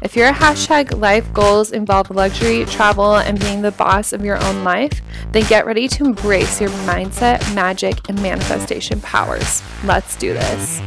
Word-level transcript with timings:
If 0.00 0.14
your 0.14 0.32
hashtag 0.32 0.96
life 1.00 1.32
goals 1.32 1.72
involve 1.72 2.10
luxury, 2.10 2.64
travel, 2.66 3.16
and 3.16 3.40
being 3.40 3.62
the 3.62 3.72
boss 3.72 4.12
of 4.12 4.24
your 4.24 4.40
own 4.44 4.62
life, 4.62 5.00
then 5.32 5.42
get 5.48 5.66
ready 5.66 5.88
to 5.88 6.04
embrace 6.04 6.60
your 6.60 6.70
mindset, 6.86 7.52
magic, 7.52 8.08
and 8.08 8.22
manifestation 8.22 9.00
powers. 9.00 9.60
Let's 9.82 10.14
do 10.14 10.34
this. 10.34 10.80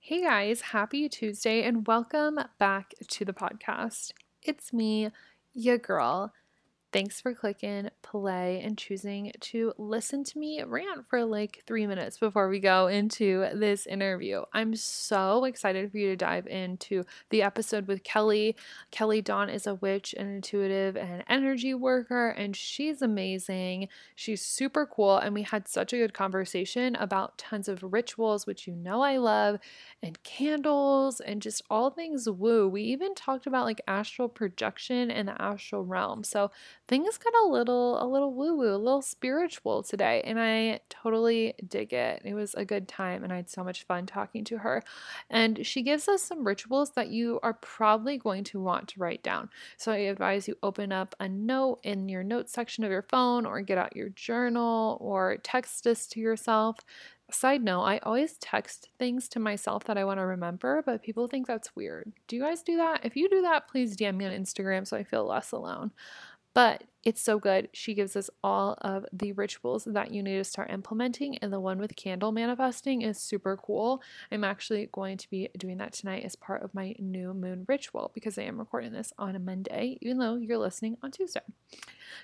Hey 0.00 0.20
guys, 0.20 0.60
happy 0.60 1.08
Tuesday 1.08 1.62
and 1.62 1.86
welcome 1.86 2.40
back 2.58 2.92
to 3.06 3.24
the 3.24 3.32
podcast. 3.32 4.10
It's 4.42 4.72
me, 4.72 5.10
your 5.52 5.78
girl. 5.78 6.32
Thanks 6.94 7.20
for 7.20 7.34
clicking 7.34 7.90
play 8.02 8.60
and 8.62 8.78
choosing 8.78 9.32
to 9.40 9.72
listen 9.78 10.22
to 10.22 10.38
me 10.38 10.62
rant 10.62 11.08
for 11.08 11.24
like 11.24 11.64
three 11.66 11.88
minutes 11.88 12.18
before 12.18 12.48
we 12.48 12.60
go 12.60 12.86
into 12.86 13.48
this 13.52 13.84
interview. 13.86 14.42
I'm 14.52 14.76
so 14.76 15.42
excited 15.42 15.90
for 15.90 15.98
you 15.98 16.10
to 16.10 16.16
dive 16.16 16.46
into 16.46 17.02
the 17.30 17.42
episode 17.42 17.88
with 17.88 18.04
Kelly. 18.04 18.54
Kelly 18.92 19.20
Dawn 19.20 19.50
is 19.50 19.66
a 19.66 19.74
witch, 19.74 20.14
an 20.16 20.36
intuitive, 20.36 20.96
and 20.96 21.24
energy 21.28 21.74
worker, 21.74 22.28
and 22.28 22.54
she's 22.54 23.02
amazing. 23.02 23.88
She's 24.14 24.42
super 24.42 24.86
cool, 24.86 25.16
and 25.18 25.34
we 25.34 25.42
had 25.42 25.66
such 25.66 25.92
a 25.92 25.96
good 25.96 26.14
conversation 26.14 26.94
about 26.94 27.38
tons 27.38 27.66
of 27.66 27.82
rituals, 27.82 28.46
which 28.46 28.68
you 28.68 28.76
know 28.76 29.02
I 29.02 29.16
love, 29.16 29.58
and 30.00 30.22
candles, 30.22 31.18
and 31.18 31.42
just 31.42 31.60
all 31.68 31.90
things 31.90 32.30
woo. 32.30 32.68
We 32.68 32.82
even 32.82 33.16
talked 33.16 33.48
about 33.48 33.64
like 33.64 33.80
astral 33.88 34.28
projection 34.28 35.10
and 35.10 35.26
the 35.26 35.42
astral 35.42 35.84
realm. 35.84 36.22
So 36.22 36.52
things 36.86 37.16
got 37.16 37.32
a 37.44 37.48
little 37.48 38.02
a 38.02 38.06
little 38.06 38.34
woo 38.34 38.56
woo, 38.56 38.74
a 38.74 38.76
little 38.76 39.02
spiritual 39.02 39.82
today, 39.82 40.22
and 40.24 40.38
I 40.38 40.80
totally 40.90 41.54
dig 41.66 41.92
it. 41.92 42.22
It 42.24 42.34
was 42.34 42.54
a 42.54 42.64
good 42.64 42.88
time, 42.88 43.24
and 43.24 43.32
I 43.32 43.36
had 43.36 43.50
so 43.50 43.64
much 43.64 43.84
fun 43.84 44.06
talking 44.06 44.44
to 44.44 44.58
her. 44.58 44.82
And 45.30 45.66
she 45.66 45.82
gives 45.82 46.08
us 46.08 46.22
some 46.22 46.46
rituals 46.46 46.90
that 46.92 47.08
you 47.08 47.40
are 47.42 47.54
probably 47.54 48.18
going 48.18 48.44
to 48.44 48.60
want 48.60 48.88
to 48.88 49.00
write 49.00 49.22
down. 49.22 49.48
So 49.76 49.92
I 49.92 49.96
advise 49.96 50.46
you 50.46 50.56
open 50.62 50.92
up 50.92 51.14
a 51.20 51.28
note 51.28 51.80
in 51.82 52.08
your 52.08 52.22
notes 52.22 52.52
section 52.52 52.84
of 52.84 52.90
your 52.90 53.02
phone, 53.02 53.46
or 53.46 53.60
get 53.62 53.78
out 53.78 53.96
your 53.96 54.10
journal, 54.10 54.98
or 55.00 55.38
text 55.42 55.84
this 55.84 56.06
to 56.08 56.20
yourself. 56.20 56.78
Side 57.30 57.64
note, 57.64 57.82
I 57.84 57.98
always 57.98 58.34
text 58.34 58.90
things 58.98 59.30
to 59.30 59.40
myself 59.40 59.84
that 59.84 59.96
I 59.96 60.04
want 60.04 60.20
to 60.20 60.26
remember, 60.26 60.82
but 60.84 61.02
people 61.02 61.26
think 61.26 61.46
that's 61.46 61.74
weird. 61.74 62.12
Do 62.28 62.36
you 62.36 62.42
guys 62.42 62.62
do 62.62 62.76
that? 62.76 63.00
If 63.02 63.16
you 63.16 63.30
do 63.30 63.40
that, 63.42 63.66
please 63.66 63.96
DM 63.96 64.16
me 64.16 64.26
on 64.26 64.32
Instagram 64.32 64.86
so 64.86 64.96
I 64.98 65.04
feel 65.04 65.24
less 65.26 65.50
alone. 65.50 65.92
But 66.54 66.84
it's 67.04 67.20
so 67.20 67.38
good. 67.38 67.68
She 67.72 67.92
gives 67.92 68.16
us 68.16 68.30
all 68.42 68.78
of 68.80 69.04
the 69.12 69.32
rituals 69.32 69.84
that 69.84 70.10
you 70.12 70.22
need 70.22 70.38
to 70.38 70.44
start 70.44 70.70
implementing, 70.70 71.36
and 71.38 71.52
the 71.52 71.60
one 71.60 71.78
with 71.78 71.96
candle 71.96 72.32
manifesting 72.32 73.02
is 73.02 73.18
super 73.18 73.58
cool. 73.58 74.02
I'm 74.32 74.42
actually 74.42 74.88
going 74.90 75.18
to 75.18 75.28
be 75.28 75.50
doing 75.58 75.76
that 75.78 75.92
tonight 75.92 76.24
as 76.24 76.34
part 76.34 76.62
of 76.62 76.74
my 76.74 76.94
new 76.98 77.34
moon 77.34 77.66
ritual 77.68 78.10
because 78.14 78.38
I 78.38 78.42
am 78.42 78.58
recording 78.58 78.92
this 78.92 79.12
on 79.18 79.36
a 79.36 79.38
Monday, 79.38 79.98
even 80.00 80.18
though 80.18 80.36
you're 80.36 80.56
listening 80.56 80.96
on 81.02 81.10
Tuesday. 81.10 81.42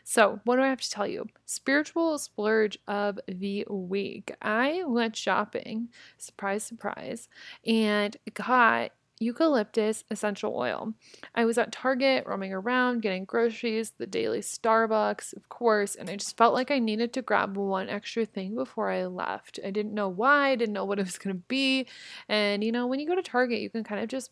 So, 0.05 0.41
what 0.45 0.57
do 0.57 0.63
I 0.63 0.69
have 0.69 0.81
to 0.81 0.91
tell 0.91 1.07
you? 1.07 1.27
Spiritual 1.45 2.19
splurge 2.19 2.79
of 2.89 3.21
the 3.29 3.67
week. 3.69 4.35
I 4.41 4.83
went 4.87 5.15
shopping, 5.15 5.89
surprise, 6.17 6.65
surprise, 6.65 7.29
and 7.67 8.17
got 8.33 8.93
eucalyptus 9.21 10.03
essential 10.11 10.57
oil. 10.57 10.95
I 11.35 11.45
was 11.45 11.59
at 11.59 11.73
Target 11.73 12.25
roaming 12.27 12.55
around 12.55 13.03
getting 13.03 13.27
groceries, 13.27 13.91
the 13.91 14.07
daily 14.07 14.41
Starbucks, 14.41 15.37
of 15.37 15.49
course, 15.51 15.95
and 15.95 16.09
I 16.09 16.17
just 16.17 16.39
felt 16.39 16.55
like 16.55 16.71
I 16.71 16.79
needed 16.79 17.13
to 17.13 17.23
grab 17.23 17.57
one 17.57 17.91
extra 17.91 18.25
thing 18.25 18.55
before 18.55 18.91
I 18.91 19.05
left. 19.05 19.61
I 19.65 19.71
didn't 19.71 19.93
know 19.93 20.09
why, 20.09 20.51
I 20.51 20.57
didn't 20.57 20.73
know 20.73 20.87
what 20.87 20.99
it 20.99 21.05
was 21.05 21.19
going 21.19 21.37
to 21.37 21.43
be. 21.49 21.87
And 22.29 22.65
you 22.65 22.73
know, 22.73 22.87
when 22.87 22.99
you 22.99 23.07
go 23.07 23.15
to 23.15 23.23
Target, 23.23 23.61
you 23.61 23.69
can 23.69 23.85
kind 23.85 24.03
of 24.03 24.09
just 24.09 24.31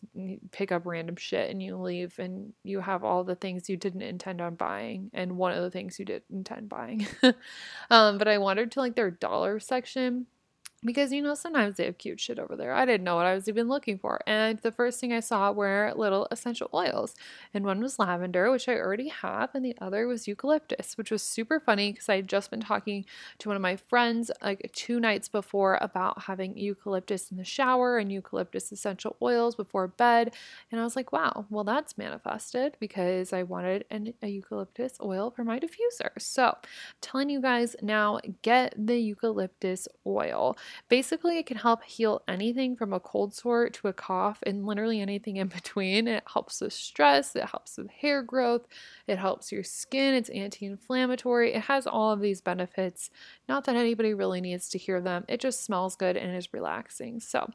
pick 0.51 0.71
up 0.71 0.85
random 0.85 1.15
shit 1.15 1.51
and 1.51 1.61
you 1.61 1.77
leave 1.77 2.17
and 2.17 2.53
you 2.63 2.79
have 2.79 3.03
all 3.03 3.23
the 3.23 3.35
things 3.35 3.69
you 3.69 3.77
didn't 3.77 4.01
intend 4.01 4.41
on 4.41 4.55
buying 4.55 5.11
and 5.13 5.37
one 5.37 5.53
of 5.53 5.61
the 5.61 5.71
things 5.71 5.99
you 5.99 6.05
did 6.05 6.23
intend 6.31 6.67
buying. 6.67 7.05
um, 7.91 8.17
but 8.17 8.27
I 8.27 8.39
wandered 8.39 8.71
to 8.71 8.79
like 8.79 8.95
their 8.95 9.11
dollar 9.11 9.59
section 9.59 10.25
because 10.83 11.11
you 11.11 11.21
know 11.21 11.35
sometimes 11.35 11.77
they 11.77 11.85
have 11.85 11.97
cute 11.97 12.19
shit 12.19 12.39
over 12.39 12.55
there. 12.55 12.73
I 12.73 12.85
didn't 12.85 13.03
know 13.03 13.15
what 13.15 13.25
I 13.25 13.33
was 13.33 13.47
even 13.47 13.67
looking 13.67 13.97
for, 13.97 14.21
and 14.27 14.59
the 14.59 14.71
first 14.71 14.99
thing 14.99 15.11
I 15.13 15.19
saw 15.19 15.51
were 15.51 15.93
little 15.95 16.27
essential 16.31 16.69
oils, 16.73 17.15
and 17.53 17.65
one 17.65 17.81
was 17.81 17.99
lavender, 17.99 18.51
which 18.51 18.67
I 18.69 18.75
already 18.75 19.09
have, 19.09 19.49
and 19.53 19.65
the 19.65 19.75
other 19.81 20.07
was 20.07 20.27
eucalyptus, 20.27 20.97
which 20.97 21.11
was 21.11 21.21
super 21.23 21.59
funny 21.59 21.91
because 21.91 22.09
I 22.09 22.17
had 22.17 22.29
just 22.29 22.49
been 22.49 22.61
talking 22.61 23.05
to 23.39 23.49
one 23.49 23.55
of 23.55 23.61
my 23.61 23.75
friends 23.75 24.31
like 24.41 24.69
two 24.73 24.99
nights 24.99 25.27
before 25.27 25.77
about 25.81 26.23
having 26.23 26.57
eucalyptus 26.57 27.31
in 27.31 27.37
the 27.37 27.43
shower 27.43 27.97
and 27.97 28.11
eucalyptus 28.11 28.71
essential 28.71 29.15
oils 29.21 29.55
before 29.55 29.87
bed, 29.87 30.33
and 30.71 30.79
I 30.79 30.83
was 30.83 30.95
like, 30.95 31.11
wow, 31.11 31.45
well 31.49 31.63
that's 31.63 31.97
manifested 31.97 32.77
because 32.79 33.33
I 33.33 33.43
wanted 33.43 33.85
an, 33.89 34.13
a 34.21 34.27
eucalyptus 34.27 34.97
oil 35.03 35.31
for 35.31 35.43
my 35.43 35.59
diffuser. 35.59 36.09
So, 36.19 36.47
I'm 36.49 36.55
telling 37.01 37.29
you 37.29 37.41
guys 37.41 37.75
now, 37.81 38.19
get 38.41 38.73
the 38.77 38.97
eucalyptus 38.97 39.87
oil. 40.05 40.57
Basically, 40.87 41.37
it 41.37 41.45
can 41.45 41.57
help 41.57 41.83
heal 41.83 42.21
anything 42.27 42.75
from 42.75 42.93
a 42.93 42.99
cold 42.99 43.33
sore 43.33 43.69
to 43.69 43.87
a 43.87 43.93
cough 43.93 44.39
and 44.45 44.65
literally 44.65 45.01
anything 45.01 45.37
in 45.37 45.47
between. 45.59 46.07
It 46.07 46.23
helps 46.31 46.61
with 46.61 46.73
stress, 46.73 47.35
it 47.35 47.45
helps 47.45 47.77
with 47.77 47.89
hair 47.89 48.21
growth, 48.21 48.67
it 49.07 49.17
helps 49.17 49.51
your 49.51 49.63
skin, 49.63 50.13
it's 50.13 50.29
anti 50.29 50.65
inflammatory. 50.65 51.53
It 51.53 51.63
has 51.63 51.87
all 51.87 52.11
of 52.11 52.21
these 52.21 52.41
benefits. 52.41 53.09
Not 53.47 53.65
that 53.65 53.75
anybody 53.75 54.13
really 54.13 54.41
needs 54.41 54.69
to 54.69 54.77
hear 54.77 55.01
them, 55.01 55.25
it 55.27 55.39
just 55.39 55.63
smells 55.63 55.95
good 55.95 56.17
and 56.17 56.35
is 56.35 56.53
relaxing. 56.53 57.19
So, 57.19 57.49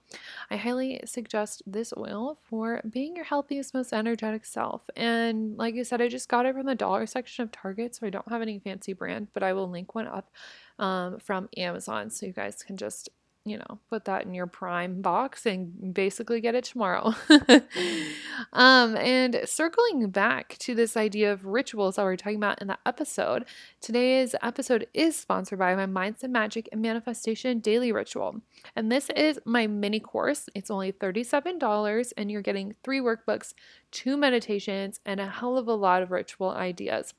I 0.51 0.57
highly 0.57 1.01
suggest 1.05 1.63
this 1.67 1.93
oil 1.97 2.39
for 2.49 2.81
being 2.89 3.17
your 3.17 3.25
healthiest, 3.25 3.75
most 3.75 3.93
energetic 3.93 4.45
self. 4.45 4.89
And 4.97 5.57
like 5.57 5.75
I 5.77 5.83
said, 5.83 6.01
I 6.01 6.09
just 6.09 6.29
got 6.29 6.47
it 6.47 6.55
from 6.55 6.67
the 6.67 6.75
dollar 6.75 7.07
section 7.07 7.43
of 7.43 7.53
Target, 7.53 7.95
so 7.97 8.07
I 8.07 8.11
don't 8.11 8.29
have 8.29 8.43
any 8.43 8.59
fancy 8.59 8.93
brand, 8.93 9.29
but 9.33 9.43
I 9.43 9.53
will 9.53 9.69
link 9.69 9.95
one 9.95 10.07
up 10.07 10.31
um, 10.79 11.19
from 11.19 11.49
Amazon. 11.57 12.11
So 12.11 12.27
you 12.27 12.33
guys 12.33 12.63
can 12.63 12.77
just 12.77 13.11
you 13.47 13.59
know, 13.59 13.79
put 13.91 14.07
that 14.07 14.25
in 14.25 14.33
your 14.33 14.47
prime 14.47 15.03
box 15.03 15.45
and 15.45 15.93
basically 15.93 16.41
get 16.41 16.55
it 16.55 16.65
tomorrow. 16.65 17.15
um, 18.55 18.97
and 18.97 19.41
circling 19.45 20.09
back 20.09 20.57
to 20.61 20.75
this 20.75 20.97
idea 20.97 21.31
of 21.31 21.45
rituals 21.45 21.97
that 21.97 22.07
we 22.07 22.13
are 22.13 22.17
talking 22.17 22.39
about 22.39 22.63
in 22.63 22.69
the 22.69 22.79
episode, 22.87 23.45
today's 23.83 24.35
episode 24.43 24.87
is 24.95 25.15
sponsored 25.15 25.59
by 25.59 25.75
my 25.75 25.85
Mindset 25.87 26.31
Magic 26.31 26.71
and 26.73 26.81
Manifestation 26.81 27.59
Daily 27.59 27.93
Ritual. 27.93 28.41
And 28.75 28.91
this 28.91 29.11
is 29.11 29.39
my 29.45 29.67
mini 29.67 30.01
course. 30.01 30.49
It's 30.55 30.71
only 30.71 30.93
$37 30.93 32.13
and 32.17 32.31
you're 32.31 32.41
getting 32.41 32.75
three 32.83 33.01
workbooks, 33.01 33.53
two 33.91 34.17
meditations, 34.17 35.01
and 35.05 35.21
a 35.21 35.29
hell 35.29 35.59
of 35.59 35.69
a 35.69 35.75
lot 35.75 36.03
of 36.03 36.11
ritual 36.11 36.51
ideas. 36.51 37.13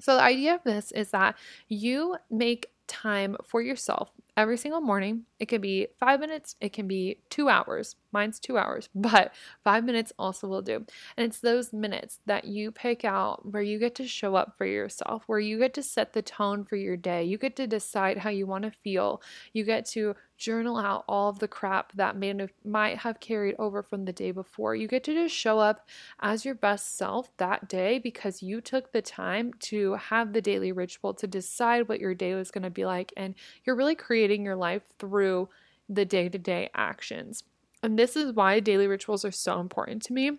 So, 0.00 0.16
the 0.16 0.22
idea 0.22 0.54
of 0.54 0.64
this 0.64 0.92
is 0.92 1.10
that 1.12 1.36
you 1.68 2.16
make 2.28 2.73
time 2.86 3.36
for 3.44 3.62
yourself 3.62 4.10
every 4.36 4.56
single 4.56 4.80
morning. 4.80 5.24
It 5.38 5.46
can 5.46 5.60
be 5.60 5.88
five 5.98 6.20
minutes, 6.20 6.56
it 6.60 6.72
can 6.72 6.88
be 6.88 7.18
two 7.30 7.48
hours. 7.48 7.96
Mine's 8.12 8.38
two 8.38 8.58
hours, 8.58 8.88
but 8.94 9.32
five 9.62 9.84
minutes 9.84 10.12
also 10.18 10.46
will 10.46 10.62
do. 10.62 10.84
And 11.16 11.26
it's 11.26 11.40
those 11.40 11.72
minutes 11.72 12.20
that 12.26 12.44
you 12.44 12.70
pick 12.70 13.04
out 13.04 13.52
where 13.52 13.62
you 13.62 13.78
get 13.78 13.94
to 13.96 14.06
show 14.06 14.34
up 14.34 14.54
for 14.56 14.66
yourself, 14.66 15.24
where 15.26 15.40
you 15.40 15.58
get 15.58 15.74
to 15.74 15.82
set 15.82 16.12
the 16.12 16.22
tone 16.22 16.64
for 16.64 16.76
your 16.76 16.96
day. 16.96 17.24
You 17.24 17.38
get 17.38 17.56
to 17.56 17.66
decide 17.66 18.18
how 18.18 18.30
you 18.30 18.46
want 18.46 18.64
to 18.64 18.70
feel. 18.70 19.22
You 19.52 19.64
get 19.64 19.86
to 19.86 20.14
journal 20.36 20.76
out 20.76 21.04
all 21.08 21.28
of 21.28 21.38
the 21.38 21.48
crap 21.48 21.92
that 21.92 22.16
have, 22.22 22.52
might 22.64 22.98
have 22.98 23.20
carried 23.20 23.56
over 23.58 23.82
from 23.82 24.04
the 24.04 24.12
day 24.12 24.30
before. 24.30 24.74
You 24.74 24.88
get 24.88 25.04
to 25.04 25.14
just 25.14 25.34
show 25.34 25.58
up 25.58 25.88
as 26.20 26.44
your 26.44 26.54
best 26.54 26.96
self 26.96 27.34
that 27.36 27.68
day 27.68 27.98
because 27.98 28.42
you 28.42 28.60
took 28.60 28.92
the 28.92 29.02
time 29.02 29.52
to 29.60 29.94
have 29.94 30.32
the 30.32 30.42
daily 30.42 30.72
ritual 30.72 31.14
to 31.14 31.26
decide 31.26 31.88
what 31.88 32.00
your 32.00 32.14
day 32.14 32.34
was 32.34 32.50
going 32.50 32.64
to 32.64 32.70
be 32.70 32.84
like. 32.84 33.12
And 33.16 33.34
you're 33.64 33.76
really 33.76 33.94
creating 33.94 34.44
your 34.44 34.56
life 34.56 34.82
through 34.98 35.48
the 35.88 36.04
day 36.04 36.28
to 36.28 36.38
day 36.38 36.70
actions. 36.74 37.42
And 37.82 37.98
this 37.98 38.16
is 38.16 38.32
why 38.32 38.60
daily 38.60 38.86
rituals 38.86 39.24
are 39.24 39.32
so 39.32 39.60
important 39.60 40.02
to 40.04 40.12
me 40.12 40.38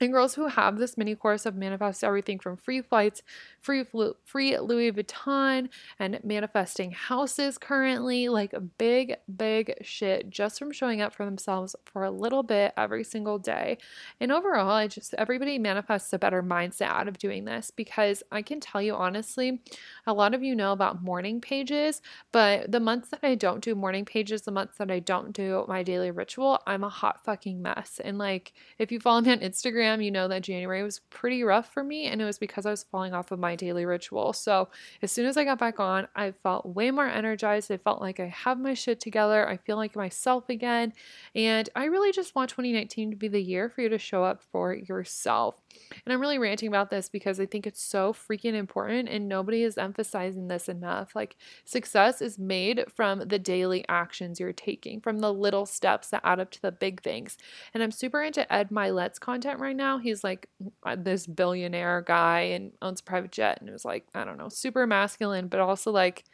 and 0.00 0.12
girls 0.12 0.34
who 0.34 0.46
have 0.46 0.78
this 0.78 0.96
mini 0.96 1.14
course 1.14 1.44
have 1.44 1.54
manifested 1.54 2.06
everything 2.06 2.38
from 2.38 2.56
free 2.56 2.80
flights, 2.80 3.22
free 3.60 3.84
free 4.24 4.58
Louis 4.58 4.92
Vuitton, 4.92 5.68
and 5.98 6.18
manifesting 6.24 6.92
houses 6.92 7.58
currently, 7.58 8.28
like 8.28 8.54
big, 8.78 9.16
big 9.36 9.74
shit 9.82 10.30
just 10.30 10.58
from 10.58 10.72
showing 10.72 11.02
up 11.02 11.12
for 11.14 11.26
themselves 11.26 11.76
for 11.84 12.04
a 12.04 12.10
little 12.10 12.42
bit 12.42 12.72
every 12.78 13.04
single 13.04 13.38
day. 13.38 13.76
And 14.20 14.32
overall, 14.32 14.70
I 14.70 14.86
just 14.86 15.14
everybody 15.18 15.58
manifests 15.58 16.12
a 16.14 16.18
better 16.18 16.42
mindset 16.42 16.88
out 16.88 17.08
of 17.08 17.18
doing 17.18 17.44
this 17.44 17.70
because 17.70 18.22
I 18.32 18.40
can 18.40 18.58
tell 18.58 18.80
you 18.80 18.94
honestly, 18.94 19.60
a 20.06 20.14
lot 20.14 20.34
of 20.34 20.42
you 20.42 20.56
know 20.56 20.72
about 20.72 21.02
morning 21.02 21.42
pages, 21.42 22.00
but 22.32 22.72
the 22.72 22.80
months 22.80 23.10
that 23.10 23.20
I 23.22 23.34
don't 23.34 23.62
do 23.62 23.74
morning 23.74 24.06
pages, 24.06 24.42
the 24.42 24.50
months 24.50 24.78
that 24.78 24.90
I 24.90 25.00
don't 25.00 25.32
do 25.32 25.66
my 25.68 25.82
daily 25.82 26.10
ritual, 26.10 26.60
I'm 26.66 26.84
a 26.84 26.88
hot 26.88 27.22
fucking 27.22 27.60
mess. 27.60 28.00
And 28.02 28.16
like 28.16 28.54
if 28.78 28.90
you 28.90 28.98
follow 28.98 29.20
me 29.20 29.32
on 29.32 29.40
Instagram, 29.40 29.89
You 29.98 30.10
know 30.10 30.28
that 30.28 30.42
January 30.42 30.82
was 30.82 31.00
pretty 31.10 31.42
rough 31.42 31.72
for 31.72 31.82
me, 31.82 32.06
and 32.06 32.20
it 32.20 32.24
was 32.26 32.38
because 32.38 32.66
I 32.66 32.70
was 32.70 32.82
falling 32.82 33.14
off 33.14 33.32
of 33.32 33.38
my 33.38 33.56
daily 33.56 33.86
ritual. 33.86 34.34
So, 34.34 34.68
as 35.00 35.10
soon 35.10 35.24
as 35.24 35.38
I 35.38 35.44
got 35.44 35.58
back 35.58 35.80
on, 35.80 36.06
I 36.14 36.32
felt 36.32 36.66
way 36.66 36.90
more 36.90 37.06
energized. 37.06 37.72
I 37.72 37.78
felt 37.78 38.02
like 38.02 38.20
I 38.20 38.26
have 38.26 38.60
my 38.60 38.74
shit 38.74 39.00
together. 39.00 39.48
I 39.48 39.56
feel 39.56 39.76
like 39.76 39.96
myself 39.96 40.50
again. 40.50 40.92
And 41.34 41.68
I 41.74 41.86
really 41.86 42.12
just 42.12 42.34
want 42.34 42.50
2019 42.50 43.10
to 43.12 43.16
be 43.16 43.28
the 43.28 43.42
year 43.42 43.70
for 43.70 43.80
you 43.80 43.88
to 43.88 43.98
show 43.98 44.22
up 44.22 44.42
for 44.52 44.74
yourself. 44.74 45.62
And 46.04 46.12
I'm 46.12 46.20
really 46.20 46.38
ranting 46.38 46.68
about 46.68 46.90
this 46.90 47.08
because 47.08 47.40
I 47.40 47.46
think 47.46 47.66
it's 47.66 47.82
so 47.82 48.12
freaking 48.12 48.54
important, 48.54 49.08
and 49.08 49.28
nobody 49.28 49.62
is 49.62 49.78
emphasizing 49.78 50.48
this 50.48 50.68
enough. 50.68 51.14
Like, 51.14 51.36
success 51.64 52.20
is 52.20 52.38
made 52.38 52.84
from 52.94 53.20
the 53.20 53.38
daily 53.38 53.84
actions 53.88 54.38
you're 54.38 54.52
taking, 54.52 55.00
from 55.00 55.20
the 55.20 55.32
little 55.32 55.64
steps 55.64 56.08
that 56.08 56.20
add 56.24 56.40
up 56.40 56.50
to 56.50 56.62
the 56.62 56.72
big 56.72 57.02
things. 57.02 57.38
And 57.72 57.82
I'm 57.82 57.90
super 57.90 58.22
into 58.22 58.50
Ed 58.52 58.70
Mylett's 58.70 59.18
content 59.18 59.60
right 59.60 59.76
now. 59.76 59.79
He's 59.98 60.22
like 60.24 60.48
uh, 60.84 60.96
this 60.98 61.26
billionaire 61.26 62.02
guy 62.06 62.40
and 62.40 62.72
owns 62.82 63.00
a 63.00 63.04
private 63.04 63.32
jet, 63.32 63.58
and 63.60 63.68
it 63.68 63.72
was 63.72 63.84
like, 63.84 64.04
I 64.14 64.24
don't 64.24 64.38
know, 64.38 64.48
super 64.48 64.86
masculine, 64.86 65.48
but 65.48 65.60
also 65.60 65.90
like 65.90 66.24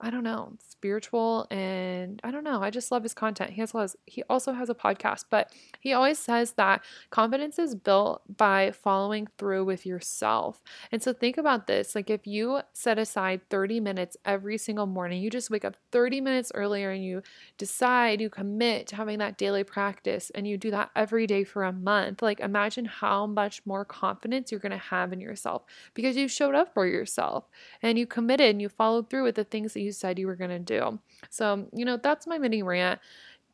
I 0.00 0.10
don't 0.10 0.24
know, 0.24 0.52
spiritual 0.68 1.46
and 1.50 2.20
I 2.24 2.30
don't 2.32 2.44
know. 2.44 2.62
I 2.62 2.70
just 2.70 2.90
love 2.90 3.04
his 3.04 3.14
content. 3.14 3.50
He 3.50 3.60
has 3.60 3.96
he 4.06 4.22
also 4.28 4.52
has 4.52 4.68
a 4.68 4.74
podcast, 4.74 5.26
but 5.30 5.52
he 5.80 5.92
always 5.92 6.18
says 6.18 6.52
that 6.52 6.82
confidence 7.10 7.58
is 7.58 7.74
built 7.76 8.22
by 8.36 8.72
following 8.72 9.28
through 9.38 9.64
with 9.64 9.86
yourself. 9.86 10.62
And 10.90 11.00
so 11.02 11.12
think 11.12 11.38
about 11.38 11.68
this, 11.68 11.94
like 11.94 12.10
if 12.10 12.26
you 12.26 12.60
set 12.72 12.98
aside 12.98 13.42
30 13.50 13.80
minutes 13.80 14.16
every 14.24 14.58
single 14.58 14.86
morning, 14.86 15.22
you 15.22 15.30
just 15.30 15.48
wake 15.48 15.64
up 15.64 15.76
30 15.92 16.20
minutes 16.20 16.50
earlier 16.54 16.90
and 16.90 17.04
you 17.04 17.22
decide, 17.56 18.20
you 18.20 18.28
commit 18.28 18.88
to 18.88 18.96
having 18.96 19.20
that 19.20 19.38
daily 19.38 19.64
practice 19.64 20.30
and 20.34 20.46
you 20.46 20.58
do 20.58 20.72
that 20.72 20.90
every 20.96 21.26
day 21.26 21.44
for 21.44 21.62
a 21.62 21.72
month. 21.72 22.20
Like 22.20 22.40
imagine 22.40 22.84
how 22.84 23.26
much 23.26 23.64
more 23.64 23.84
confidence 23.84 24.50
you're 24.50 24.60
going 24.60 24.72
to 24.72 24.78
have 24.78 25.12
in 25.12 25.20
yourself 25.20 25.62
because 25.94 26.16
you 26.16 26.26
showed 26.26 26.56
up 26.56 26.74
for 26.74 26.84
yourself 26.84 27.48
and 27.80 27.96
you 27.96 28.06
committed 28.06 28.50
and 28.50 28.60
you 28.60 28.68
followed 28.68 29.08
through 29.08 29.22
with 29.22 29.36
the 29.36 29.44
things 29.44 29.72
that 29.72 29.83
you 29.84 29.92
said 29.92 30.18
you 30.18 30.26
were 30.26 30.36
going 30.36 30.50
to 30.50 30.58
do. 30.58 30.98
So, 31.30 31.68
you 31.72 31.84
know, 31.84 31.96
that's 31.96 32.26
my 32.26 32.38
mini 32.38 32.62
rant. 32.62 33.00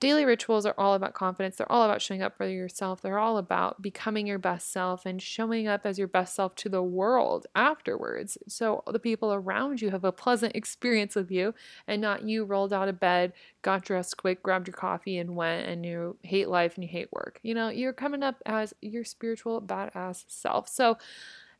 Daily 0.00 0.24
rituals 0.24 0.64
are 0.64 0.74
all 0.78 0.94
about 0.94 1.12
confidence. 1.12 1.56
They're 1.56 1.70
all 1.70 1.82
about 1.82 2.00
showing 2.00 2.22
up 2.22 2.34
for 2.34 2.48
yourself. 2.48 3.02
They're 3.02 3.18
all 3.18 3.36
about 3.36 3.82
becoming 3.82 4.26
your 4.26 4.38
best 4.38 4.72
self 4.72 5.04
and 5.04 5.20
showing 5.20 5.68
up 5.68 5.82
as 5.84 5.98
your 5.98 6.08
best 6.08 6.34
self 6.34 6.54
to 6.56 6.70
the 6.70 6.82
world 6.82 7.46
afterwards. 7.54 8.38
So 8.48 8.82
the 8.90 8.98
people 8.98 9.30
around 9.30 9.82
you 9.82 9.90
have 9.90 10.04
a 10.04 10.10
pleasant 10.10 10.56
experience 10.56 11.14
with 11.14 11.30
you 11.30 11.52
and 11.86 12.00
not 12.00 12.26
you 12.26 12.46
rolled 12.46 12.72
out 12.72 12.88
of 12.88 12.98
bed, 12.98 13.34
got 13.60 13.84
dressed 13.84 14.16
quick, 14.16 14.42
grabbed 14.42 14.68
your 14.68 14.74
coffee, 14.74 15.18
and 15.18 15.36
went 15.36 15.68
and 15.68 15.84
you 15.84 16.16
hate 16.22 16.48
life 16.48 16.76
and 16.76 16.84
you 16.84 16.88
hate 16.88 17.12
work. 17.12 17.38
You 17.42 17.52
know, 17.52 17.68
you're 17.68 17.92
coming 17.92 18.22
up 18.22 18.36
as 18.46 18.72
your 18.80 19.04
spiritual 19.04 19.60
badass 19.60 20.24
self. 20.28 20.66
So, 20.66 20.96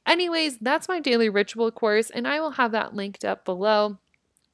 anyways, 0.07 0.57
that's 0.61 0.89
my 0.89 0.99
daily 0.99 1.29
ritual 1.29 1.71
course, 1.71 2.09
and 2.09 2.27
I 2.27 2.41
will 2.41 2.53
have 2.53 2.73
that 2.73 2.95
linked 2.95 3.23
up 3.23 3.45
below 3.45 3.99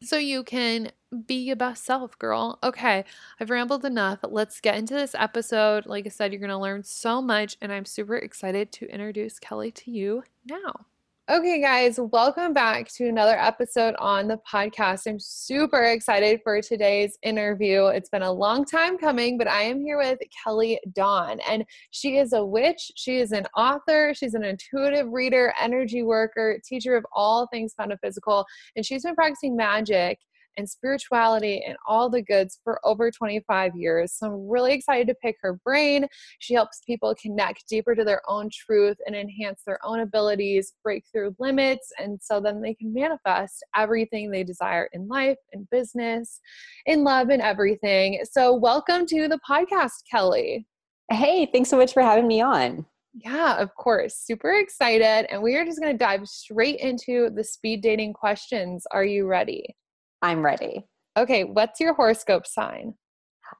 so 0.02 0.18
you 0.18 0.44
can 0.44 0.90
be 1.26 1.36
your 1.36 1.56
best 1.56 1.84
self, 1.84 2.18
girl. 2.18 2.58
Okay, 2.62 3.04
I've 3.40 3.50
rambled 3.50 3.84
enough. 3.84 4.20
Let's 4.22 4.60
get 4.60 4.76
into 4.76 4.94
this 4.94 5.14
episode. 5.14 5.86
Like 5.86 6.06
I 6.06 6.10
said, 6.10 6.32
you're 6.32 6.40
going 6.40 6.50
to 6.50 6.58
learn 6.58 6.82
so 6.82 7.22
much, 7.22 7.56
and 7.60 7.72
I'm 7.72 7.84
super 7.84 8.16
excited 8.16 8.72
to 8.72 8.86
introduce 8.92 9.38
Kelly 9.38 9.70
to 9.72 9.90
you 9.90 10.24
now. 10.44 10.86
Okay, 11.28 11.60
guys, 11.60 11.98
welcome 11.98 12.52
back 12.52 12.86
to 12.92 13.08
another 13.08 13.36
episode 13.36 13.96
on 13.98 14.28
the 14.28 14.38
podcast. 14.48 15.08
I'm 15.08 15.18
super 15.18 15.82
excited 15.82 16.38
for 16.44 16.62
today's 16.62 17.18
interview. 17.24 17.86
It's 17.86 18.08
been 18.08 18.22
a 18.22 18.30
long 18.30 18.64
time 18.64 18.96
coming, 18.96 19.36
but 19.36 19.48
I 19.48 19.62
am 19.62 19.80
here 19.80 19.98
with 19.98 20.20
Kelly 20.44 20.78
Dawn, 20.92 21.40
and 21.50 21.64
she 21.90 22.18
is 22.18 22.32
a 22.32 22.44
witch. 22.44 22.92
She 22.94 23.18
is 23.18 23.32
an 23.32 23.44
author. 23.56 24.14
She's 24.14 24.34
an 24.34 24.44
intuitive 24.44 25.08
reader, 25.10 25.52
energy 25.60 26.04
worker, 26.04 26.60
teacher 26.64 26.94
of 26.96 27.04
all 27.12 27.48
things 27.48 27.74
metaphysical, 27.76 28.46
and 28.76 28.86
she's 28.86 29.02
been 29.02 29.16
practicing 29.16 29.56
magic 29.56 30.20
and 30.56 30.68
spirituality 30.68 31.62
and 31.66 31.76
all 31.86 32.08
the 32.08 32.22
goods 32.22 32.60
for 32.64 32.80
over 32.84 33.10
25 33.10 33.76
years. 33.76 34.12
So 34.12 34.26
I'm 34.26 34.48
really 34.48 34.72
excited 34.72 35.06
to 35.08 35.14
pick 35.14 35.36
her 35.42 35.54
brain. 35.64 36.06
She 36.38 36.54
helps 36.54 36.80
people 36.86 37.14
connect 37.20 37.68
deeper 37.68 37.94
to 37.94 38.04
their 38.04 38.22
own 38.28 38.48
truth 38.50 38.96
and 39.06 39.14
enhance 39.14 39.62
their 39.66 39.78
own 39.84 40.00
abilities, 40.00 40.74
break 40.82 41.04
through 41.12 41.36
limits, 41.38 41.92
and 41.98 42.18
so 42.22 42.40
then 42.40 42.60
they 42.60 42.74
can 42.74 42.92
manifest 42.92 43.64
everything 43.74 44.30
they 44.30 44.44
desire 44.44 44.88
in 44.92 45.08
life, 45.08 45.38
in 45.52 45.66
business, 45.70 46.40
in 46.86 47.04
love, 47.04 47.28
and 47.28 47.42
everything. 47.42 48.24
So, 48.30 48.54
welcome 48.54 49.06
to 49.06 49.28
the 49.28 49.40
podcast, 49.48 50.04
Kelly. 50.10 50.66
Hey, 51.10 51.46
thanks 51.46 51.70
so 51.70 51.76
much 51.76 51.92
for 51.92 52.02
having 52.02 52.26
me 52.26 52.40
on. 52.40 52.84
Yeah, 53.14 53.56
of 53.56 53.74
course. 53.74 54.14
Super 54.14 54.52
excited. 54.58 55.26
And 55.32 55.42
we 55.42 55.56
are 55.56 55.64
just 55.64 55.80
going 55.80 55.92
to 55.92 55.98
dive 55.98 56.28
straight 56.28 56.80
into 56.80 57.30
the 57.30 57.44
speed 57.44 57.80
dating 57.80 58.12
questions. 58.12 58.86
Are 58.90 59.04
you 59.04 59.26
ready? 59.26 59.74
I'm 60.22 60.44
ready. 60.44 60.84
Okay, 61.16 61.44
what's 61.44 61.80
your 61.80 61.94
horoscope 61.94 62.46
sign? 62.46 62.94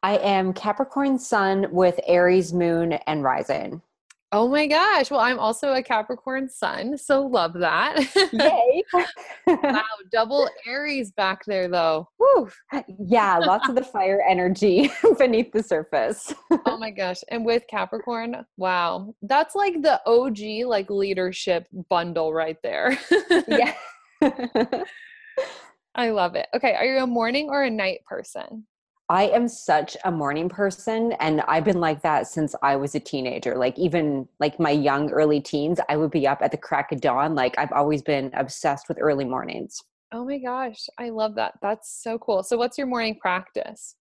I 0.02 0.16
am 0.18 0.52
Capricorn 0.52 1.18
Sun 1.18 1.68
with 1.70 2.00
Aries 2.06 2.52
Moon 2.52 2.94
and 3.06 3.22
Rising. 3.22 3.82
Oh 4.32 4.48
my 4.48 4.66
gosh. 4.66 5.10
Well, 5.10 5.20
I'm 5.20 5.38
also 5.38 5.72
a 5.72 5.82
Capricorn 5.82 6.48
Sun, 6.48 6.98
so 6.98 7.24
love 7.24 7.52
that. 7.54 8.04
Yay. 8.32 8.82
wow, 9.46 9.84
double 10.10 10.48
Aries 10.66 11.12
back 11.12 11.44
there 11.46 11.68
though. 11.68 12.08
Woo. 12.18 12.50
Yeah, 12.98 13.38
lots 13.38 13.68
of 13.68 13.76
the 13.76 13.84
fire 13.84 14.22
energy 14.28 14.90
beneath 15.18 15.52
the 15.52 15.62
surface. 15.62 16.34
oh 16.66 16.76
my 16.76 16.90
gosh. 16.90 17.20
And 17.28 17.44
with 17.44 17.62
Capricorn, 17.68 18.44
wow. 18.56 19.14
That's 19.22 19.54
like 19.54 19.80
the 19.80 20.00
OG 20.06 20.68
like 20.68 20.90
leadership 20.90 21.68
bundle 21.88 22.34
right 22.34 22.58
there. 22.64 22.98
yeah. 23.48 23.74
I 25.96 26.10
love 26.10 26.34
it. 26.34 26.46
Okay, 26.54 26.75
are 26.75 26.84
you 26.84 27.02
a 27.02 27.06
morning 27.06 27.48
or 27.48 27.62
a 27.62 27.70
night 27.70 28.04
person? 28.06 28.66
I 29.08 29.28
am 29.28 29.48
such 29.48 29.96
a 30.04 30.10
morning 30.10 30.48
person 30.48 31.12
and 31.20 31.40
I've 31.43 31.64
been 31.64 31.81
like 31.81 32.02
that 32.02 32.26
since 32.26 32.54
I 32.62 32.76
was 32.76 32.94
a 32.94 33.00
teenager. 33.00 33.56
Like 33.56 33.78
even 33.78 34.28
like 34.40 34.61
my 34.61 34.70
young 34.70 35.11
early 35.11 35.40
teens, 35.40 35.78
I 35.88 35.97
would 35.97 36.11
be 36.11 36.26
up 36.26 36.42
at 36.42 36.50
the 36.50 36.56
crack 36.56 36.92
of 36.92 37.00
dawn. 37.00 37.35
Like 37.35 37.56
I've 37.56 37.73
always 37.73 38.02
been 38.02 38.30
obsessed 38.35 38.88
with 38.88 38.99
early 39.00 39.25
mornings. 39.25 39.80
Oh 40.12 40.25
my 40.25 40.38
gosh, 40.38 40.87
I 40.99 41.11
love 41.11 41.37
that. 41.37 41.54
That's 41.62 42.02
so 42.02 42.18
cool. 42.18 42.42
So 42.42 42.56
what's 42.56 42.76
your 42.76 42.88
morning 42.88 43.16
practice? 43.20 43.94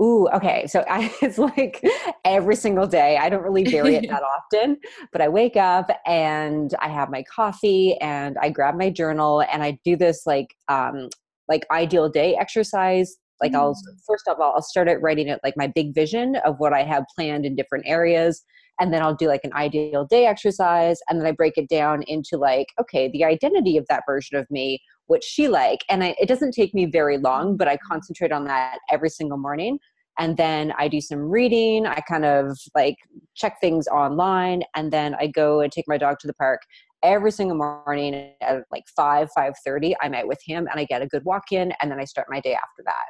Ooh, 0.00 0.28
okay. 0.34 0.66
So 0.66 0.84
I, 0.88 1.14
it's 1.22 1.38
like 1.38 1.82
every 2.24 2.56
single 2.56 2.86
day. 2.86 3.18
I 3.18 3.28
don't 3.28 3.42
really 3.42 3.64
vary 3.64 3.94
it 3.94 4.06
that 4.10 4.22
often, 4.22 4.78
but 5.12 5.20
I 5.20 5.28
wake 5.28 5.56
up 5.56 5.90
and 6.06 6.74
I 6.80 6.88
have 6.88 7.10
my 7.10 7.22
coffee 7.22 7.96
and 8.00 8.36
I 8.40 8.50
grab 8.50 8.76
my 8.76 8.90
journal 8.90 9.42
and 9.52 9.62
I 9.62 9.78
do 9.84 9.96
this 9.96 10.26
like 10.26 10.54
um, 10.68 11.10
like 11.52 11.66
ideal 11.70 12.08
day 12.08 12.34
exercise 12.40 13.16
like 13.42 13.52
mm. 13.52 13.56
i'll 13.56 13.74
first 14.06 14.26
of 14.26 14.40
all 14.40 14.54
i'll 14.54 14.62
start 14.62 14.88
at 14.88 15.02
writing 15.02 15.28
it 15.28 15.38
like 15.44 15.54
my 15.56 15.66
big 15.66 15.94
vision 15.94 16.36
of 16.46 16.54
what 16.58 16.72
i 16.72 16.82
have 16.82 17.04
planned 17.14 17.44
in 17.44 17.54
different 17.54 17.84
areas 17.86 18.42
and 18.80 18.92
then 18.92 19.02
i'll 19.02 19.14
do 19.14 19.28
like 19.28 19.44
an 19.44 19.52
ideal 19.52 20.06
day 20.06 20.24
exercise 20.24 20.98
and 21.08 21.20
then 21.20 21.26
i 21.26 21.32
break 21.32 21.58
it 21.58 21.68
down 21.68 22.02
into 22.04 22.38
like 22.38 22.68
okay 22.80 23.10
the 23.12 23.22
identity 23.22 23.76
of 23.76 23.84
that 23.90 24.02
version 24.06 24.38
of 24.38 24.50
me 24.50 24.80
what 25.06 25.22
she 25.22 25.46
like 25.46 25.80
and 25.90 26.02
I, 26.02 26.14
it 26.18 26.28
doesn't 26.28 26.52
take 26.52 26.72
me 26.72 26.86
very 26.86 27.18
long 27.18 27.58
but 27.58 27.68
i 27.68 27.76
concentrate 27.86 28.32
on 28.32 28.44
that 28.44 28.78
every 28.90 29.10
single 29.10 29.38
morning 29.38 29.78
and 30.18 30.38
then 30.38 30.72
i 30.78 30.88
do 30.88 31.02
some 31.02 31.18
reading 31.18 31.86
i 31.86 32.00
kind 32.08 32.24
of 32.24 32.56
like 32.74 32.96
check 33.34 33.60
things 33.60 33.86
online 33.88 34.62
and 34.74 34.90
then 34.90 35.14
i 35.16 35.26
go 35.26 35.60
and 35.60 35.70
take 35.70 35.84
my 35.86 35.98
dog 35.98 36.16
to 36.20 36.26
the 36.26 36.34
park 36.34 36.62
every 37.02 37.30
single 37.30 37.56
morning 37.56 38.32
at 38.40 38.62
like 38.70 38.84
5 38.96 39.28
5.30 39.36 39.94
i'm 40.02 40.14
out 40.14 40.28
with 40.28 40.40
him 40.44 40.66
and 40.70 40.78
i 40.78 40.84
get 40.84 41.02
a 41.02 41.06
good 41.06 41.24
walk 41.24 41.52
in 41.52 41.72
and 41.80 41.90
then 41.90 42.00
i 42.00 42.04
start 42.04 42.28
my 42.30 42.40
day 42.40 42.54
after 42.54 42.82
that 42.84 43.06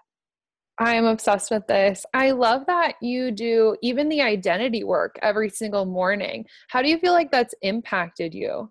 I 0.78 0.94
am 0.94 1.04
obsessed 1.04 1.50
with 1.50 1.66
this. 1.66 2.04
I 2.14 2.30
love 2.30 2.64
that 2.66 2.94
you 3.00 3.30
do 3.30 3.76
even 3.82 4.08
the 4.08 4.22
identity 4.22 4.84
work 4.84 5.16
every 5.22 5.50
single 5.50 5.84
morning. 5.84 6.46
How 6.68 6.82
do 6.82 6.88
you 6.88 6.98
feel 6.98 7.12
like 7.12 7.30
that's 7.30 7.54
impacted 7.62 8.34
you? 8.34 8.70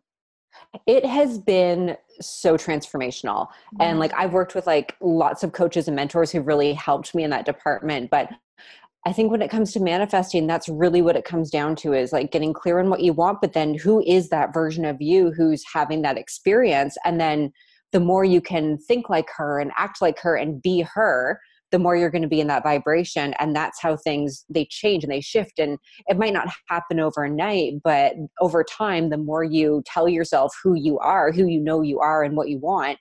It 0.88 1.06
has 1.06 1.40
been 1.40 1.96
so 2.20 2.58
transformational. 2.58 3.48
Mm-hmm. 3.48 3.82
And 3.82 4.00
like 4.00 4.14
I've 4.14 4.34
worked 4.34 4.56
with 4.56 4.68
like 4.68 4.96
lots 5.00 5.44
of 5.44 5.54
coaches 5.54 5.88
and 5.88 5.96
mentors 5.96 6.32
who've 6.32 6.46
really 6.46 6.74
helped 6.74 7.16
me 7.16 7.24
in 7.24 7.30
that 7.30 7.46
department, 7.46 8.10
but 8.10 8.30
I 9.06 9.14
think 9.14 9.32
when 9.32 9.42
it 9.42 9.50
comes 9.50 9.72
to 9.74 9.80
manifesting, 9.80 10.46
that's 10.46 10.70
really 10.70 11.02
what 11.02 11.16
it 11.16 11.26
comes 11.26 11.50
down 11.50 11.76
to 11.78 11.94
is 11.94 12.14
like 12.14 12.32
getting 12.32 12.54
clear 12.54 12.80
on 12.80 12.90
what 12.90 13.02
you 13.02 13.14
want, 13.14 13.42
but 13.42 13.54
then 13.54 13.74
who 13.74 14.04
is 14.06 14.30
that 14.30 14.54
version 14.54 14.86
of 14.86 15.02
you 15.02 15.32
who's 15.32 15.64
having 15.74 16.04
that 16.04 16.18
experience? 16.18 16.96
And 17.04 17.20
then 17.20 17.52
the 17.92 18.00
more 18.00 18.24
you 18.24 18.42
can 18.42 18.78
think 18.78 19.10
like 19.10 19.28
her 19.36 19.60
and 19.60 19.72
act 19.76 20.02
like 20.02 20.20
her 20.20 20.36
and 20.36 20.62
be 20.62 20.82
her, 20.82 21.40
the 21.72 21.80
more 21.80 21.96
you're 21.96 22.12
going 22.12 22.22
to 22.22 22.28
be 22.28 22.42
in 22.42 22.48
that 22.48 22.64
vibration 22.64 23.34
and 23.40 23.56
that's 23.56 23.82
how 23.82 23.96
things 23.96 24.46
they 24.50 24.66
change 24.70 25.04
and 25.04 25.12
they 25.12 25.22
shift 25.22 25.58
and 25.58 25.80
it 26.08 26.18
might 26.18 26.34
not 26.34 26.50
happen 26.68 27.00
overnight 27.00 27.74
but 27.84 28.14
over 28.40 28.64
time 28.64 29.10
the 29.10 29.18
more 29.18 29.44
you 29.44 29.82
tell 29.86 30.08
yourself 30.08 30.54
who 30.62 30.76
you 30.76 31.00
are 31.00 31.32
who 31.32 31.46
you 31.46 31.60
know 31.60 31.82
you 31.82 32.00
are 32.00 32.24
and 32.24 32.36
what 32.36 32.50
you 32.50 32.60
want 32.60 32.98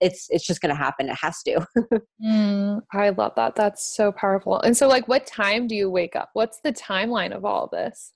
it's 0.00 0.26
it's 0.30 0.46
just 0.46 0.60
going 0.60 0.74
to 0.74 0.80
happen 0.80 1.08
it 1.08 1.16
has 1.20 1.42
to 1.42 1.66
mm, 2.22 2.80
i 2.92 3.10
love 3.10 3.32
that 3.36 3.54
that's 3.54 3.94
so 3.94 4.12
powerful 4.12 4.60
and 4.60 4.76
so 4.76 4.88
like 4.88 5.06
what 5.08 5.26
time 5.26 5.66
do 5.66 5.74
you 5.74 5.90
wake 5.90 6.16
up 6.16 6.30
what's 6.34 6.60
the 6.60 6.72
timeline 6.72 7.34
of 7.34 7.44
all 7.44 7.68
this 7.72 8.12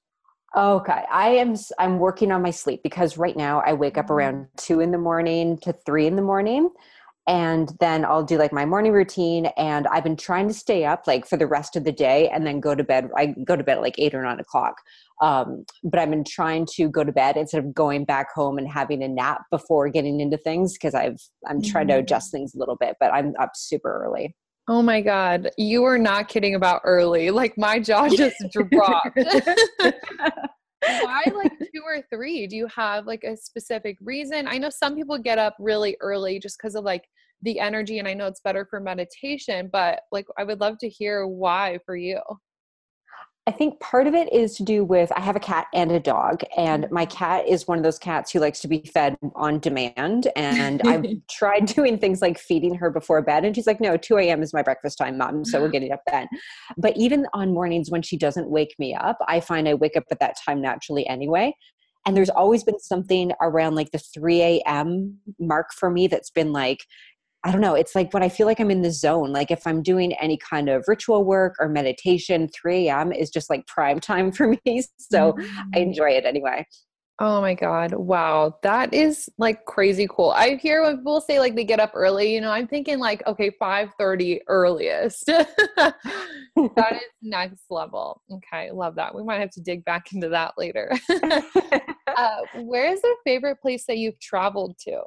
okay 0.56 1.02
i 1.10 1.28
am 1.28 1.54
i'm 1.78 1.98
working 1.98 2.32
on 2.32 2.42
my 2.42 2.50
sleep 2.50 2.80
because 2.82 3.16
right 3.16 3.36
now 3.36 3.60
i 3.66 3.72
wake 3.72 3.98
up 3.98 4.10
around 4.10 4.34
mm. 4.34 4.48
two 4.56 4.80
in 4.80 4.90
the 4.90 4.98
morning 4.98 5.58
to 5.58 5.72
three 5.84 6.06
in 6.06 6.16
the 6.16 6.22
morning 6.22 6.70
and 7.26 7.74
then 7.80 8.04
I'll 8.04 8.22
do 8.22 8.36
like 8.36 8.52
my 8.52 8.66
morning 8.66 8.92
routine. 8.92 9.46
And 9.56 9.86
I've 9.86 10.04
been 10.04 10.16
trying 10.16 10.46
to 10.48 10.54
stay 10.54 10.84
up 10.84 11.06
like 11.06 11.26
for 11.26 11.36
the 11.36 11.46
rest 11.46 11.74
of 11.76 11.84
the 11.84 11.92
day 11.92 12.28
and 12.28 12.46
then 12.46 12.60
go 12.60 12.74
to 12.74 12.84
bed. 12.84 13.08
I 13.16 13.26
go 13.44 13.56
to 13.56 13.64
bed 13.64 13.78
at 13.78 13.82
like 13.82 13.98
eight 13.98 14.14
or 14.14 14.22
nine 14.22 14.40
o'clock. 14.40 14.76
Um, 15.20 15.64
but 15.84 16.00
I've 16.00 16.10
been 16.10 16.24
trying 16.24 16.66
to 16.74 16.88
go 16.88 17.04
to 17.04 17.12
bed 17.12 17.36
instead 17.36 17.64
of 17.64 17.72
going 17.72 18.04
back 18.04 18.28
home 18.34 18.58
and 18.58 18.68
having 18.68 19.02
a 19.02 19.08
nap 19.08 19.42
before 19.50 19.88
getting 19.88 20.20
into 20.20 20.36
things 20.36 20.72
because 20.72 20.94
I've 20.94 21.20
I'm 21.46 21.62
trying 21.62 21.88
to 21.88 21.98
adjust 21.98 22.28
mm. 22.28 22.32
things 22.32 22.54
a 22.54 22.58
little 22.58 22.76
bit. 22.76 22.96
But 22.98 23.12
I'm 23.12 23.34
up 23.40 23.52
super 23.54 24.04
early. 24.04 24.34
Oh 24.66 24.82
my 24.82 25.00
God. 25.02 25.50
You 25.58 25.84
are 25.84 25.98
not 25.98 26.28
kidding 26.28 26.54
about 26.54 26.80
early. 26.84 27.30
Like 27.30 27.56
my 27.58 27.78
jaw 27.78 28.08
just 28.16 28.42
dropped. 28.50 29.18
Why 30.86 31.22
like 31.34 31.52
two 31.58 31.82
or 31.84 32.02
three? 32.10 32.46
Do 32.46 32.56
you 32.56 32.66
have 32.74 33.06
like 33.06 33.24
a 33.24 33.36
specific 33.36 33.96
reason? 34.00 34.46
I 34.48 34.58
know 34.58 34.70
some 34.70 34.94
people 34.96 35.18
get 35.18 35.38
up 35.38 35.56
really 35.58 35.96
early 36.00 36.38
just 36.38 36.58
because 36.58 36.74
of 36.74 36.84
like 36.84 37.04
the 37.42 37.60
energy 37.60 37.98
and 37.98 38.08
I 38.08 38.14
know 38.14 38.26
it's 38.26 38.40
better 38.40 38.66
for 38.68 38.80
meditation, 38.80 39.68
but 39.72 40.00
like 40.12 40.26
I 40.38 40.44
would 40.44 40.60
love 40.60 40.78
to 40.78 40.88
hear 40.88 41.26
why 41.26 41.78
for 41.84 41.96
you. 41.96 42.20
I 43.46 43.50
think 43.50 43.78
part 43.78 44.06
of 44.06 44.14
it 44.14 44.32
is 44.32 44.56
to 44.56 44.62
do 44.62 44.84
with 44.84 45.12
I 45.12 45.20
have 45.20 45.36
a 45.36 45.40
cat 45.40 45.66
and 45.74 45.92
a 45.92 46.00
dog, 46.00 46.40
and 46.56 46.90
my 46.90 47.04
mm-hmm. 47.04 47.16
cat 47.16 47.46
is 47.46 47.68
one 47.68 47.76
of 47.76 47.84
those 47.84 47.98
cats 47.98 48.30
who 48.30 48.40
likes 48.40 48.60
to 48.60 48.68
be 48.68 48.78
fed 48.92 49.18
on 49.34 49.58
demand. 49.58 50.28
And 50.34 50.80
I've 50.86 51.04
tried 51.30 51.66
doing 51.66 51.98
things 51.98 52.22
like 52.22 52.38
feeding 52.38 52.74
her 52.76 52.88
before 52.88 53.20
bed, 53.20 53.44
and 53.44 53.54
she's 53.54 53.66
like, 53.66 53.82
"No, 53.82 53.98
2 53.98 54.16
a.m. 54.16 54.42
is 54.42 54.54
my 54.54 54.62
breakfast 54.62 54.96
time, 54.96 55.18
mom, 55.18 55.44
so 55.44 55.60
we're 55.60 55.68
getting 55.70 55.92
up 55.92 56.00
then." 56.06 56.26
But 56.78 56.96
even 56.96 57.26
on 57.34 57.52
mornings 57.52 57.90
when 57.90 58.00
she 58.00 58.16
doesn't 58.16 58.48
wake 58.48 58.74
me 58.78 58.94
up, 58.94 59.18
I 59.28 59.40
find 59.40 59.68
I 59.68 59.74
wake 59.74 59.96
up 59.96 60.04
at 60.10 60.20
that 60.20 60.36
time 60.42 60.62
naturally 60.62 61.06
anyway. 61.06 61.54
And 62.06 62.16
there's 62.16 62.30
always 62.30 62.64
been 62.64 62.78
something 62.78 63.32
around 63.40 63.74
like 63.74 63.90
the 63.90 63.98
3 63.98 64.40
a.m. 64.42 65.18
mark 65.38 65.72
for 65.72 65.90
me 65.90 66.06
that's 66.06 66.30
been 66.30 66.52
like, 66.52 66.84
I 67.44 67.52
don't 67.52 67.60
know, 67.60 67.74
it's 67.74 67.94
like 67.94 68.14
when 68.14 68.22
I 68.22 68.30
feel 68.30 68.46
like 68.46 68.58
I'm 68.58 68.70
in 68.70 68.80
the 68.80 68.90
zone. 68.90 69.30
Like 69.30 69.50
if 69.50 69.66
I'm 69.66 69.82
doing 69.82 70.14
any 70.14 70.38
kind 70.38 70.70
of 70.70 70.84
ritual 70.88 71.24
work 71.24 71.54
or 71.60 71.68
meditation, 71.68 72.48
3 72.48 72.88
a.m. 72.88 73.12
is 73.12 73.28
just 73.28 73.50
like 73.50 73.66
prime 73.66 74.00
time 74.00 74.32
for 74.32 74.48
me. 74.48 74.58
So 74.98 75.34
mm-hmm. 75.34 75.60
I 75.74 75.78
enjoy 75.80 76.10
it 76.12 76.24
anyway. 76.24 76.66
Oh 77.20 77.40
my 77.40 77.54
God. 77.54 77.92
Wow. 77.92 78.58
That 78.62 78.94
is 78.94 79.28
like 79.38 79.64
crazy 79.66 80.08
cool. 80.10 80.30
I 80.30 80.56
hear 80.56 80.82
when 80.82 80.96
people 80.96 81.20
say 81.20 81.38
like 81.38 81.54
they 81.54 81.64
get 81.64 81.78
up 81.78 81.92
early, 81.94 82.32
you 82.34 82.40
know, 82.40 82.50
I'm 82.50 82.66
thinking 82.66 82.98
like, 82.98 83.24
okay, 83.26 83.50
5:30 83.60 84.40
earliest. 84.48 85.26
that 85.26 85.94
is 86.92 87.02
next 87.22 87.64
level. 87.70 88.22
Okay. 88.32 88.70
Love 88.72 88.96
that. 88.96 89.14
We 89.14 89.22
might 89.22 89.40
have 89.40 89.50
to 89.50 89.60
dig 89.60 89.84
back 89.84 90.12
into 90.12 90.28
that 90.30 90.54
later. 90.56 90.90
uh, 92.16 92.36
where 92.62 92.90
is 92.90 93.02
the 93.02 93.16
favorite 93.24 93.60
place 93.60 93.84
that 93.86 93.98
you've 93.98 94.18
traveled 94.18 94.76
to? 94.86 95.02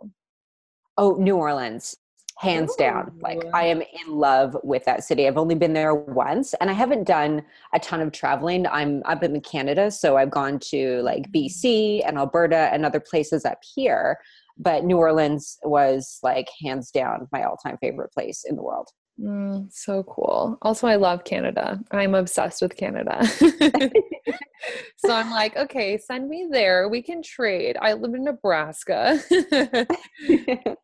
Oh, 0.97 1.17
New 1.19 1.35
Orleans 1.35 1.97
hands 2.37 2.75
down. 2.75 3.11
Like 3.19 3.43
I 3.53 3.65
am 3.65 3.81
in 3.81 4.07
love 4.15 4.55
with 4.63 4.85
that 4.85 5.03
city. 5.03 5.27
I've 5.27 5.37
only 5.37 5.55
been 5.55 5.73
there 5.73 5.95
once 5.95 6.53
and 6.55 6.69
I 6.69 6.73
haven't 6.73 7.05
done 7.05 7.43
a 7.73 7.79
ton 7.79 7.99
of 7.99 8.11
traveling. 8.11 8.67
I'm 8.67 9.01
up 9.05 9.23
in 9.23 9.41
Canada, 9.41 9.89
so 9.89 10.17
I've 10.17 10.29
gone 10.29 10.59
to 10.69 11.01
like 11.01 11.31
mm. 11.31 11.47
BC 11.47 12.01
and 12.05 12.17
Alberta 12.17 12.69
and 12.71 12.85
other 12.85 12.99
places 12.99 13.43
up 13.43 13.59
here. 13.75 14.17
But 14.57 14.85
New 14.85 14.97
Orleans 14.97 15.57
was 15.63 16.19
like 16.23 16.47
hands 16.63 16.91
down 16.91 17.27
my 17.31 17.43
all-time 17.43 17.77
favorite 17.79 18.11
place 18.11 18.43
in 18.47 18.55
the 18.55 18.63
world. 18.63 18.89
Mm, 19.19 19.71
so 19.71 20.03
cool. 20.03 20.57
Also, 20.61 20.87
I 20.87 20.95
love 20.95 21.23
Canada. 21.23 21.79
I'm 21.91 22.13
obsessed 22.13 22.61
with 22.61 22.75
Canada. 22.75 23.25
so 24.97 25.11
I'm 25.11 25.31
like, 25.31 25.57
okay, 25.57 25.97
send 25.97 26.29
me 26.29 26.47
there. 26.51 26.87
We 26.87 27.01
can 27.01 27.23
trade. 27.23 27.77
I 27.81 27.93
live 27.93 28.13
in 28.13 28.23
Nebraska 28.23 29.19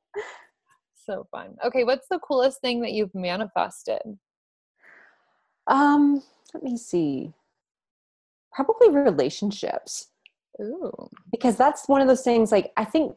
so 1.06 1.28
fun. 1.32 1.56
Okay, 1.66 1.84
what's 1.84 2.08
the 2.10 2.20
coolest 2.20 2.62
thing 2.62 2.82
that 2.82 2.92
you've 2.92 3.14
manifested? 3.14 4.02
Um, 5.68 6.24
let 6.54 6.64
me 6.64 6.78
see. 6.78 7.34
Probably 8.52 8.90
relationships. 8.90 10.10
Ooh. 10.62 10.92
Because 11.32 11.56
that's 11.56 11.88
one 11.88 12.02
of 12.02 12.08
those 12.08 12.22
things 12.22 12.52
like 12.52 12.72
I 12.78 12.86
think 12.86 13.16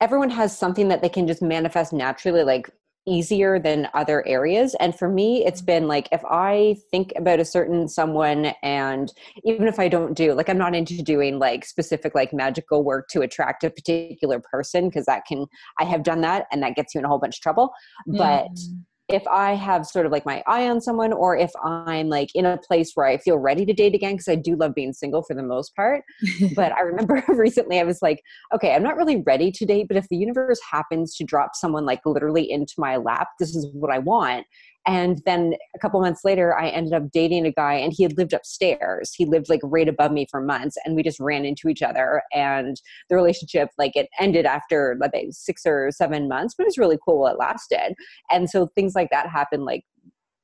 everyone 0.00 0.30
has 0.30 0.56
something 0.56 0.88
that 0.88 1.02
they 1.02 1.08
can 1.08 1.26
just 1.26 1.42
manifest 1.42 1.92
naturally 1.92 2.42
like 2.42 2.70
easier 3.08 3.58
than 3.58 3.88
other 3.94 4.26
areas. 4.26 4.76
And 4.80 4.94
for 4.94 5.08
me 5.08 5.44
it's 5.46 5.62
been 5.62 5.86
like 5.86 6.08
if 6.12 6.22
i 6.24 6.76
think 6.90 7.12
about 7.16 7.40
a 7.40 7.44
certain 7.44 7.88
someone 7.88 8.52
and 8.62 9.12
even 9.44 9.66
if 9.66 9.78
i 9.78 9.88
don't 9.88 10.14
do 10.14 10.34
like 10.34 10.48
i'm 10.48 10.58
not 10.58 10.74
into 10.74 11.02
doing 11.02 11.38
like 11.38 11.64
specific 11.64 12.14
like 12.14 12.32
magical 12.32 12.82
work 12.84 13.08
to 13.08 13.22
attract 13.22 13.64
a 13.64 13.70
particular 13.70 14.40
person 14.40 14.88
because 14.88 15.06
that 15.06 15.24
can 15.26 15.46
i 15.78 15.84
have 15.84 16.02
done 16.02 16.20
that 16.20 16.46
and 16.52 16.62
that 16.62 16.74
gets 16.74 16.94
you 16.94 16.98
in 16.98 17.04
a 17.04 17.08
whole 17.08 17.18
bunch 17.18 17.36
of 17.36 17.40
trouble. 17.40 17.70
But 18.06 18.48
mm 18.50 18.84
if 19.08 19.26
I 19.26 19.54
have 19.54 19.86
sort 19.86 20.06
of 20.06 20.12
like 20.12 20.26
my 20.26 20.42
eye 20.46 20.68
on 20.68 20.80
someone, 20.80 21.12
or 21.12 21.36
if 21.36 21.50
I'm 21.64 22.08
like 22.08 22.30
in 22.34 22.44
a 22.44 22.58
place 22.58 22.92
where 22.94 23.06
I 23.06 23.16
feel 23.18 23.38
ready 23.38 23.64
to 23.64 23.72
date 23.72 23.94
again, 23.94 24.14
because 24.14 24.28
I 24.28 24.34
do 24.34 24.54
love 24.54 24.74
being 24.74 24.92
single 24.92 25.22
for 25.22 25.34
the 25.34 25.42
most 25.42 25.74
part. 25.74 26.04
but 26.54 26.72
I 26.72 26.80
remember 26.80 27.22
recently 27.28 27.80
I 27.80 27.84
was 27.84 28.02
like, 28.02 28.22
okay, 28.54 28.74
I'm 28.74 28.82
not 28.82 28.96
really 28.96 29.22
ready 29.22 29.50
to 29.52 29.64
date, 29.64 29.88
but 29.88 29.96
if 29.96 30.08
the 30.08 30.16
universe 30.16 30.60
happens 30.70 31.16
to 31.16 31.24
drop 31.24 31.50
someone 31.54 31.86
like 31.86 32.00
literally 32.04 32.50
into 32.50 32.74
my 32.78 32.96
lap, 32.96 33.28
this 33.38 33.54
is 33.54 33.66
what 33.72 33.92
I 33.92 33.98
want. 33.98 34.46
And 34.88 35.20
then 35.26 35.54
a 35.76 35.78
couple 35.78 36.00
months 36.00 36.24
later, 36.24 36.58
I 36.58 36.68
ended 36.68 36.94
up 36.94 37.10
dating 37.12 37.44
a 37.44 37.52
guy, 37.52 37.74
and 37.74 37.92
he 37.94 38.02
had 38.02 38.16
lived 38.16 38.32
upstairs. 38.32 39.12
He 39.14 39.26
lived 39.26 39.50
like 39.50 39.60
right 39.62 39.86
above 39.86 40.12
me 40.12 40.26
for 40.30 40.40
months, 40.40 40.78
and 40.84 40.96
we 40.96 41.02
just 41.02 41.20
ran 41.20 41.44
into 41.44 41.68
each 41.68 41.82
other. 41.82 42.22
And 42.32 42.80
the 43.10 43.16
relationship, 43.16 43.68
like, 43.76 43.94
it 43.96 44.08
ended 44.18 44.46
after 44.46 44.96
like 44.98 45.12
six 45.30 45.66
or 45.66 45.90
seven 45.90 46.26
months, 46.26 46.54
but 46.56 46.64
it 46.64 46.68
was 46.68 46.78
really 46.78 46.98
cool 47.04 47.20
while 47.20 47.34
it 47.34 47.38
lasted. 47.38 47.94
And 48.30 48.48
so 48.48 48.66
things 48.74 48.94
like 48.94 49.10
that 49.10 49.28
happen 49.28 49.66
like 49.66 49.84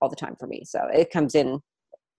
all 0.03 0.11
the 0.11 0.17
time 0.17 0.37
for 0.39 0.47
me. 0.47 0.63
So 0.67 0.81
it 0.93 1.11
comes 1.11 1.35
in 1.35 1.61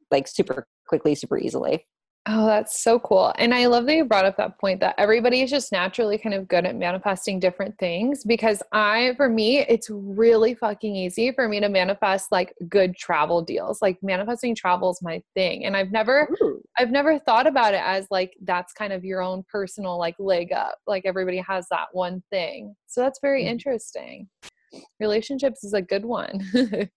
like 0.10 0.28
super 0.28 0.66
quickly, 0.88 1.14
super 1.14 1.38
easily. 1.38 1.86
Oh, 2.28 2.48
that's 2.48 2.82
so 2.82 2.98
cool. 3.00 3.32
And 3.38 3.54
I 3.54 3.68
love 3.68 3.86
that 3.86 3.94
you 3.94 4.04
brought 4.04 4.26
up 4.26 4.36
that 4.38 4.58
point 4.58 4.80
that 4.80 4.96
everybody 4.98 5.44
is 5.44 5.52
just 5.52 5.72
naturally 5.72 6.18
kind 6.18 6.34
of 6.34 6.48
good 6.48 6.66
at 6.66 6.76
manifesting 6.76 7.40
different 7.40 7.78
things 7.78 8.24
because 8.24 8.64
I, 8.72 9.14
for 9.16 9.30
me, 9.30 9.60
it's 9.60 9.92
really 9.92 10.56
fucking 10.56 10.96
easy 10.96 11.32
for 11.34 11.48
me 11.48 11.60
to 11.60 11.70
manifest 11.70 12.32
like 12.32 12.56
good 12.68 12.96
travel 12.96 13.44
deals. 13.44 13.80
Like 13.80 14.00
manifesting 14.02 14.56
travel 14.56 14.90
is 14.90 15.04
my 15.04 15.22
thing. 15.36 15.66
And 15.66 15.78
I've 15.78 15.92
never, 15.92 16.28
Ooh. 16.42 16.62
I've 16.80 16.90
never 16.90 17.20
thought 17.20 17.46
about 17.46 17.76
it 17.76 17.82
as 17.84 18.08
like 18.10 18.36
that's 18.42 18.74
kind 18.74 18.92
of 18.92 19.06
your 19.06 19.22
own 19.22 19.44
personal 19.52 20.00
like 20.00 20.16
leg 20.18 20.52
up. 20.52 20.80
Like 20.88 21.04
everybody 21.06 21.38
has 21.48 21.68
that 21.70 21.90
one 21.92 22.24
thing. 22.32 22.76
So 22.88 23.02
that's 23.02 23.20
very 23.22 23.44
mm 23.44 23.56
interesting. 23.56 24.28
Relationships 25.00 25.64
is 25.64 25.74
a 25.74 25.82
good 25.82 26.04
one. 26.04 26.42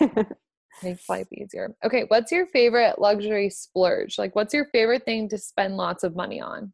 Makes 0.82 1.08
life 1.08 1.26
easier. 1.32 1.74
Okay, 1.84 2.04
what's 2.08 2.30
your 2.30 2.46
favorite 2.46 2.98
luxury 2.98 3.48
splurge? 3.50 4.18
Like, 4.18 4.36
what's 4.36 4.52
your 4.52 4.66
favorite 4.66 5.04
thing 5.04 5.28
to 5.30 5.38
spend 5.38 5.76
lots 5.76 6.04
of 6.04 6.14
money 6.14 6.40
on? 6.40 6.72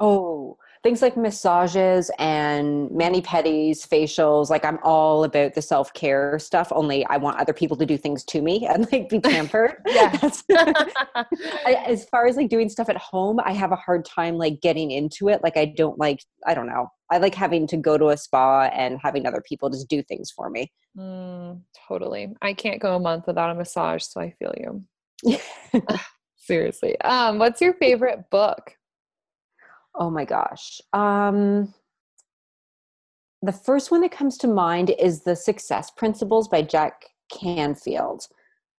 Oh, 0.00 0.56
things 0.82 1.02
like 1.02 1.16
massages 1.16 2.10
and 2.18 2.90
mani 2.90 3.20
pedis, 3.20 3.86
facials. 3.86 4.50
Like, 4.50 4.64
I'm 4.64 4.78
all 4.82 5.24
about 5.24 5.54
the 5.54 5.62
self 5.62 5.92
care 5.94 6.38
stuff. 6.38 6.68
Only 6.70 7.04
I 7.06 7.16
want 7.16 7.38
other 7.38 7.52
people 7.52 7.76
to 7.78 7.86
do 7.86 7.96
things 7.96 8.24
to 8.24 8.42
me 8.42 8.66
and 8.66 8.90
like 8.92 9.08
be 9.08 9.20
pampered. 9.20 9.76
yes. 9.86 10.44
as 11.66 12.04
far 12.06 12.26
as 12.26 12.36
like 12.36 12.48
doing 12.48 12.68
stuff 12.68 12.88
at 12.88 12.96
home, 12.96 13.40
I 13.44 13.52
have 13.52 13.72
a 13.72 13.76
hard 13.76 14.04
time 14.04 14.36
like 14.36 14.60
getting 14.60 14.90
into 14.90 15.28
it. 15.28 15.42
Like, 15.42 15.56
I 15.56 15.64
don't 15.64 15.98
like. 15.98 16.20
I 16.46 16.54
don't 16.54 16.68
know. 16.68 16.88
I 17.10 17.18
like 17.18 17.34
having 17.34 17.66
to 17.68 17.76
go 17.76 17.98
to 17.98 18.08
a 18.08 18.16
spa 18.16 18.64
and 18.64 18.98
having 19.02 19.26
other 19.26 19.42
people 19.46 19.70
just 19.70 19.88
do 19.88 20.02
things 20.02 20.30
for 20.30 20.50
me. 20.50 20.72
Mm, 20.98 21.62
totally. 21.88 22.34
I 22.42 22.52
can't 22.52 22.80
go 22.80 22.96
a 22.96 23.00
month 23.00 23.26
without 23.26 23.50
a 23.50 23.54
massage, 23.54 24.02
so 24.02 24.20
I 24.20 24.34
feel 24.38 24.54
you. 24.56 25.38
Seriously. 26.36 27.00
Um, 27.00 27.38
what's 27.38 27.60
your 27.60 27.74
favorite 27.74 28.30
book? 28.30 28.76
Oh 29.98 30.10
my 30.10 30.24
gosh. 30.24 30.80
Um, 30.92 31.72
the 33.42 33.52
first 33.52 33.90
one 33.90 34.00
that 34.02 34.12
comes 34.12 34.36
to 34.38 34.48
mind 34.48 34.90
is 34.98 35.22
The 35.22 35.36
Success 35.36 35.90
Principles 35.90 36.48
by 36.48 36.62
Jack 36.62 37.06
Canfield. 37.32 38.26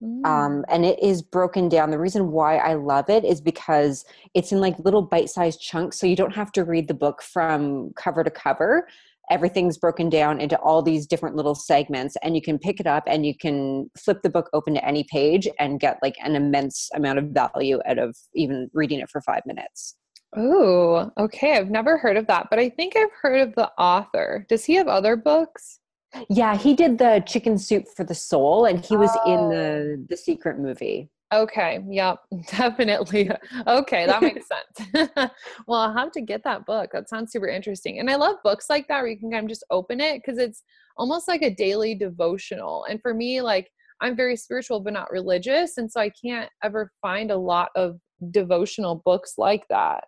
Mm. 0.02 0.26
Um, 0.26 0.64
and 0.68 0.84
it 0.84 1.02
is 1.02 1.22
broken 1.22 1.68
down. 1.68 1.90
The 1.90 1.98
reason 1.98 2.30
why 2.30 2.58
I 2.58 2.74
love 2.74 3.08
it 3.08 3.24
is 3.24 3.40
because 3.40 4.04
it's 4.34 4.52
in 4.52 4.60
like 4.60 4.78
little 4.78 5.02
bite 5.02 5.30
sized 5.30 5.60
chunks. 5.60 5.98
So 5.98 6.06
you 6.06 6.16
don't 6.16 6.34
have 6.34 6.52
to 6.52 6.64
read 6.64 6.88
the 6.88 6.94
book 6.94 7.22
from 7.22 7.92
cover 7.96 8.22
to 8.22 8.30
cover. 8.30 8.86
Everything's 9.30 9.78
broken 9.78 10.08
down 10.08 10.40
into 10.40 10.58
all 10.58 10.82
these 10.82 11.06
different 11.06 11.34
little 11.34 11.56
segments, 11.56 12.16
and 12.22 12.36
you 12.36 12.42
can 12.42 12.60
pick 12.60 12.78
it 12.78 12.86
up 12.86 13.02
and 13.08 13.26
you 13.26 13.36
can 13.36 13.90
flip 13.98 14.22
the 14.22 14.30
book 14.30 14.48
open 14.52 14.74
to 14.74 14.84
any 14.86 15.04
page 15.10 15.48
and 15.58 15.80
get 15.80 15.98
like 16.00 16.14
an 16.22 16.36
immense 16.36 16.88
amount 16.94 17.18
of 17.18 17.24
value 17.26 17.80
out 17.86 17.98
of 17.98 18.16
even 18.34 18.70
reading 18.72 19.00
it 19.00 19.10
for 19.10 19.20
five 19.20 19.42
minutes. 19.44 19.96
Oh, 20.36 21.10
okay. 21.18 21.56
I've 21.56 21.70
never 21.70 21.96
heard 21.96 22.16
of 22.16 22.26
that, 22.26 22.48
but 22.50 22.58
I 22.58 22.68
think 22.68 22.94
I've 22.96 23.12
heard 23.22 23.40
of 23.40 23.54
the 23.54 23.70
author. 23.78 24.46
Does 24.48 24.64
he 24.64 24.74
have 24.74 24.88
other 24.88 25.16
books? 25.16 25.80
Yeah, 26.28 26.56
he 26.56 26.74
did 26.74 26.98
the 26.98 27.22
Chicken 27.26 27.58
Soup 27.58 27.86
for 27.88 28.04
the 28.04 28.14
Soul, 28.14 28.64
and 28.66 28.84
he 28.84 28.96
was 28.96 29.10
oh. 29.24 29.32
in 29.32 29.50
the 29.50 29.96
oh. 29.98 30.06
the 30.08 30.16
Secret 30.16 30.58
movie. 30.58 31.10
Okay. 31.32 31.84
Yep. 31.88 32.18
Definitely. 32.50 33.30
Okay, 33.66 34.06
that 34.06 34.22
makes 34.22 34.46
sense. 34.74 35.10
well, 35.66 35.80
I'll 35.80 35.92
have 35.92 36.12
to 36.12 36.20
get 36.20 36.44
that 36.44 36.66
book. 36.66 36.90
That 36.92 37.08
sounds 37.08 37.32
super 37.32 37.48
interesting. 37.48 37.98
And 37.98 38.10
I 38.10 38.16
love 38.16 38.36
books 38.44 38.70
like 38.70 38.86
that 38.88 39.00
where 39.00 39.08
you 39.08 39.18
can 39.18 39.30
kind 39.30 39.44
of 39.44 39.48
just 39.48 39.64
open 39.70 40.00
it 40.00 40.22
because 40.24 40.38
it's 40.38 40.62
almost 40.96 41.28
like 41.28 41.42
a 41.42 41.54
daily 41.54 41.94
devotional. 41.94 42.84
And 42.88 43.00
for 43.02 43.12
me, 43.12 43.40
like 43.42 43.70
I'm 44.00 44.14
very 44.14 44.36
spiritual 44.36 44.80
but 44.80 44.92
not 44.92 45.10
religious, 45.10 45.78
and 45.78 45.90
so 45.90 46.00
I 46.00 46.10
can't 46.10 46.50
ever 46.62 46.92
find 47.02 47.30
a 47.30 47.36
lot 47.36 47.70
of 47.74 47.98
devotional 48.30 49.02
books 49.04 49.34
like 49.38 49.66
that. 49.68 50.04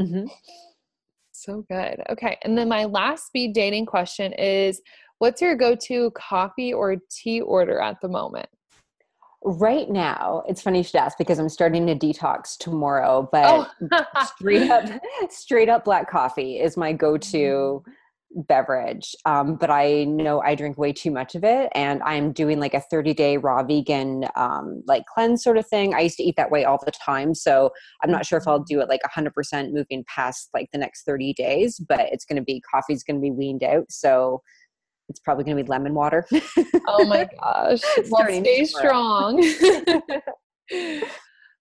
Mm-hmm. 0.00 0.26
So 1.32 1.64
good. 1.68 2.02
Okay. 2.10 2.38
And 2.42 2.56
then 2.56 2.68
my 2.68 2.84
last 2.84 3.26
speed 3.26 3.52
dating 3.52 3.86
question 3.86 4.32
is 4.34 4.80
What's 5.18 5.40
your 5.40 5.54
go 5.54 5.76
to 5.76 6.10
coffee 6.12 6.72
or 6.72 6.96
tea 7.08 7.42
order 7.42 7.78
at 7.78 8.00
the 8.00 8.08
moment? 8.08 8.48
Right 9.44 9.88
now, 9.88 10.42
it's 10.48 10.60
funny 10.60 10.78
you 10.78 10.84
should 10.84 10.96
ask 10.96 11.16
because 11.16 11.38
I'm 11.38 11.48
starting 11.48 11.86
to 11.86 11.94
detox 11.94 12.58
tomorrow, 12.58 13.28
but 13.30 13.68
oh. 13.92 14.04
straight 14.24 14.68
up 14.68 14.88
straight 15.30 15.68
up 15.68 15.84
black 15.84 16.10
coffee 16.10 16.58
is 16.58 16.76
my 16.76 16.92
go-to 16.92 17.84
beverage. 18.34 19.14
Um, 19.24 19.56
but 19.56 19.70
I 19.70 20.04
know 20.04 20.40
I 20.40 20.54
drink 20.54 20.78
way 20.78 20.92
too 20.92 21.10
much 21.10 21.34
of 21.34 21.44
it 21.44 21.70
and 21.74 22.02
I'm 22.02 22.32
doing 22.32 22.60
like 22.60 22.74
a 22.74 22.80
30 22.80 23.14
day 23.14 23.36
raw 23.36 23.62
vegan 23.62 24.24
um, 24.36 24.82
like 24.86 25.04
cleanse 25.06 25.42
sort 25.42 25.58
of 25.58 25.66
thing. 25.66 25.94
I 25.94 26.00
used 26.00 26.16
to 26.16 26.22
eat 26.22 26.36
that 26.36 26.50
way 26.50 26.64
all 26.64 26.78
the 26.84 26.92
time. 26.92 27.34
So 27.34 27.70
I'm 28.02 28.10
not 28.10 28.26
sure 28.26 28.38
if 28.38 28.48
I'll 28.48 28.62
do 28.62 28.80
it 28.80 28.88
like 28.88 29.00
100% 29.02 29.72
moving 29.72 30.04
past 30.08 30.48
like 30.54 30.68
the 30.72 30.78
next 30.78 31.04
30 31.04 31.34
days, 31.34 31.78
but 31.78 32.00
it's 32.12 32.24
going 32.24 32.36
to 32.36 32.42
be 32.42 32.62
coffee's 32.70 33.02
going 33.02 33.16
to 33.16 33.22
be 33.22 33.30
weaned 33.30 33.62
out. 33.62 33.90
So 33.90 34.42
it's 35.08 35.20
probably 35.20 35.44
going 35.44 35.56
to 35.56 35.62
be 35.62 35.68
lemon 35.68 35.94
water. 35.94 36.26
oh 36.88 37.04
my 37.04 37.28
gosh. 37.40 37.80
well, 38.08 38.26
stay 38.28 38.64
strong. 38.64 39.42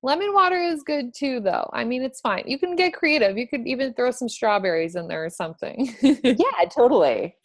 lemon 0.04 0.34
water 0.34 0.58
is 0.58 0.84
good 0.84 1.14
too, 1.14 1.40
though. 1.40 1.70
I 1.74 1.84
mean, 1.84 2.04
it's 2.04 2.22
fine. 2.22 2.44
You 2.46 2.60
can 2.60 2.76
get 2.76 2.94
creative. 2.94 3.38
You 3.38 3.48
could 3.48 3.68
even 3.68 3.94
throw 3.94 4.12
some 4.12 4.30
strawberries 4.30 4.96
in 4.96 5.08
there 5.08 5.26
or 5.26 5.30
something. 5.30 5.96
yeah, 6.02 6.66
totally. 6.74 7.36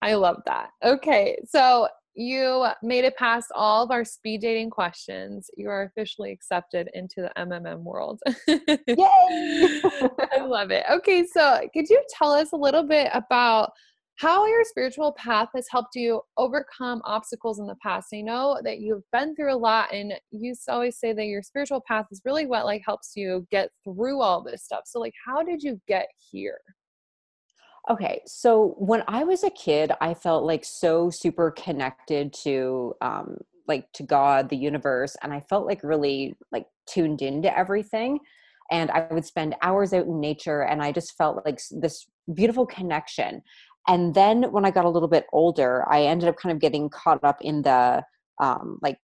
I 0.00 0.14
love 0.14 0.42
that. 0.46 0.70
Okay. 0.84 1.36
So 1.48 1.88
you 2.14 2.66
made 2.82 3.04
it 3.04 3.16
past 3.16 3.50
all 3.54 3.84
of 3.84 3.90
our 3.90 4.04
speed 4.04 4.40
dating 4.40 4.70
questions. 4.70 5.50
You 5.56 5.70
are 5.70 5.82
officially 5.82 6.32
accepted 6.32 6.90
into 6.92 7.22
the 7.22 7.32
MMM 7.38 7.82
world. 7.82 8.20
Yay! 8.48 9.80
I 10.32 10.40
love 10.40 10.70
it. 10.70 10.84
Okay, 10.90 11.24
so 11.26 11.60
could 11.72 11.88
you 11.88 12.02
tell 12.10 12.32
us 12.32 12.52
a 12.52 12.56
little 12.56 12.82
bit 12.82 13.10
about 13.14 13.72
how 14.20 14.44
your 14.44 14.64
spiritual 14.64 15.12
path 15.12 15.48
has 15.54 15.66
helped 15.70 15.94
you 15.94 16.20
overcome 16.36 17.00
obstacles 17.04 17.58
in 17.58 17.66
the 17.66 17.76
past. 17.82 18.08
I 18.12 18.20
know 18.20 18.60
that 18.62 18.78
you've 18.78 19.10
been 19.12 19.34
through 19.34 19.54
a 19.54 19.56
lot 19.56 19.94
and 19.94 20.12
you 20.30 20.54
always 20.68 20.98
say 20.98 21.14
that 21.14 21.24
your 21.24 21.42
spiritual 21.42 21.82
path 21.88 22.04
is 22.12 22.20
really 22.26 22.44
what 22.44 22.66
like 22.66 22.82
helps 22.84 23.12
you 23.16 23.46
get 23.50 23.70
through 23.82 24.20
all 24.20 24.42
this 24.42 24.62
stuff. 24.62 24.82
So 24.84 25.00
like 25.00 25.14
how 25.26 25.42
did 25.42 25.62
you 25.62 25.80
get 25.88 26.06
here? 26.30 26.60
Okay, 27.88 28.20
so 28.26 28.74
when 28.76 29.02
I 29.08 29.24
was 29.24 29.42
a 29.42 29.50
kid, 29.50 29.90
I 30.02 30.12
felt 30.12 30.44
like 30.44 30.66
so 30.66 31.08
super 31.08 31.50
connected 31.52 32.34
to 32.44 32.94
um 33.00 33.38
like 33.66 33.90
to 33.94 34.02
God, 34.02 34.50
the 34.50 34.56
universe, 34.56 35.16
and 35.22 35.32
I 35.32 35.40
felt 35.40 35.64
like 35.64 35.82
really 35.82 36.36
like 36.52 36.66
tuned 36.86 37.22
into 37.22 37.56
everything 37.56 38.20
and 38.70 38.90
I 38.90 39.06
would 39.10 39.24
spend 39.24 39.56
hours 39.62 39.92
out 39.92 40.06
in 40.06 40.20
nature 40.20 40.62
and 40.62 40.82
I 40.82 40.92
just 40.92 41.16
felt 41.16 41.44
like 41.44 41.60
this 41.70 42.06
beautiful 42.32 42.66
connection 42.66 43.42
and 43.88 44.14
then 44.14 44.44
when 44.52 44.64
i 44.64 44.70
got 44.70 44.84
a 44.84 44.90
little 44.90 45.08
bit 45.08 45.26
older 45.32 45.84
i 45.90 46.02
ended 46.02 46.28
up 46.28 46.36
kind 46.36 46.52
of 46.52 46.60
getting 46.60 46.88
caught 46.88 47.22
up 47.24 47.40
in 47.42 47.62
the 47.62 48.02
um, 48.40 48.78
like 48.80 48.98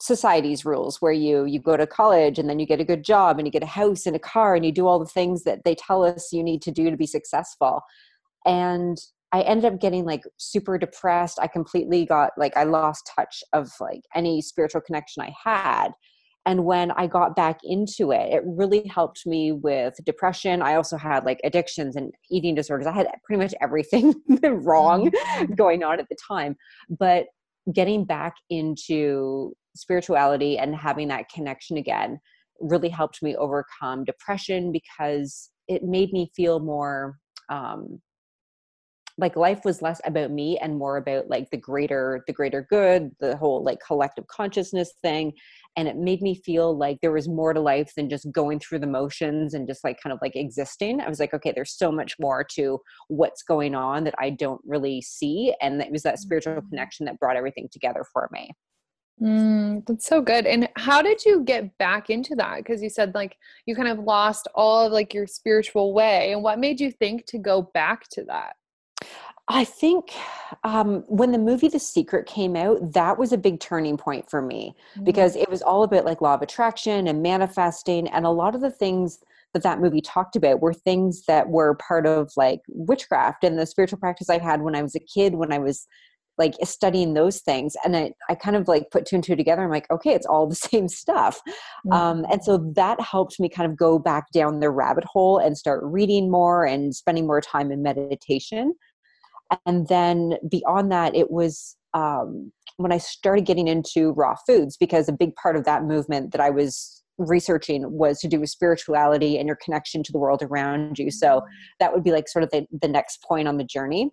society's 0.00 0.64
rules 0.64 1.00
where 1.00 1.12
you 1.12 1.44
you 1.44 1.58
go 1.58 1.76
to 1.76 1.86
college 1.86 2.38
and 2.38 2.48
then 2.48 2.58
you 2.58 2.66
get 2.66 2.80
a 2.80 2.84
good 2.84 3.04
job 3.04 3.38
and 3.38 3.46
you 3.46 3.52
get 3.52 3.62
a 3.62 3.66
house 3.66 4.06
and 4.06 4.14
a 4.14 4.18
car 4.18 4.54
and 4.54 4.64
you 4.66 4.72
do 4.72 4.86
all 4.86 4.98
the 4.98 5.06
things 5.06 5.44
that 5.44 5.64
they 5.64 5.74
tell 5.74 6.04
us 6.04 6.32
you 6.32 6.42
need 6.42 6.60
to 6.60 6.70
do 6.70 6.90
to 6.90 6.96
be 6.96 7.06
successful. 7.06 7.80
And 8.44 8.98
i 9.32 9.40
ended 9.42 9.72
up 9.72 9.80
getting 9.80 10.04
like 10.04 10.22
super 10.36 10.76
depressed. 10.78 11.38
I 11.40 11.46
completely 11.46 12.04
got 12.04 12.32
like 12.36 12.56
i 12.56 12.64
lost 12.64 13.10
touch 13.16 13.42
of 13.52 13.70
like 13.80 14.02
any 14.14 14.42
spiritual 14.42 14.82
connection 14.82 15.22
i 15.22 15.32
had 15.42 15.92
and 16.46 16.64
when 16.64 16.90
i 16.92 17.06
got 17.06 17.34
back 17.36 17.58
into 17.64 18.12
it 18.12 18.32
it 18.32 18.42
really 18.44 18.86
helped 18.88 19.26
me 19.26 19.52
with 19.52 19.94
depression. 20.04 20.62
I 20.62 20.74
also 20.74 20.96
had 20.96 21.24
like 21.24 21.40
addictions 21.44 21.96
and 21.96 22.12
eating 22.30 22.54
disorders. 22.54 22.86
I 22.86 22.92
had 22.92 23.08
pretty 23.24 23.42
much 23.42 23.54
everything 23.60 24.14
wrong 24.42 25.10
mm-hmm. 25.10 25.54
going 25.54 25.82
on 25.82 26.00
at 26.00 26.08
the 26.08 26.16
time. 26.28 26.56
But 26.88 27.26
getting 27.72 28.04
back 28.04 28.34
into 28.50 29.54
spirituality 29.76 30.58
and 30.58 30.74
having 30.74 31.08
that 31.08 31.28
connection 31.28 31.76
again 31.76 32.20
really 32.60 32.88
helped 32.88 33.22
me 33.22 33.34
overcome 33.36 34.04
depression 34.04 34.70
because 34.72 35.50
it 35.66 35.82
made 35.82 36.12
me 36.12 36.30
feel 36.36 36.60
more 36.60 37.18
um, 37.48 38.00
like 39.16 39.36
life 39.36 39.60
was 39.64 39.82
less 39.82 40.00
about 40.04 40.30
me 40.30 40.58
and 40.58 40.76
more 40.76 40.96
about 40.96 41.28
like 41.28 41.48
the 41.50 41.56
greater 41.56 42.24
the 42.26 42.32
greater 42.32 42.66
good 42.68 43.10
the 43.20 43.36
whole 43.36 43.62
like 43.62 43.78
collective 43.86 44.26
consciousness 44.26 44.92
thing 45.02 45.32
and 45.76 45.88
it 45.88 45.96
made 45.96 46.22
me 46.22 46.34
feel 46.34 46.76
like 46.76 46.98
there 47.00 47.12
was 47.12 47.28
more 47.28 47.52
to 47.52 47.60
life 47.60 47.92
than 47.96 48.08
just 48.08 48.30
going 48.32 48.58
through 48.58 48.78
the 48.78 48.86
motions 48.86 49.54
and 49.54 49.66
just 49.66 49.84
like 49.84 50.00
kind 50.02 50.12
of 50.12 50.18
like 50.20 50.36
existing 50.36 51.00
i 51.00 51.08
was 51.08 51.20
like 51.20 51.34
okay 51.34 51.52
there's 51.54 51.76
so 51.76 51.92
much 51.92 52.16
more 52.18 52.44
to 52.44 52.80
what's 53.08 53.42
going 53.42 53.74
on 53.74 54.04
that 54.04 54.14
i 54.18 54.30
don't 54.30 54.60
really 54.64 55.00
see 55.00 55.54
and 55.60 55.80
it 55.80 55.92
was 55.92 56.02
that 56.02 56.18
spiritual 56.18 56.54
mm-hmm. 56.54 56.68
connection 56.68 57.06
that 57.06 57.18
brought 57.18 57.36
everything 57.36 57.68
together 57.70 58.04
for 58.12 58.28
me 58.32 58.50
Mm, 59.22 59.86
that's 59.86 60.06
so 60.06 60.20
good. 60.20 60.44
And 60.44 60.68
how 60.76 61.00
did 61.00 61.24
you 61.24 61.44
get 61.44 61.78
back 61.78 62.10
into 62.10 62.34
that? 62.34 62.56
Because 62.56 62.82
you 62.82 62.90
said 62.90 63.14
like 63.14 63.36
you 63.64 63.76
kind 63.76 63.86
of 63.86 64.00
lost 64.00 64.48
all 64.56 64.86
of 64.86 64.92
like 64.92 65.14
your 65.14 65.28
spiritual 65.28 65.94
way. 65.94 66.32
And 66.32 66.42
what 66.42 66.58
made 66.58 66.80
you 66.80 66.90
think 66.90 67.24
to 67.26 67.38
go 67.38 67.70
back 67.74 68.08
to 68.10 68.24
that? 68.24 68.54
I 69.46 69.64
think 69.64 70.12
um, 70.62 71.04
when 71.06 71.32
the 71.32 71.38
movie 71.38 71.68
The 71.68 71.78
Secret 71.78 72.26
came 72.26 72.56
out, 72.56 72.94
that 72.94 73.18
was 73.18 73.32
a 73.32 73.38
big 73.38 73.60
turning 73.60 73.98
point 73.98 74.30
for 74.30 74.40
me 74.40 74.74
mm-hmm. 74.94 75.04
because 75.04 75.36
it 75.36 75.50
was 75.50 75.60
all 75.60 75.82
about 75.82 76.06
like 76.06 76.22
law 76.22 76.34
of 76.34 76.42
attraction 76.42 77.06
and 77.06 77.22
manifesting, 77.22 78.08
and 78.08 78.24
a 78.24 78.30
lot 78.30 78.54
of 78.54 78.62
the 78.62 78.70
things 78.70 79.20
that 79.52 79.62
that 79.62 79.80
movie 79.80 80.00
talked 80.00 80.34
about 80.34 80.60
were 80.60 80.74
things 80.74 81.26
that 81.26 81.48
were 81.48 81.74
part 81.74 82.06
of 82.06 82.32
like 82.36 82.60
witchcraft 82.68 83.44
and 83.44 83.58
the 83.58 83.66
spiritual 83.66 83.98
practice 83.98 84.28
I 84.28 84.38
had 84.38 84.62
when 84.62 84.74
I 84.74 84.82
was 84.82 84.94
a 84.94 85.00
kid, 85.00 85.34
when 85.34 85.52
I 85.52 85.58
was 85.58 85.86
like 86.38 86.54
studying 86.64 87.14
those 87.14 87.40
things 87.40 87.76
and 87.84 87.96
I, 87.96 88.12
I 88.28 88.34
kind 88.34 88.56
of 88.56 88.66
like 88.66 88.90
put 88.90 89.06
two 89.06 89.16
and 89.16 89.24
two 89.24 89.36
together 89.36 89.62
i'm 89.62 89.70
like 89.70 89.90
okay 89.90 90.12
it's 90.14 90.26
all 90.26 90.46
the 90.46 90.54
same 90.70 90.88
stuff 90.88 91.40
mm-hmm. 91.86 91.92
um, 91.92 92.26
and 92.30 92.42
so 92.42 92.58
that 92.74 93.00
helped 93.00 93.38
me 93.38 93.48
kind 93.48 93.70
of 93.70 93.76
go 93.76 93.98
back 93.98 94.30
down 94.32 94.60
the 94.60 94.70
rabbit 94.70 95.04
hole 95.04 95.38
and 95.38 95.56
start 95.56 95.80
reading 95.84 96.30
more 96.30 96.64
and 96.64 96.94
spending 96.94 97.26
more 97.26 97.40
time 97.40 97.70
in 97.70 97.82
meditation 97.82 98.74
and 99.66 99.88
then 99.88 100.34
beyond 100.50 100.90
that 100.90 101.14
it 101.14 101.30
was 101.30 101.76
um, 101.94 102.52
when 102.76 102.92
i 102.92 102.98
started 102.98 103.46
getting 103.46 103.68
into 103.68 104.12
raw 104.12 104.34
foods 104.46 104.76
because 104.76 105.08
a 105.08 105.12
big 105.12 105.34
part 105.36 105.56
of 105.56 105.64
that 105.64 105.84
movement 105.84 106.32
that 106.32 106.40
i 106.40 106.50
was 106.50 107.02
researching 107.16 107.84
was 107.92 108.18
to 108.18 108.26
do 108.26 108.40
with 108.40 108.50
spirituality 108.50 109.38
and 109.38 109.46
your 109.46 109.58
connection 109.64 110.02
to 110.02 110.10
the 110.10 110.18
world 110.18 110.42
around 110.42 110.98
you 110.98 111.12
so 111.12 111.38
mm-hmm. 111.38 111.46
that 111.78 111.92
would 111.92 112.02
be 112.02 112.10
like 112.10 112.28
sort 112.28 112.42
of 112.42 112.50
the, 112.50 112.66
the 112.82 112.88
next 112.88 113.22
point 113.22 113.46
on 113.46 113.56
the 113.56 113.64
journey 113.64 114.10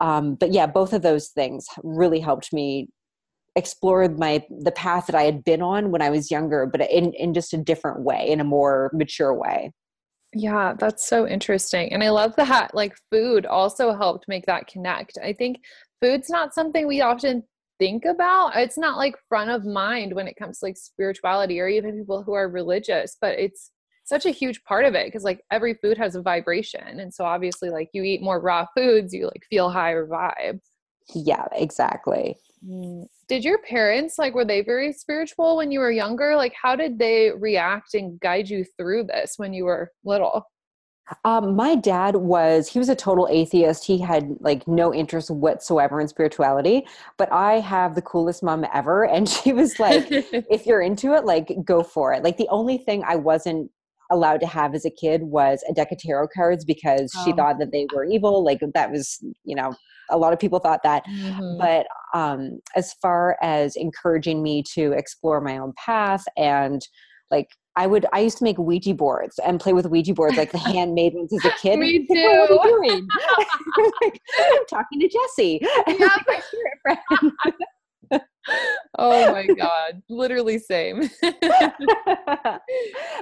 um, 0.00 0.34
but 0.34 0.52
yeah 0.52 0.66
both 0.66 0.92
of 0.92 1.02
those 1.02 1.28
things 1.28 1.66
really 1.82 2.20
helped 2.20 2.52
me 2.52 2.88
explore 3.56 4.08
my 4.08 4.44
the 4.60 4.72
path 4.72 5.06
that 5.06 5.14
i 5.16 5.22
had 5.22 5.42
been 5.44 5.60
on 5.60 5.90
when 5.90 6.02
i 6.02 6.10
was 6.10 6.30
younger 6.30 6.66
but 6.66 6.80
in, 6.90 7.12
in 7.14 7.34
just 7.34 7.52
a 7.52 7.58
different 7.58 8.02
way 8.02 8.28
in 8.28 8.40
a 8.40 8.44
more 8.44 8.90
mature 8.94 9.34
way 9.34 9.72
yeah, 10.32 10.74
that's 10.78 11.06
so 11.06 11.26
interesting. 11.26 11.92
And 11.92 12.04
I 12.04 12.10
love 12.10 12.36
that 12.36 12.74
like 12.74 12.94
food 13.10 13.46
also 13.46 13.94
helped 13.96 14.28
make 14.28 14.46
that 14.46 14.68
connect. 14.68 15.18
I 15.22 15.32
think 15.32 15.60
food's 16.00 16.30
not 16.30 16.54
something 16.54 16.86
we 16.86 17.00
often 17.00 17.42
think 17.80 18.04
about. 18.04 18.56
It's 18.56 18.78
not 18.78 18.96
like 18.96 19.16
front 19.28 19.50
of 19.50 19.64
mind 19.64 20.14
when 20.14 20.28
it 20.28 20.36
comes 20.36 20.60
to 20.60 20.66
like 20.66 20.76
spirituality 20.76 21.60
or 21.60 21.66
even 21.66 21.98
people 21.98 22.22
who 22.22 22.34
are 22.34 22.48
religious, 22.48 23.16
but 23.20 23.38
it's 23.38 23.72
such 24.10 24.26
a 24.26 24.30
huge 24.30 24.62
part 24.64 24.84
of 24.84 24.94
it 24.94 25.06
because 25.06 25.24
like 25.24 25.42
every 25.50 25.74
food 25.74 25.96
has 25.96 26.16
a 26.16 26.20
vibration. 26.20 26.98
And 27.00 27.14
so 27.14 27.24
obviously 27.24 27.70
like 27.70 27.88
you 27.94 28.02
eat 28.02 28.22
more 28.22 28.40
raw 28.40 28.66
foods, 28.76 29.14
you 29.14 29.24
like 29.24 29.44
feel 29.48 29.70
higher 29.70 30.06
vibe 30.06 30.60
Yeah, 31.14 31.46
exactly. 31.52 32.36
Mm, 32.66 33.06
did 33.28 33.44
your 33.44 33.58
parents 33.62 34.18
like 34.18 34.34
were 34.34 34.44
they 34.44 34.62
very 34.62 34.92
spiritual 34.92 35.56
when 35.56 35.70
you 35.70 35.78
were 35.78 35.92
younger? 35.92 36.34
Like 36.36 36.54
how 36.60 36.74
did 36.74 36.98
they 36.98 37.30
react 37.30 37.94
and 37.94 38.18
guide 38.20 38.50
you 38.50 38.64
through 38.76 39.04
this 39.04 39.34
when 39.36 39.54
you 39.54 39.64
were 39.64 39.92
little? 40.04 40.44
Um, 41.24 41.56
my 41.56 41.74
dad 41.74 42.16
was 42.16 42.68
he 42.68 42.78
was 42.78 42.88
a 42.88 42.94
total 42.94 43.28
atheist. 43.30 43.84
He 43.84 43.98
had 43.98 44.36
like 44.40 44.66
no 44.68 44.94
interest 44.94 45.30
whatsoever 45.30 46.00
in 46.00 46.08
spirituality. 46.08 46.86
But 47.16 47.32
I 47.32 47.60
have 47.60 47.94
the 47.94 48.02
coolest 48.02 48.42
mom 48.42 48.64
ever, 48.72 49.06
and 49.06 49.28
she 49.36 49.52
was 49.52 49.78
like, 49.80 50.06
"If 50.50 50.66
you're 50.66 50.82
into 50.82 51.14
it, 51.14 51.24
like 51.24 51.64
go 51.64 51.82
for 51.82 52.12
it." 52.12 52.22
Like 52.22 52.36
the 52.36 52.48
only 52.48 52.78
thing 52.78 53.02
I 53.04 53.16
wasn't 53.16 53.70
allowed 54.10 54.40
to 54.40 54.46
have 54.46 54.74
as 54.74 54.84
a 54.84 54.90
kid 54.90 55.22
was 55.22 55.62
a 55.68 55.72
deck 55.72 55.92
of 55.92 55.98
tarot 55.98 56.28
cards 56.34 56.64
because 56.64 57.12
oh. 57.16 57.24
she 57.24 57.32
thought 57.32 57.58
that 57.58 57.72
they 57.72 57.86
were 57.94 58.04
evil. 58.04 58.44
Like 58.44 58.60
that 58.74 58.90
was, 58.90 59.18
you 59.44 59.56
know, 59.56 59.74
a 60.10 60.18
lot 60.18 60.32
of 60.32 60.38
people 60.38 60.58
thought 60.58 60.82
that. 60.82 61.04
Mm-hmm. 61.06 61.58
But 61.58 61.86
um, 62.14 62.60
as 62.76 62.92
far 62.94 63.36
as 63.42 63.76
encouraging 63.76 64.42
me 64.42 64.62
to 64.74 64.92
explore 64.92 65.40
my 65.40 65.58
own 65.58 65.72
path 65.84 66.24
and 66.36 66.82
like 67.30 67.48
I 67.76 67.86
would 67.86 68.04
I 68.12 68.20
used 68.20 68.38
to 68.38 68.44
make 68.44 68.58
Ouija 68.58 68.94
boards 68.94 69.38
and 69.38 69.60
play 69.60 69.72
with 69.72 69.86
Ouija 69.86 70.12
boards 70.12 70.36
like 70.36 70.52
the 70.52 70.58
handmade 70.72 71.14
ones 71.14 71.32
as 71.32 71.44
a 71.44 71.54
kid. 71.56 71.78
Me 71.78 72.06
too. 72.06 72.46
What 72.50 72.66
are 72.66 72.84
you 72.84 72.90
doing? 72.90 73.08
like, 74.02 74.20
I'm 74.38 74.66
talking 74.68 75.00
to 75.00 75.08
Jesse. 75.08 75.60
Yeah, 75.86 76.16
oh 78.98 79.32
my 79.32 79.46
god 79.46 80.02
literally 80.08 80.58
same 80.58 81.10
but 81.22 82.60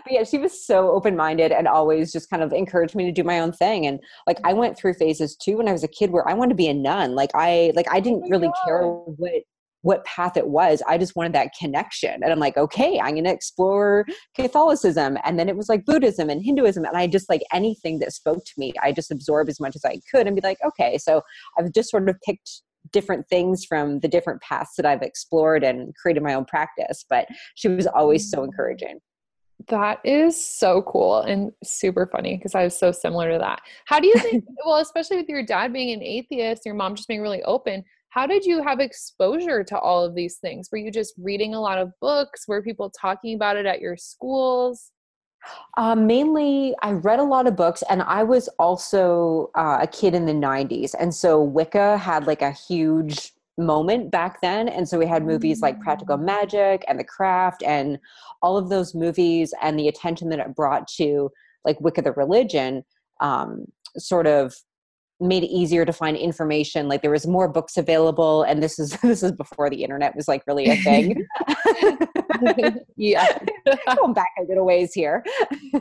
yeah 0.09 0.25
she 0.25 0.39
was 0.39 0.65
so 0.65 0.91
open-minded 0.93 1.53
and 1.53 1.69
always 1.69 2.13
just 2.13 2.31
kind 2.31 2.43
of 2.43 2.53
encouraged 2.53 2.95
me 2.95 3.05
to 3.05 3.13
do 3.13 3.25
my 3.25 3.41
own 3.41 3.53
thing 3.53 3.87
and 3.87 4.01
like 4.27 4.39
i 4.45 4.53
went 4.53 4.77
through 4.77 4.95
phases 4.95 5.37
too 5.37 5.57
when 5.57 5.69
i 5.69 5.73
was 5.73 5.85
a 5.85 5.89
kid 5.89 6.11
where 6.11 6.29
i 6.29 6.35
wanted 6.35 6.51
to 6.51 6.55
be 6.55 6.69
a 6.69 6.75
nun 6.75 7.15
like 7.15 7.31
i 7.35 7.73
like 7.75 7.87
i 7.91 7.99
oh 7.99 8.01
didn't 8.01 8.23
oh 8.25 8.29
really 8.31 8.49
god. 8.49 8.65
care 8.65 8.83
what 8.87 9.43
what 9.83 10.05
path 10.05 10.37
it 10.37 10.49
was. 10.49 10.83
I 10.89 10.99
just 10.99 11.15
wanted 11.15 11.33
that 11.35 11.53
connection. 11.59 12.23
And 12.23 12.33
I'm 12.33 12.39
like, 12.39 12.57
okay, 12.57 12.99
I'm 12.99 13.13
going 13.13 13.25
to 13.25 13.33
explore 13.33 14.07
Catholicism. 14.35 15.19
And 15.25 15.39
then 15.39 15.49
it 15.49 15.57
was 15.57 15.69
like 15.69 15.85
Buddhism 15.85 16.29
and 16.29 16.45
Hinduism. 16.45 16.85
And 16.85 16.97
I 16.97 17.07
just 17.07 17.29
like 17.29 17.43
anything 17.53 17.99
that 18.01 18.13
spoke 18.13 18.45
to 18.45 18.53
me, 18.57 18.73
I 18.83 18.93
just 18.93 19.11
absorb 19.11 19.49
as 19.49 19.61
much 19.61 19.77
as 19.77 19.85
I 19.85 20.01
could 20.11 20.27
and 20.27 20.35
be 20.35 20.43
like, 20.43 20.59
okay. 20.67 20.99
So 20.99 21.23
I've 21.59 21.73
just 21.73 21.91
sort 21.91 22.09
of 22.09 22.17
picked 22.25 22.63
different 22.93 23.29
things 23.29 23.65
from 23.65 24.01
the 24.01 24.09
different 24.09 24.41
paths 24.43 24.75
that 24.77 24.87
I've 24.87 25.03
explored 25.03 25.65
and 25.65 25.95
created 25.97 26.23
my 26.23 26.35
own 26.35 26.45
practice. 26.45 27.05
But 27.09 27.27
she 27.55 27.69
was 27.69 27.87
always 27.87 28.31
so 28.31 28.39
mm. 28.39 28.45
encouraging. 28.45 29.01
That 29.69 29.99
is 30.05 30.43
so 30.43 30.83
cool 30.83 31.21
and 31.21 31.51
super 31.65 32.07
funny 32.07 32.37
because 32.37 32.55
I 32.55 32.63
was 32.63 32.79
so 32.79 32.93
similar 32.93 33.33
to 33.33 33.39
that. 33.39 33.61
How 33.87 33.99
do 33.99 34.07
you 34.07 34.15
think, 34.15 34.45
well, 34.65 34.77
especially 34.79 35.17
with 35.17 35.29
your 35.29 35.45
dad 35.45 35.73
being 35.73 35.93
an 35.93 36.03
atheist, 36.03 36.65
your 36.65 36.75
mom 36.75 36.95
just 36.95 37.09
being 37.09 37.21
really 37.21 37.43
open, 37.43 37.85
how 38.11 38.27
did 38.27 38.45
you 38.45 38.63
have 38.63 38.81
exposure 38.81 39.63
to 39.65 39.79
all 39.79 40.05
of 40.05 40.15
these 40.15 40.37
things? 40.37 40.71
Were 40.73 40.79
you 40.79 40.91
just 40.91 41.15
reading 41.19 41.55
a 41.55 41.61
lot 41.61 41.79
of 41.79 41.93
books? 42.01 42.47
Were 42.49 42.63
people 42.63 42.91
talking 42.91 43.35
about 43.35 43.57
it 43.57 43.67
at 43.67 43.81
your 43.81 43.97
schools? 43.97 44.93
Um, 45.77 46.07
mainly, 46.07 46.75
I 46.83 46.93
read 46.93 47.21
a 47.21 47.25
lot 47.25 47.47
of 47.47 47.57
books, 47.57 47.83
and 47.89 48.03
I 48.03 48.23
was 48.23 48.49
also 48.59 49.51
uh, 49.55 49.79
a 49.83 49.87
kid 49.87 50.15
in 50.15 50.27
the 50.27 50.33
90s. 50.33 50.95
And 50.99 51.15
so 51.15 51.43
Wicca 51.43 51.99
had 51.99 52.27
like 52.27 52.43
a 52.43 52.51
huge 52.51 53.33
moment 53.57 54.11
back 54.11 54.41
then. 54.41 54.69
And 54.69 54.89
so 54.89 54.99
we 54.99 55.07
had 55.07 55.25
movies 55.25 55.61
like 55.61 55.81
Practical 55.81 56.17
mm. 56.17 56.25
Magic 56.25 56.85
and 56.89 56.99
The 56.99 57.05
Craft, 57.05 57.63
and 57.63 57.99
all 58.43 58.57
of 58.57 58.69
those 58.69 58.95
movies, 58.95 59.53
and 59.63 59.79
the 59.79 59.89
attention 59.89 60.29
that 60.31 60.39
it 60.39 60.55
brought 60.55 60.89
to 60.97 61.31
like 61.65 61.81
Wicca 61.81 62.03
the 62.03 62.13
religion 62.13 62.85
um, 63.21 63.67
sort 63.97 64.27
of 64.27 64.55
made 65.21 65.43
it 65.43 65.51
easier 65.51 65.85
to 65.85 65.93
find 65.93 66.17
information 66.17 66.89
like 66.89 67.03
there 67.03 67.11
was 67.11 67.27
more 67.27 67.49
books 67.49 67.77
available 67.77 68.43
and 68.45 68.63
this 68.63 68.79
is 68.79 68.91
this 69.03 69.23
is 69.23 69.33
before 69.33 69.69
the 69.71 69.83
internet 69.83 70.15
was 70.15 70.29
like 70.29 70.43
really 70.47 70.67
a 70.69 70.77
thing. 70.83 71.27
Yeah. 72.97 73.39
Going 73.97 74.13
back 74.13 74.29
a 74.39 74.43
little 74.43 74.65
ways 74.65 74.93
here. 74.93 75.25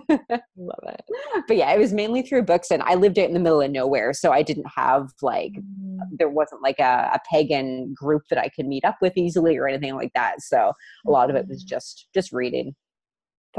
Love 0.09 0.83
it. 0.87 1.01
But 1.47 1.57
yeah 1.57 1.71
it 1.71 1.79
was 1.79 1.93
mainly 1.93 2.21
through 2.21 2.43
books 2.43 2.71
and 2.71 2.81
i 2.83 2.95
lived 2.95 3.19
out 3.19 3.27
in 3.27 3.33
the 3.33 3.39
middle 3.39 3.61
of 3.61 3.71
nowhere 3.71 4.13
so 4.13 4.31
i 4.31 4.41
didn't 4.41 4.67
have 4.73 5.09
like 5.21 5.53
mm. 5.53 5.99
there 6.17 6.29
wasn't 6.29 6.61
like 6.61 6.79
a, 6.79 7.11
a, 7.13 7.19
pagan 7.29 7.93
group 7.93 8.23
that 8.29 8.39
i 8.39 8.49
could 8.49 8.65
meet 8.65 8.85
up 8.85 8.97
with 9.01 9.13
easily 9.17 9.57
or 9.57 9.67
anything 9.67 9.95
like 9.95 10.11
that 10.13 10.41
so 10.41 10.71
a 11.05 11.09
lot 11.09 11.29
of 11.29 11.35
it 11.35 11.47
was 11.47 11.63
mm. 11.63 11.67
just 11.67 12.07
just 12.13 12.31
reading 12.31 12.75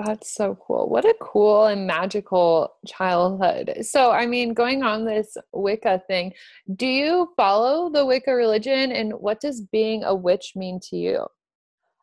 that's 0.05 0.33
so 0.33 0.57
cool. 0.67 0.89
What 0.89 1.05
a 1.05 1.15
cool 1.21 1.67
and 1.67 1.87
magical 1.87 2.75
childhood. 2.87 3.79
So, 3.83 4.13
I 4.13 4.27
mean, 4.27 4.55
going 4.55 4.83
on 4.83 5.05
this 5.05 5.37
Wicca 5.53 6.03
thing, 6.07 6.33
do 6.77 6.87
you 6.87 7.33
follow 7.37 7.91
the 7.91 8.07
Wicca 8.07 8.33
religion 8.33 8.93
and 8.93 9.13
what 9.15 9.41
does 9.41 9.61
being 9.61 10.05
a 10.05 10.15
witch 10.15 10.53
mean 10.55 10.79
to 10.91 10.97
you? 10.97 11.27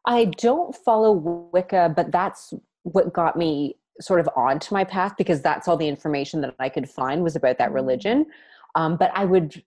I 0.06 0.26
don't 0.26 0.76
follow 0.76 1.14
Wicca, 1.54 1.94
but 1.96 2.12
that's 2.12 2.54
what 2.84 3.14
got 3.14 3.38
me 3.38 3.78
sort 4.02 4.20
of 4.20 4.30
onto 4.36 4.76
my 4.76 4.84
path 4.84 5.16
because 5.18 5.42
that's 5.42 5.68
all 5.68 5.78
the 5.78 5.88
information 5.88 6.42
that 6.42 6.54
I 6.60 6.70
could 6.70 6.90
find 6.90 7.24
was 7.24 7.36
about 7.36 7.58
that 7.58 7.72
mm. 7.72 7.76
religion. 7.76 8.26
Um, 8.76 8.98
but 8.98 9.12
I 9.16 9.26
would 9.26 9.64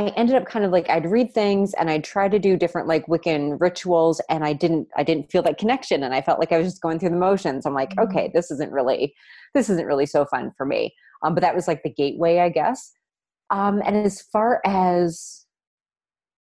I 0.00 0.08
ended 0.16 0.34
up 0.34 0.46
kind 0.46 0.64
of 0.64 0.70
like 0.70 0.88
I'd 0.88 1.04
read 1.04 1.34
things 1.34 1.74
and 1.74 1.90
I'd 1.90 2.04
try 2.04 2.26
to 2.26 2.38
do 2.38 2.56
different 2.56 2.88
like 2.88 3.06
Wiccan 3.06 3.60
rituals 3.60 4.20
and 4.30 4.44
I 4.44 4.54
didn't 4.54 4.88
I 4.96 5.02
didn't 5.02 5.30
feel 5.30 5.42
that 5.42 5.58
connection 5.58 6.02
and 6.02 6.14
I 6.14 6.22
felt 6.22 6.38
like 6.38 6.52
I 6.52 6.58
was 6.58 6.68
just 6.68 6.80
going 6.80 6.98
through 6.98 7.10
the 7.10 7.16
motions. 7.16 7.66
I'm 7.66 7.74
like, 7.74 7.90
mm-hmm. 7.90 8.10
okay, 8.10 8.30
this 8.32 8.50
isn't 8.50 8.72
really 8.72 9.14
this 9.54 9.68
isn't 9.68 9.86
really 9.86 10.06
so 10.06 10.24
fun 10.24 10.52
for 10.56 10.64
me. 10.64 10.94
Um, 11.22 11.34
but 11.34 11.42
that 11.42 11.54
was 11.54 11.68
like 11.68 11.82
the 11.82 11.92
gateway, 11.92 12.38
I 12.38 12.48
guess. 12.48 12.92
Um, 13.50 13.82
and 13.84 13.94
as 13.94 14.22
far 14.22 14.62
as 14.64 15.44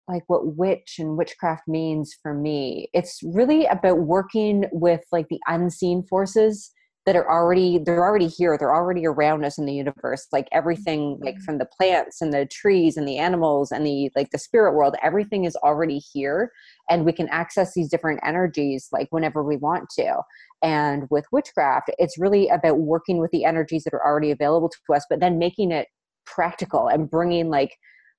like 0.06 0.24
what 0.26 0.56
witch 0.56 0.96
and 0.98 1.16
witchcraft 1.16 1.66
means 1.66 2.14
for 2.22 2.34
me, 2.34 2.90
it's 2.92 3.20
really 3.22 3.64
about 3.64 4.00
working 4.00 4.66
with 4.70 5.00
like 5.12 5.28
the 5.28 5.40
unseen 5.48 6.02
forces 6.02 6.70
that 7.06 7.14
are 7.14 7.30
already 7.30 7.78
they're 7.78 8.04
already 8.04 8.26
here 8.26 8.58
they're 8.58 8.74
already 8.74 9.06
around 9.06 9.44
us 9.44 9.58
in 9.58 9.64
the 9.64 9.72
universe 9.72 10.26
like 10.32 10.48
everything 10.52 11.18
like 11.22 11.36
mm-hmm. 11.36 11.44
from 11.44 11.58
the 11.58 11.66
plants 11.66 12.20
and 12.20 12.32
the 12.32 12.46
trees 12.46 12.96
and 12.96 13.06
the 13.06 13.16
animals 13.16 13.70
and 13.70 13.86
the 13.86 14.10
like 14.16 14.30
the 14.30 14.38
spirit 14.38 14.74
world 14.74 14.96
everything 15.02 15.44
is 15.44 15.56
already 15.56 15.98
here 15.98 16.50
and 16.90 17.04
we 17.04 17.12
can 17.12 17.28
access 17.28 17.72
these 17.74 17.88
different 17.88 18.20
energies 18.24 18.88
like 18.92 19.06
whenever 19.10 19.42
we 19.42 19.56
want 19.56 19.88
to 19.88 20.16
and 20.62 21.04
with 21.08 21.24
witchcraft 21.30 21.90
it's 21.98 22.18
really 22.18 22.48
about 22.48 22.78
working 22.78 23.18
with 23.18 23.30
the 23.30 23.44
energies 23.44 23.84
that 23.84 23.94
are 23.94 24.04
already 24.04 24.32
available 24.32 24.68
to 24.68 24.94
us 24.94 25.06
but 25.08 25.20
then 25.20 25.38
making 25.38 25.70
it 25.70 25.86
practical 26.26 26.88
and 26.88 27.08
bringing 27.08 27.48
like 27.48 27.76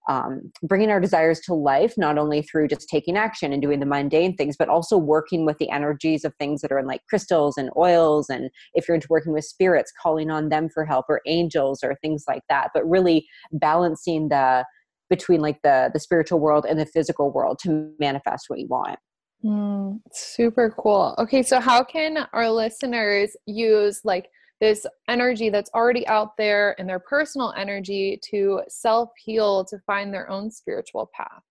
um, 0.08 0.52
bringing 0.64 0.90
our 0.90 1.00
desires 1.00 1.40
to 1.42 1.54
life, 1.54 1.96
not 1.98 2.18
only 2.18 2.42
through 2.42 2.70
just 2.70 2.88
taking 2.88 3.18
action 3.18 3.52
and 3.52 3.62
doing 3.62 3.80
the 3.80 3.86
mundane 3.86 4.36
things, 4.36 4.56
but 4.58 4.70
also 4.70 4.98
working 4.98 5.46
with 5.46 5.58
the 5.58 5.70
energies 5.70 6.24
of 6.24 6.34
things 6.36 6.62
that 6.62 6.72
are 6.72 6.80
in 6.80 6.88
like 6.88 7.02
crystals 7.10 7.58
and 7.58 7.70
oils. 7.78 8.30
And 8.30 8.50
if 8.74 8.88
you're 8.88 8.96
into 8.96 9.08
working 9.10 9.34
with 9.34 9.46
spirits, 9.46 9.92
calling 10.02 10.32
on 10.32 10.50
them 10.50 10.70
for 10.70 10.86
help 10.86 11.06
or 11.10 11.22
angels 11.28 11.84
or 11.84 11.96
things 12.02 12.24
like 12.28 12.44
that. 12.50 12.70
But 12.74 12.90
really 12.90 13.28
balancing 13.52 14.30
the 14.30 14.66
between 15.10 15.42
like 15.42 15.62
the 15.64 15.90
the 15.94 16.00
spiritual 16.00 16.40
world 16.40 16.66
and 16.68 16.80
the 16.80 16.86
physical 16.86 17.32
world 17.32 17.60
to 17.64 17.92
manifest 18.00 18.46
what 18.48 18.60
you 18.60 18.68
want. 18.68 19.00
Mm, 19.44 20.00
super 20.12 20.74
cool. 20.78 21.16
Okay, 21.18 21.44
so 21.44 21.60
how 21.60 21.84
can 21.84 22.28
our 22.34 22.50
listeners 22.50 23.36
use 23.46 24.02
like 24.04 24.30
this 24.60 24.86
energy 25.08 25.50
that's 25.50 25.70
already 25.74 26.08
out 26.08 26.36
there 26.38 26.76
and 26.80 26.90
their 26.90 27.00
personal 27.00 27.54
energy 27.58 28.20
to 28.32 28.62
self 28.68 29.10
heal 29.24 29.66
to 29.66 29.78
find 29.86 30.14
their 30.14 30.30
own 30.30 30.50
spiritual 30.50 31.10
path. 31.14 31.44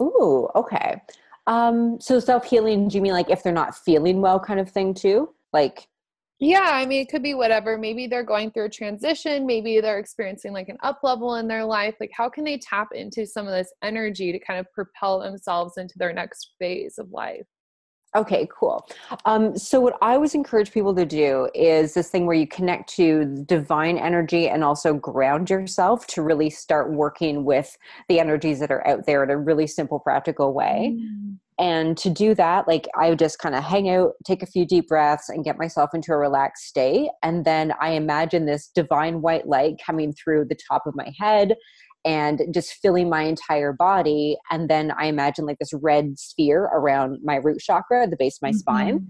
Ooh, 0.00 0.48
okay. 0.54 1.00
Um, 1.46 2.00
so 2.00 2.20
self 2.20 2.44
healing, 2.44 2.88
do 2.88 2.96
you 2.96 3.02
mean 3.02 3.12
like 3.12 3.30
if 3.30 3.42
they're 3.42 3.52
not 3.52 3.76
feeling 3.76 4.20
well, 4.20 4.40
kind 4.40 4.60
of 4.60 4.70
thing 4.70 4.94
too? 4.94 5.30
Like, 5.52 5.88
yeah, 6.40 6.70
I 6.72 6.84
mean, 6.84 7.00
it 7.00 7.08
could 7.08 7.22
be 7.22 7.34
whatever. 7.34 7.78
Maybe 7.78 8.06
they're 8.06 8.24
going 8.24 8.50
through 8.50 8.66
a 8.66 8.70
transition. 8.70 9.46
Maybe 9.46 9.80
they're 9.80 9.98
experiencing 9.98 10.52
like 10.52 10.68
an 10.68 10.78
up 10.82 11.00
level 11.02 11.36
in 11.36 11.46
their 11.46 11.64
life. 11.64 11.94
Like, 12.00 12.10
how 12.12 12.28
can 12.28 12.44
they 12.44 12.58
tap 12.58 12.88
into 12.92 13.26
some 13.26 13.46
of 13.46 13.52
this 13.52 13.72
energy 13.82 14.32
to 14.32 14.38
kind 14.38 14.58
of 14.58 14.70
propel 14.72 15.20
themselves 15.20 15.76
into 15.76 15.94
their 15.96 16.12
next 16.12 16.50
phase 16.58 16.98
of 16.98 17.10
life? 17.10 17.46
Okay, 18.16 18.46
cool. 18.56 18.86
Um, 19.24 19.58
so, 19.58 19.80
what 19.80 19.96
I 20.00 20.14
always 20.14 20.34
encourage 20.34 20.70
people 20.70 20.94
to 20.94 21.04
do 21.04 21.48
is 21.52 21.94
this 21.94 22.10
thing 22.10 22.26
where 22.26 22.36
you 22.36 22.46
connect 22.46 22.88
to 22.94 23.24
divine 23.46 23.98
energy 23.98 24.48
and 24.48 24.62
also 24.62 24.94
ground 24.94 25.50
yourself 25.50 26.06
to 26.08 26.22
really 26.22 26.48
start 26.48 26.92
working 26.92 27.44
with 27.44 27.76
the 28.08 28.20
energies 28.20 28.60
that 28.60 28.70
are 28.70 28.86
out 28.86 29.06
there 29.06 29.24
in 29.24 29.30
a 29.30 29.36
really 29.36 29.66
simple, 29.66 29.98
practical 29.98 30.54
way. 30.54 30.96
Mm. 30.96 31.38
And 31.58 31.96
to 31.98 32.10
do 32.10 32.34
that, 32.34 32.66
like 32.66 32.88
I 32.96 33.10
would 33.10 33.18
just 33.18 33.38
kind 33.38 33.54
of 33.54 33.62
hang 33.62 33.88
out, 33.88 34.12
take 34.24 34.42
a 34.42 34.46
few 34.46 34.66
deep 34.66 34.88
breaths, 34.88 35.28
and 35.28 35.44
get 35.44 35.58
myself 35.58 35.90
into 35.94 36.12
a 36.12 36.16
relaxed 36.16 36.64
state. 36.66 37.10
And 37.22 37.44
then 37.44 37.72
I 37.80 37.90
imagine 37.90 38.46
this 38.46 38.68
divine 38.74 39.22
white 39.22 39.46
light 39.46 39.74
coming 39.84 40.12
through 40.12 40.46
the 40.46 40.56
top 40.68 40.86
of 40.86 40.96
my 40.96 41.12
head 41.18 41.54
and 42.04 42.42
just 42.52 42.74
filling 42.74 43.08
my 43.08 43.22
entire 43.22 43.72
body. 43.72 44.36
And 44.50 44.68
then 44.68 44.92
I 44.92 45.06
imagine 45.06 45.46
like 45.46 45.58
this 45.58 45.72
red 45.72 46.18
sphere 46.18 46.64
around 46.64 47.18
my 47.24 47.36
root 47.36 47.60
chakra, 47.60 48.06
the 48.06 48.16
base 48.16 48.36
of 48.36 48.42
my 48.42 48.50
mm-hmm. 48.50 48.58
spine. 48.58 49.08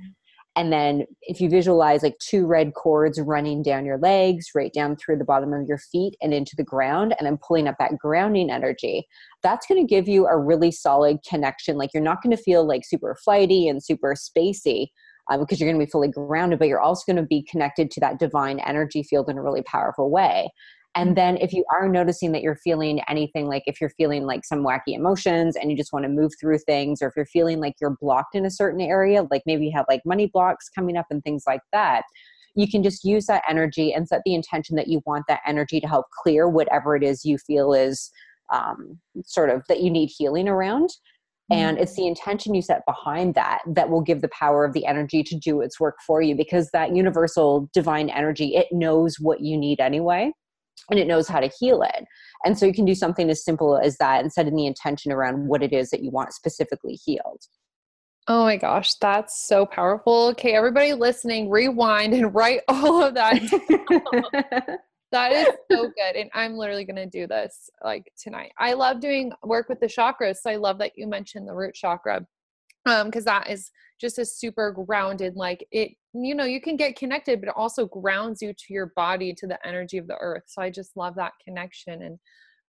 And 0.57 0.72
then 0.72 1.04
if 1.22 1.40
you 1.40 1.50
visualize 1.50 2.04
like 2.04 2.16
two 2.20 2.46
red 2.46 2.74
cords 2.74 3.20
running 3.20 3.62
down 3.62 3.85
your 3.85 3.98
legs, 3.98 4.46
right 4.54 4.72
down 4.72 4.94
through 4.94 5.18
the 5.18 5.24
bottom 5.24 5.52
of 5.52 5.66
your 5.66 5.78
feet 5.78 6.14
and 6.22 6.33
into 6.33 6.54
the 6.57 6.62
ground, 6.62 7.14
and 7.18 7.26
then 7.26 7.38
pulling 7.44 7.66
up 7.66 7.74
that 7.80 7.98
grounding 7.98 8.50
energy, 8.50 9.04
that's 9.42 9.66
going 9.66 9.85
to 9.85 9.88
give 9.88 10.07
you 10.07 10.26
a 10.26 10.38
really 10.38 10.70
solid 10.70 11.18
connection. 11.28 11.76
Like 11.76 11.90
you're 11.92 12.02
not 12.02 12.22
going 12.22 12.37
to 12.37 12.40
feel 12.40 12.64
like 12.64 12.83
super 12.85 13.16
flighty 13.24 13.66
and 13.66 13.83
super 13.83 14.14
spacey. 14.14 14.88
Um, 15.30 15.40
because 15.40 15.59
you're 15.59 15.70
going 15.70 15.80
to 15.80 15.87
be 15.87 15.90
fully 15.90 16.09
grounded, 16.09 16.59
but 16.59 16.68
you're 16.68 16.83
also 16.83 17.11
going 17.11 17.16
to 17.16 17.26
be 17.26 17.46
connected 17.50 17.90
to 17.92 18.00
that 18.00 18.18
divine 18.18 18.59
energy 18.61 19.02
field 19.02 19.30
in 19.30 19.38
a 19.38 19.42
really 19.42 19.62
powerful 19.62 20.11
way. 20.11 20.50
And 20.94 21.09
mm-hmm. 21.09 21.14
then 21.14 21.37
if 21.38 21.52
you 21.52 21.64
are 21.72 21.88
noticing 21.88 22.33
that 22.33 22.42
you're 22.42 22.57
feeling 22.57 23.00
anything 23.09 23.46
like 23.46 23.64
if 23.66 23.80
you're 23.80 23.90
feeling 23.90 24.24
like 24.24 24.44
some 24.44 24.64
wacky 24.64 24.94
emotions 24.94 25.57
and 25.57 25.70
you 25.70 25.76
just 25.76 25.92
want 25.92 26.04
to 26.04 26.09
move 26.09 26.33
through 26.40 26.59
things, 26.59 27.02
or 27.02 27.09
if 27.09 27.14
you're 27.16 27.26
feeling 27.26 27.61
like 27.61 27.74
you're 27.80 27.96
blocked 28.00 28.35
in 28.35 28.46
a 28.46 28.50
certain 28.50 28.80
area, 28.80 29.26
like 29.30 29.42
maybe 29.46 29.66
you 29.66 29.72
have 29.74 29.87
like 29.88 30.02
money 30.04 30.30
blocks 30.33 30.68
coming 30.68 30.96
up 30.96 31.07
and 31.11 31.22
things 31.22 31.44
like 31.46 31.62
that, 31.72 32.02
you 32.54 32.68
can 32.68 32.83
just 32.83 33.04
use 33.04 33.26
that 33.26 33.42
energy 33.48 33.92
and 33.92 34.07
set 34.07 34.22
the 34.24 34.35
intention 34.35 34.76
that 34.76 34.88
you 34.88 35.02
want 35.04 35.24
that 35.28 35.40
energy 35.46 35.80
to 35.80 35.88
help 35.88 36.07
clear 36.22 36.48
whatever 36.48 36.94
it 36.94 37.02
is 37.02 37.24
you 37.24 37.38
feel 37.38 37.72
is 37.72 38.11
um, 38.52 38.98
sort 39.24 39.50
of 39.50 39.62
that 39.68 39.80
you 39.80 39.90
need 39.90 40.11
healing 40.16 40.48
around. 40.48 40.90
And 41.50 41.76
it's 41.76 41.92
mm-hmm. 41.92 42.02
the 42.02 42.09
intention 42.09 42.54
you 42.54 42.62
set 42.62 42.87
behind 42.87 43.35
that 43.35 43.59
that 43.66 43.90
will 43.90 44.00
give 44.00 44.22
the 44.22 44.30
power 44.30 44.64
of 44.64 44.72
the 44.72 44.87
energy 44.87 45.22
to 45.24 45.37
do 45.37 45.61
its 45.61 45.78
work 45.78 45.96
for 46.07 46.22
you 46.22 46.35
because 46.35 46.70
that 46.72 46.96
universal 46.96 47.68
divine 47.74 48.09
energy, 48.09 48.54
it 48.54 48.68
knows 48.70 49.16
what 49.20 49.40
you 49.40 49.59
need 49.59 49.80
anyway 49.80 50.33
and 50.90 50.98
it 50.98 51.06
knows 51.06 51.28
how 51.28 51.40
to 51.40 51.50
heal 51.58 51.82
it. 51.82 52.04
And 52.44 52.58
so 52.58 52.66
you 52.66 52.74
can 52.74 52.84
do 52.84 52.94
something 52.94 53.30
as 53.30 53.44
simple 53.44 53.78
as 53.78 53.96
that 53.98 54.22
and 54.22 54.32
setting 54.32 54.54
the 54.54 54.66
intention 54.66 55.12
around 55.12 55.48
what 55.48 55.62
it 55.62 55.72
is 55.72 55.90
that 55.90 56.02
you 56.02 56.10
want 56.10 56.32
specifically 56.32 56.94
healed. 56.94 57.42
Oh 58.26 58.44
my 58.44 58.56
gosh, 58.56 58.94
that's 58.94 59.46
so 59.46 59.66
powerful. 59.66 60.28
Okay, 60.28 60.54
everybody 60.54 60.94
listening, 60.94 61.50
rewind 61.50 62.14
and 62.14 62.34
write 62.34 62.60
all 62.68 63.02
of 63.02 63.14
that. 63.14 63.40
that 65.12 65.32
is 65.32 65.48
so 65.70 65.82
good. 65.82 66.16
And 66.16 66.30
I'm 66.32 66.54
literally 66.54 66.84
going 66.84 66.96
to 66.96 67.06
do 67.06 67.26
this 67.26 67.68
like 67.84 68.10
tonight. 68.20 68.52
I 68.58 68.72
love 68.72 69.00
doing 69.00 69.32
work 69.42 69.68
with 69.68 69.80
the 69.80 69.87
chakras. 69.87 70.37
So 70.37 70.50
I 70.50 70.56
love 70.56 70.78
that 70.78 70.92
you 70.96 71.06
mentioned 71.06 71.46
the 71.46 71.54
root 71.54 71.74
chakra 71.74 72.26
um 72.86 73.06
because 73.08 73.24
that 73.24 73.48
is 73.50 73.70
just 74.00 74.18
a 74.18 74.24
super 74.24 74.72
grounded 74.72 75.36
like 75.36 75.66
it 75.70 75.92
you 76.12 76.34
know 76.34 76.44
you 76.44 76.60
can 76.60 76.76
get 76.76 76.96
connected 76.96 77.40
but 77.40 77.48
it 77.48 77.54
also 77.56 77.86
grounds 77.86 78.42
you 78.42 78.52
to 78.52 78.72
your 78.72 78.92
body 78.94 79.32
to 79.34 79.46
the 79.46 79.58
energy 79.66 79.98
of 79.98 80.06
the 80.06 80.16
earth. 80.20 80.44
So 80.46 80.62
i 80.62 80.70
just 80.70 80.96
love 80.96 81.14
that 81.16 81.32
connection 81.44 82.02
and 82.02 82.18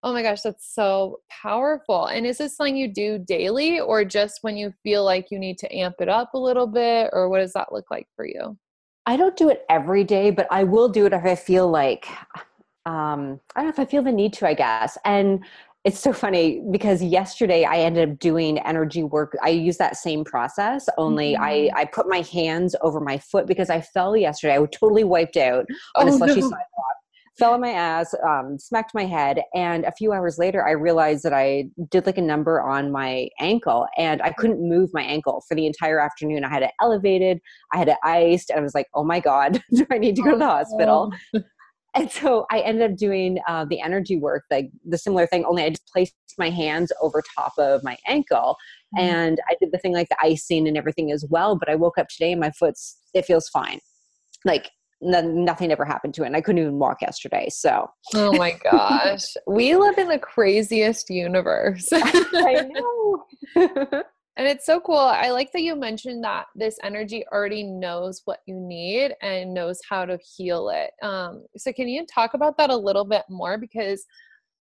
oh 0.02 0.12
my 0.12 0.22
gosh 0.22 0.42
that's 0.42 0.72
so 0.74 1.20
powerful. 1.30 2.06
And 2.06 2.26
is 2.26 2.38
this 2.38 2.56
something 2.56 2.76
you 2.76 2.92
do 2.92 3.18
daily 3.18 3.80
or 3.80 4.04
just 4.04 4.38
when 4.42 4.56
you 4.56 4.72
feel 4.82 5.04
like 5.04 5.30
you 5.30 5.38
need 5.38 5.58
to 5.58 5.74
amp 5.74 5.96
it 6.00 6.08
up 6.08 6.34
a 6.34 6.38
little 6.38 6.66
bit 6.66 7.10
or 7.12 7.28
what 7.28 7.38
does 7.38 7.54
that 7.54 7.72
look 7.72 7.86
like 7.90 8.06
for 8.14 8.26
you? 8.26 8.56
I 9.06 9.16
don't 9.16 9.36
do 9.36 9.48
it 9.50 9.64
every 9.70 10.04
day 10.04 10.30
but 10.30 10.48
i 10.50 10.64
will 10.64 10.88
do 10.88 11.06
it 11.06 11.12
if 11.12 11.24
i 11.24 11.36
feel 11.36 11.68
like 11.68 12.08
um, 12.86 13.40
I 13.56 13.62
don't 13.62 13.66
know 13.66 13.70
if 13.70 13.80
I 13.80 13.84
feel 13.84 14.02
the 14.04 14.12
need 14.12 14.32
to, 14.34 14.46
I 14.46 14.54
guess. 14.54 14.96
And 15.04 15.44
it's 15.86 16.00
so 16.00 16.12
funny 16.12 16.60
because 16.72 17.00
yesterday 17.00 17.64
I 17.64 17.76
ended 17.76 18.10
up 18.10 18.18
doing 18.18 18.58
energy 18.58 19.04
work. 19.04 19.36
I 19.40 19.50
use 19.50 19.76
that 19.76 19.96
same 19.96 20.24
process, 20.24 20.88
only 20.98 21.34
mm-hmm. 21.34 21.44
I, 21.44 21.70
I 21.76 21.84
put 21.84 22.08
my 22.08 22.22
hands 22.22 22.74
over 22.82 22.98
my 22.98 23.18
foot 23.18 23.46
because 23.46 23.70
I 23.70 23.80
fell 23.80 24.16
yesterday. 24.16 24.54
I 24.54 24.58
was 24.58 24.70
totally 24.72 25.04
wiped 25.04 25.36
out 25.36 25.64
on 25.94 26.08
oh, 26.08 26.12
a 26.12 26.16
slushy 26.16 26.40
no. 26.40 26.48
sidewalk, 26.48 26.96
fell 27.38 27.52
on 27.52 27.60
my 27.60 27.70
ass, 27.70 28.12
um, 28.26 28.58
smacked 28.58 28.94
my 28.94 29.04
head. 29.04 29.42
And 29.54 29.84
a 29.84 29.92
few 29.92 30.12
hours 30.12 30.38
later, 30.38 30.66
I 30.66 30.72
realized 30.72 31.22
that 31.22 31.32
I 31.32 31.66
did 31.88 32.04
like 32.04 32.18
a 32.18 32.22
number 32.22 32.60
on 32.60 32.90
my 32.90 33.28
ankle 33.38 33.86
and 33.96 34.20
I 34.22 34.32
couldn't 34.32 34.68
move 34.68 34.90
my 34.92 35.02
ankle 35.02 35.44
for 35.48 35.54
the 35.54 35.66
entire 35.66 36.00
afternoon. 36.00 36.44
I 36.44 36.48
had 36.48 36.64
it 36.64 36.72
elevated, 36.82 37.38
I 37.72 37.78
had 37.78 37.88
it 37.88 37.98
iced, 38.02 38.50
and 38.50 38.58
I 38.58 38.62
was 38.62 38.74
like, 38.74 38.88
oh 38.94 39.04
my 39.04 39.20
God, 39.20 39.62
do 39.72 39.86
I 39.92 39.98
need 39.98 40.16
to 40.16 40.22
go 40.22 40.32
to 40.32 40.36
the 40.36 40.46
hospital? 40.46 41.12
and 41.96 42.10
so 42.10 42.46
I 42.50 42.60
ended 42.60 42.90
up 42.90 42.96
doing 42.96 43.38
uh, 43.48 43.64
the 43.64 43.80
energy 43.80 44.16
work, 44.18 44.44
like 44.50 44.70
the 44.84 44.98
similar 44.98 45.26
thing, 45.26 45.44
only 45.44 45.64
I 45.64 45.70
just 45.70 45.88
placed 45.92 46.14
my 46.38 46.50
hands 46.50 46.92
over 47.00 47.22
top 47.34 47.52
of 47.58 47.82
my 47.82 47.96
ankle. 48.06 48.56
Mm-hmm. 48.96 49.06
And 49.06 49.40
I 49.48 49.56
did 49.60 49.72
the 49.72 49.78
thing 49.78 49.94
like 49.94 50.08
the 50.10 50.16
icing 50.20 50.68
and 50.68 50.76
everything 50.76 51.10
as 51.10 51.24
well. 51.28 51.56
But 51.56 51.70
I 51.70 51.74
woke 51.74 51.98
up 51.98 52.08
today 52.08 52.32
and 52.32 52.40
my 52.40 52.50
foot's, 52.50 52.98
it 53.14 53.24
feels 53.24 53.48
fine. 53.48 53.80
Like 54.44 54.70
nothing 55.00 55.72
ever 55.72 55.84
happened 55.84 56.14
to 56.14 56.22
it. 56.22 56.26
And 56.26 56.36
I 56.36 56.40
couldn't 56.40 56.60
even 56.60 56.78
walk 56.78 57.02
yesterday. 57.02 57.48
So, 57.50 57.88
oh 58.14 58.32
my 58.32 58.58
gosh, 58.70 59.24
we 59.46 59.74
live 59.76 59.98
in 59.98 60.08
the 60.08 60.18
craziest 60.18 61.10
universe. 61.10 61.88
I 61.92 62.68
know. 62.70 64.02
And 64.36 64.46
it's 64.46 64.66
so 64.66 64.80
cool. 64.80 64.98
I 64.98 65.30
like 65.30 65.50
that 65.52 65.62
you 65.62 65.74
mentioned 65.74 66.22
that 66.24 66.46
this 66.54 66.78
energy 66.82 67.24
already 67.32 67.62
knows 67.62 68.20
what 68.26 68.40
you 68.46 68.54
need 68.54 69.14
and 69.22 69.54
knows 69.54 69.80
how 69.88 70.04
to 70.04 70.18
heal 70.18 70.68
it. 70.68 70.90
Um, 71.02 71.46
so, 71.56 71.72
can 71.72 71.88
you 71.88 72.04
talk 72.06 72.34
about 72.34 72.58
that 72.58 72.70
a 72.70 72.76
little 72.76 73.06
bit 73.06 73.22
more? 73.30 73.56
Because 73.56 74.04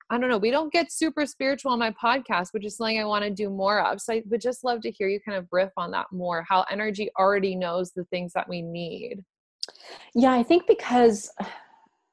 I 0.09 0.17
don't 0.17 0.29
know, 0.29 0.37
we 0.37 0.51
don't 0.51 0.71
get 0.73 0.91
super 0.91 1.25
spiritual 1.25 1.71
on 1.71 1.79
my 1.79 1.91
podcast, 1.91 2.49
which 2.51 2.65
is 2.65 2.75
something 2.75 2.99
I 2.99 3.05
want 3.05 3.23
to 3.23 3.31
do 3.31 3.49
more 3.49 3.79
of. 3.79 4.01
So, 4.01 4.13
I 4.13 4.23
would 4.29 4.41
just 4.41 4.65
love 4.65 4.81
to 4.81 4.91
hear 4.91 5.07
you 5.07 5.21
kind 5.21 5.37
of 5.37 5.47
riff 5.51 5.71
on 5.77 5.91
that 5.91 6.07
more 6.11 6.45
how 6.47 6.65
energy 6.69 7.09
already 7.17 7.55
knows 7.55 7.91
the 7.91 8.03
things 8.05 8.33
that 8.33 8.49
we 8.49 8.61
need. 8.61 9.23
Yeah, 10.13 10.33
I 10.33 10.43
think 10.43 10.67
because 10.67 11.31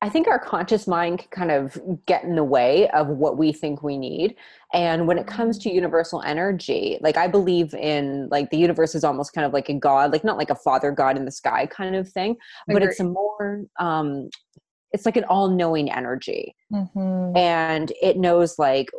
I 0.03 0.09
think 0.09 0.29
our 0.29 0.39
conscious 0.39 0.87
mind 0.87 1.19
can 1.19 1.29
kind 1.29 1.51
of 1.51 1.79
get 2.07 2.25
in 2.25 2.35
the 2.35 2.45
way 2.45 2.89
of 2.91 3.09
what 3.09 3.37
we 3.37 3.53
think 3.53 3.83
we 3.83 3.99
need. 3.99 4.35
And 4.73 5.07
when 5.07 5.19
it 5.19 5.27
comes 5.27 5.59
to 5.59 5.71
universal 5.71 6.23
energy, 6.23 6.99
like 7.03 7.19
I 7.19 7.27
believe 7.27 7.75
in 7.75 8.29
like 8.31 8.51
the 8.51 8.57
universe 8.57 8.95
is 8.95 9.05
almost 9.05 9.35
kind 9.35 9.47
of 9.47 9.53
like 9.53 9.69
a 9.69 9.75
god, 9.75 10.13
like 10.13 10.25
not 10.25 10.39
like 10.39 10.51
a 10.51 10.55
father 10.55 10.91
god 10.91 11.17
in 11.19 11.27
the 11.27 11.31
sky 11.31 11.67
kind 11.67 11.97
of 11.97 12.09
thing, 12.09 12.37
but 12.67 12.83
it's 12.83 13.01
a 13.01 13.05
more 13.05 13.65
um 13.79 14.31
it's 14.93 15.07
like 15.07 15.17
an 15.17 15.25
all-knowing 15.25 15.91
energy. 15.91 16.57
Mm-hmm. 16.73 17.37
And 17.37 17.93
it 18.03 18.17
knows 18.17 18.59
like 18.59 18.91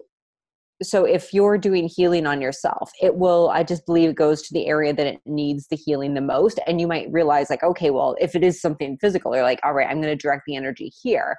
so 0.81 1.05
if 1.05 1.33
you're 1.33 1.57
doing 1.57 1.87
healing 1.87 2.25
on 2.25 2.41
yourself 2.41 2.91
it 3.01 3.15
will 3.15 3.49
i 3.49 3.63
just 3.63 3.85
believe 3.85 4.09
it 4.09 4.15
goes 4.15 4.41
to 4.41 4.53
the 4.53 4.67
area 4.67 4.93
that 4.93 5.07
it 5.07 5.19
needs 5.25 5.67
the 5.67 5.75
healing 5.75 6.13
the 6.13 6.21
most 6.21 6.59
and 6.67 6.81
you 6.81 6.87
might 6.87 7.11
realize 7.11 7.49
like 7.49 7.63
okay 7.63 7.89
well 7.89 8.15
if 8.19 8.35
it 8.35 8.43
is 8.43 8.61
something 8.61 8.97
physical 8.99 9.33
you're 9.35 9.43
like 9.43 9.59
all 9.63 9.73
right 9.73 9.87
i'm 9.89 10.01
going 10.01 10.15
to 10.15 10.21
direct 10.21 10.43
the 10.45 10.55
energy 10.55 10.91
here 11.01 11.37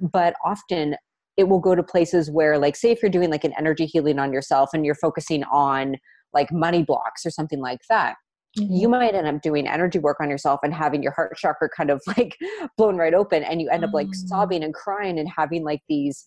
but 0.00 0.34
often 0.44 0.96
it 1.36 1.48
will 1.48 1.60
go 1.60 1.74
to 1.74 1.82
places 1.82 2.30
where 2.30 2.58
like 2.58 2.76
say 2.76 2.90
if 2.90 3.02
you're 3.02 3.10
doing 3.10 3.30
like 3.30 3.44
an 3.44 3.54
energy 3.58 3.86
healing 3.86 4.18
on 4.18 4.32
yourself 4.32 4.70
and 4.72 4.84
you're 4.84 4.94
focusing 4.94 5.44
on 5.44 5.96
like 6.32 6.52
money 6.52 6.82
blocks 6.82 7.24
or 7.24 7.30
something 7.30 7.60
like 7.60 7.80
that 7.88 8.16
mm-hmm. 8.58 8.72
you 8.72 8.88
might 8.88 9.14
end 9.14 9.26
up 9.26 9.40
doing 9.42 9.66
energy 9.66 9.98
work 9.98 10.18
on 10.20 10.30
yourself 10.30 10.60
and 10.62 10.74
having 10.74 11.02
your 11.02 11.12
heart 11.12 11.36
chakra 11.36 11.68
kind 11.68 11.90
of 11.90 12.02
like 12.06 12.36
blown 12.76 12.96
right 12.96 13.14
open 13.14 13.42
and 13.42 13.60
you 13.60 13.68
end 13.70 13.84
up 13.84 13.92
like 13.92 14.08
mm. 14.08 14.14
sobbing 14.14 14.62
and 14.64 14.74
crying 14.74 15.18
and 15.18 15.28
having 15.28 15.64
like 15.64 15.80
these 15.88 16.24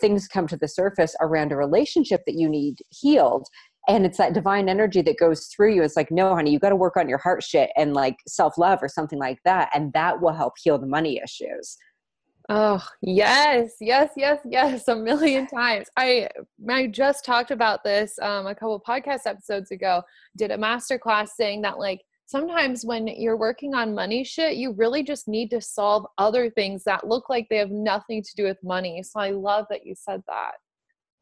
things 0.00 0.28
come 0.28 0.46
to 0.48 0.56
the 0.56 0.68
surface 0.68 1.14
around 1.20 1.52
a 1.52 1.56
relationship 1.56 2.22
that 2.26 2.34
you 2.34 2.48
need 2.48 2.78
healed. 2.90 3.46
And 3.86 4.06
it's 4.06 4.18
that 4.18 4.32
divine 4.32 4.68
energy 4.68 5.02
that 5.02 5.18
goes 5.18 5.46
through 5.46 5.74
you. 5.74 5.82
It's 5.82 5.96
like 5.96 6.10
no 6.10 6.34
honey 6.34 6.50
you 6.50 6.58
got 6.58 6.70
to 6.70 6.76
work 6.76 6.96
on 6.96 7.08
your 7.08 7.18
heart 7.18 7.42
shit 7.42 7.70
and 7.76 7.92
like 7.92 8.16
self-love 8.26 8.78
or 8.82 8.88
something 8.88 9.18
like 9.18 9.38
that. 9.44 9.70
And 9.74 9.92
that 9.92 10.20
will 10.20 10.32
help 10.32 10.54
heal 10.62 10.78
the 10.78 10.86
money 10.86 11.20
issues. 11.22 11.76
Oh 12.50 12.86
yes 13.00 13.76
yes 13.80 14.10
yes 14.18 14.38
yes 14.44 14.88
a 14.88 14.96
million 14.96 15.46
times. 15.46 15.88
I 15.96 16.28
i 16.68 16.86
just 16.88 17.24
talked 17.24 17.50
about 17.50 17.82
this 17.84 18.18
um, 18.20 18.46
a 18.46 18.54
couple 18.54 18.82
podcast 18.86 19.20
episodes 19.24 19.70
ago. 19.70 20.02
Did 20.36 20.50
a 20.50 20.58
master 20.58 20.98
class 20.98 21.36
saying 21.36 21.62
that 21.62 21.78
like 21.78 22.02
sometimes 22.26 22.84
when 22.84 23.06
you're 23.06 23.36
working 23.36 23.74
on 23.74 23.94
money 23.94 24.24
shit, 24.24 24.56
you 24.56 24.72
really 24.72 25.02
just 25.02 25.28
need 25.28 25.50
to 25.50 25.60
solve 25.60 26.06
other 26.18 26.50
things 26.50 26.84
that 26.84 27.06
look 27.06 27.28
like 27.28 27.46
they 27.48 27.58
have 27.58 27.70
nothing 27.70 28.22
to 28.22 28.30
do 28.36 28.44
with 28.44 28.58
money. 28.62 29.02
So 29.02 29.20
I 29.20 29.30
love 29.30 29.66
that 29.70 29.86
you 29.86 29.94
said 29.96 30.22
that. 30.28 30.52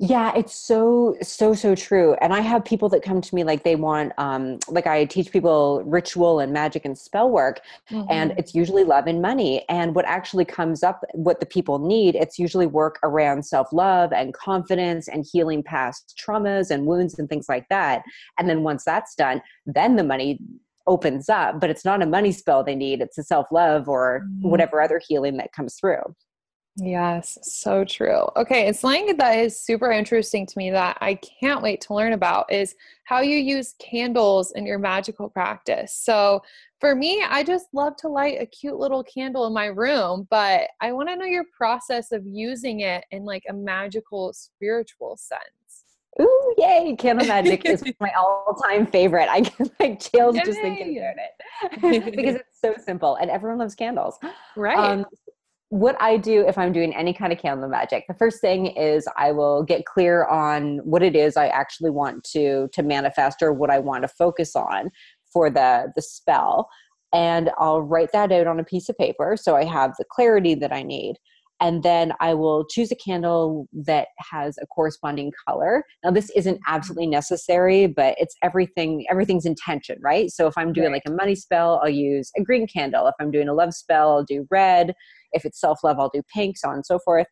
Yeah, 0.05 0.33
it's 0.35 0.57
so 0.57 1.17
so 1.23 1.55
so 1.55 1.77
true. 1.77 2.17
And 2.21 2.35
I 2.35 2.41
have 2.41 2.65
people 2.65 2.89
that 2.89 3.05
come 3.05 3.21
to 3.21 3.35
me 3.37 3.45
like 3.45 3.63
they 3.63 3.77
want 3.77 4.13
um 4.19 4.59
like 4.67 4.89
I 4.89 5.05
teach 5.05 5.31
people 5.31 5.81
ritual 5.87 6.41
and 6.41 6.53
magic 6.53 6.85
and 6.85 6.99
spell 6.99 7.31
work 7.31 7.61
mm-hmm. 7.89 8.11
and 8.11 8.35
it's 8.37 8.53
usually 8.53 8.83
love 8.83 9.07
and 9.07 9.23
money. 9.23 9.65
And 9.69 9.95
what 9.95 10.05
actually 10.07 10.45
comes 10.45 10.83
up 10.83 11.05
what 11.13 11.39
the 11.39 11.47
people 11.47 11.79
need, 11.79 12.17
it's 12.17 12.37
usually 12.37 12.67
work 12.67 12.99
around 13.05 13.45
self-love 13.45 14.13
and 14.13 14.35
confidence 14.35 15.07
and 15.07 15.25
healing 15.31 15.63
past 15.63 16.21
traumas 16.21 16.73
and 16.73 16.85
wounds 16.85 17.17
and 17.17 17.29
things 17.29 17.49
like 17.49 17.69
that. 17.69 18.03
And 18.41 18.49
then 18.49 18.65
once 18.65 18.83
that's 18.85 19.15
done, 19.15 19.41
then 19.67 19.95
the 19.95 20.03
money 20.03 20.41
opens 20.87 21.29
up 21.29 21.61
but 21.61 21.71
it's 21.71 21.85
not 21.85 22.03
a 22.03 22.07
money 22.07 22.33
spell 22.33 22.65
they 22.65 22.75
need 22.75 23.01
it's 23.01 23.19
a 23.19 23.23
self-love 23.23 23.89
or 23.89 24.21
mm-hmm. 24.21 24.49
whatever 24.49 24.81
other 24.81 25.01
healing 25.07 25.37
that 25.37 25.53
comes 25.53 25.75
through. 25.77 26.03
Yes 26.77 27.39
so 27.43 27.85
true. 27.85 28.27
Okay 28.37 28.69
it's 28.69 28.81
something 28.81 29.17
that 29.17 29.39
is 29.39 29.59
super 29.59 29.91
interesting 29.91 30.47
to 30.47 30.59
me 30.59 30.71
that 30.71 30.97
i 31.01 31.15
can't 31.15 31.63
wait 31.63 31.81
to 31.83 31.95
learn 31.95 32.15
about 32.15 32.51
is 32.51 32.75
how 33.05 33.21
you 33.21 33.37
use 33.37 33.75
candles 33.79 34.53
in 34.53 34.65
your 34.65 34.79
magical 34.79 35.29
practice. 35.29 35.95
So 35.95 36.43
for 36.81 36.97
me 36.97 37.25
i 37.29 37.45
just 37.45 37.67
love 37.73 37.97
to 37.97 38.09
light 38.09 38.41
a 38.41 38.47
cute 38.47 38.77
little 38.77 39.05
candle 39.05 39.47
in 39.47 39.53
my 39.53 39.67
room 39.67 40.27
but 40.31 40.69
i 40.81 40.93
want 40.93 41.09
to 41.09 41.15
know 41.15 41.25
your 41.25 41.45
process 41.57 42.11
of 42.11 42.27
using 42.27 42.81
it 42.81 43.05
in 43.13 43.25
like 43.25 43.45
a 43.49 43.53
magical 43.53 44.33
spiritual 44.33 45.17
sense 45.17 45.62
Ooh, 46.21 46.55
yay! 46.59 46.95
Candle 46.99 47.27
magic 47.29 47.65
is 47.65 47.83
my 48.01 48.11
all-time 48.19 48.87
favorite. 48.87 49.29
I 49.29 49.41
get 49.41 49.71
like 49.81 50.01
chills 50.01 50.37
yay. 50.37 50.43
just 50.45 50.61
thinking 50.61 50.99
about 50.99 51.17
it 51.17 52.05
because 52.17 52.37
it's 52.37 52.61
so 52.61 52.75
simple, 52.85 53.17
and 53.17 53.31
everyone 53.31 53.59
loves 53.59 53.75
candles. 53.75 54.19
Right. 54.57 54.79
Um, 54.79 55.07
what 55.71 55.97
I 56.03 56.19
do 56.19 56.47
if 56.47 56.59
I'm 56.59 56.71
doing 56.71 56.95
any 56.95 57.15
kind 57.15 57.33
of 57.33 57.39
candle 57.39 57.67
magic, 57.67 58.05
the 58.07 58.15
first 58.15 58.43
thing 58.43 58.67
is 58.67 59.09
I 59.17 59.33
will 59.33 59.63
get 59.63 59.87
clear 59.87 60.27
on 60.27 60.79
what 60.85 61.03
it 61.03 61.17
is 61.17 61.39
I 61.39 61.47
actually 61.47 61.91
want 61.91 62.25
to 62.33 62.69
to 62.73 62.83
manifest 62.83 63.43
or 63.43 63.53
what 63.55 63.71
I 63.71 63.79
want 63.79 64.03
to 64.03 64.09
focus 64.09 64.55
on 64.55 64.91
for 65.33 65.49
the 65.49 65.91
the 65.97 66.03
spell, 66.03 66.69
and 67.15 67.51
I'll 67.59 67.81
write 67.81 68.11
that 68.13 68.33
out 68.33 68.47
on 68.47 68.61
a 68.61 68.65
piece 68.65 68.91
of 68.91 68.99
paper 68.99 69.37
so 69.41 69.57
I 69.57 69.65
have 69.65 69.95
the 69.99 70.05
clarity 70.11 70.55
that 70.57 70.73
I 70.73 70.83
need 70.83 71.17
and 71.63 71.85
then 71.85 72.13
I 72.19 72.35
will 72.35 72.67
choose 72.67 72.91
a 72.91 72.97
candle 72.97 73.69
that 73.73 74.09
has 74.19 74.59
a 74.61 74.67
corresponding 74.67 75.33
color. 75.47 75.85
Now 76.03 76.11
this 76.11 76.29
isn't 76.31 76.57
mm-hmm. 76.57 76.75
absolutely 76.75 77.07
necessary, 77.07 77.87
but 77.87 78.17
it's 78.19 78.35
everything 78.43 79.07
everything's 79.09 79.47
intention, 79.47 79.99
right? 80.03 80.31
So 80.31 80.49
if 80.49 80.59
I'm 80.59 80.73
doing 80.73 80.91
right. 80.91 81.01
like 81.05 81.05
a 81.07 81.17
money 81.17 81.37
spell, 81.37 81.81
I'll 81.83 81.89
use 81.89 82.33
a 82.37 82.43
green 82.43 82.67
candle. 82.67 83.07
If 83.07 83.15
I'm 83.21 83.31
doing 83.31 83.49
a 83.49 83.55
love 83.55 83.73
spell, 83.73 84.11
I'll 84.11 84.25
do 84.25 84.45
red. 84.51 84.93
If 85.33 85.45
it's 85.45 85.61
self-love, 85.61 85.99
I'll 86.01 86.11
do 86.13 86.23
pink, 86.35 86.59
so 86.59 86.69
on 86.69 86.75
and 86.75 86.87
so 86.87 86.99
forth. 86.99 87.29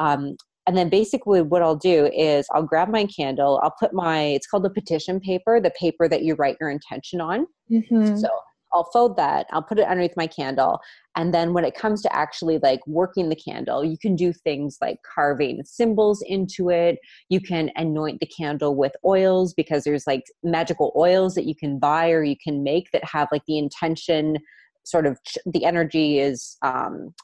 Um, 0.00 0.36
and 0.66 0.78
then 0.78 0.88
basically 0.88 1.42
what 1.42 1.60
I'll 1.60 1.76
do 1.76 2.06
is 2.06 2.46
I'll 2.54 2.62
grab 2.62 2.88
my 2.88 3.06
candle, 3.14 3.60
I'll 3.62 3.74
put 3.78 3.92
my 3.92 4.22
it's 4.22 4.46
called 4.46 4.64
the 4.64 4.70
petition 4.70 5.20
paper, 5.20 5.60
the 5.60 5.72
paper 5.78 6.08
that 6.08 6.22
you 6.22 6.34
write 6.36 6.56
your 6.58 6.70
intention 6.70 7.20
on. 7.20 7.46
Mm-hmm. 7.70 8.16
So 8.16 8.30
I'll 8.74 8.90
fold 8.92 9.16
that, 9.16 9.46
I'll 9.50 9.62
put 9.62 9.78
it 9.78 9.86
underneath 9.86 10.16
my 10.16 10.26
candle. 10.26 10.80
And 11.16 11.32
then 11.32 11.52
when 11.52 11.64
it 11.64 11.76
comes 11.76 12.02
to 12.02 12.14
actually 12.14 12.58
like 12.58 12.84
working 12.86 13.28
the 13.28 13.36
candle, 13.36 13.84
you 13.84 13.96
can 13.96 14.16
do 14.16 14.32
things 14.32 14.78
like 14.80 14.98
carving 15.14 15.62
symbols 15.64 16.22
into 16.26 16.70
it. 16.70 16.98
You 17.28 17.40
can 17.40 17.70
anoint 17.76 18.20
the 18.20 18.26
candle 18.26 18.74
with 18.74 18.92
oils 19.04 19.54
because 19.54 19.84
there's 19.84 20.06
like 20.06 20.24
magical 20.42 20.92
oils 20.96 21.34
that 21.36 21.46
you 21.46 21.54
can 21.54 21.78
buy 21.78 22.10
or 22.10 22.24
you 22.24 22.36
can 22.42 22.64
make 22.64 22.90
that 22.90 23.04
have 23.04 23.28
like 23.30 23.44
the 23.46 23.58
intention 23.58 24.38
sort 24.84 25.06
of 25.06 25.18
the 25.46 25.64
energy 25.64 26.18
is 26.18 26.58
um 26.62 27.14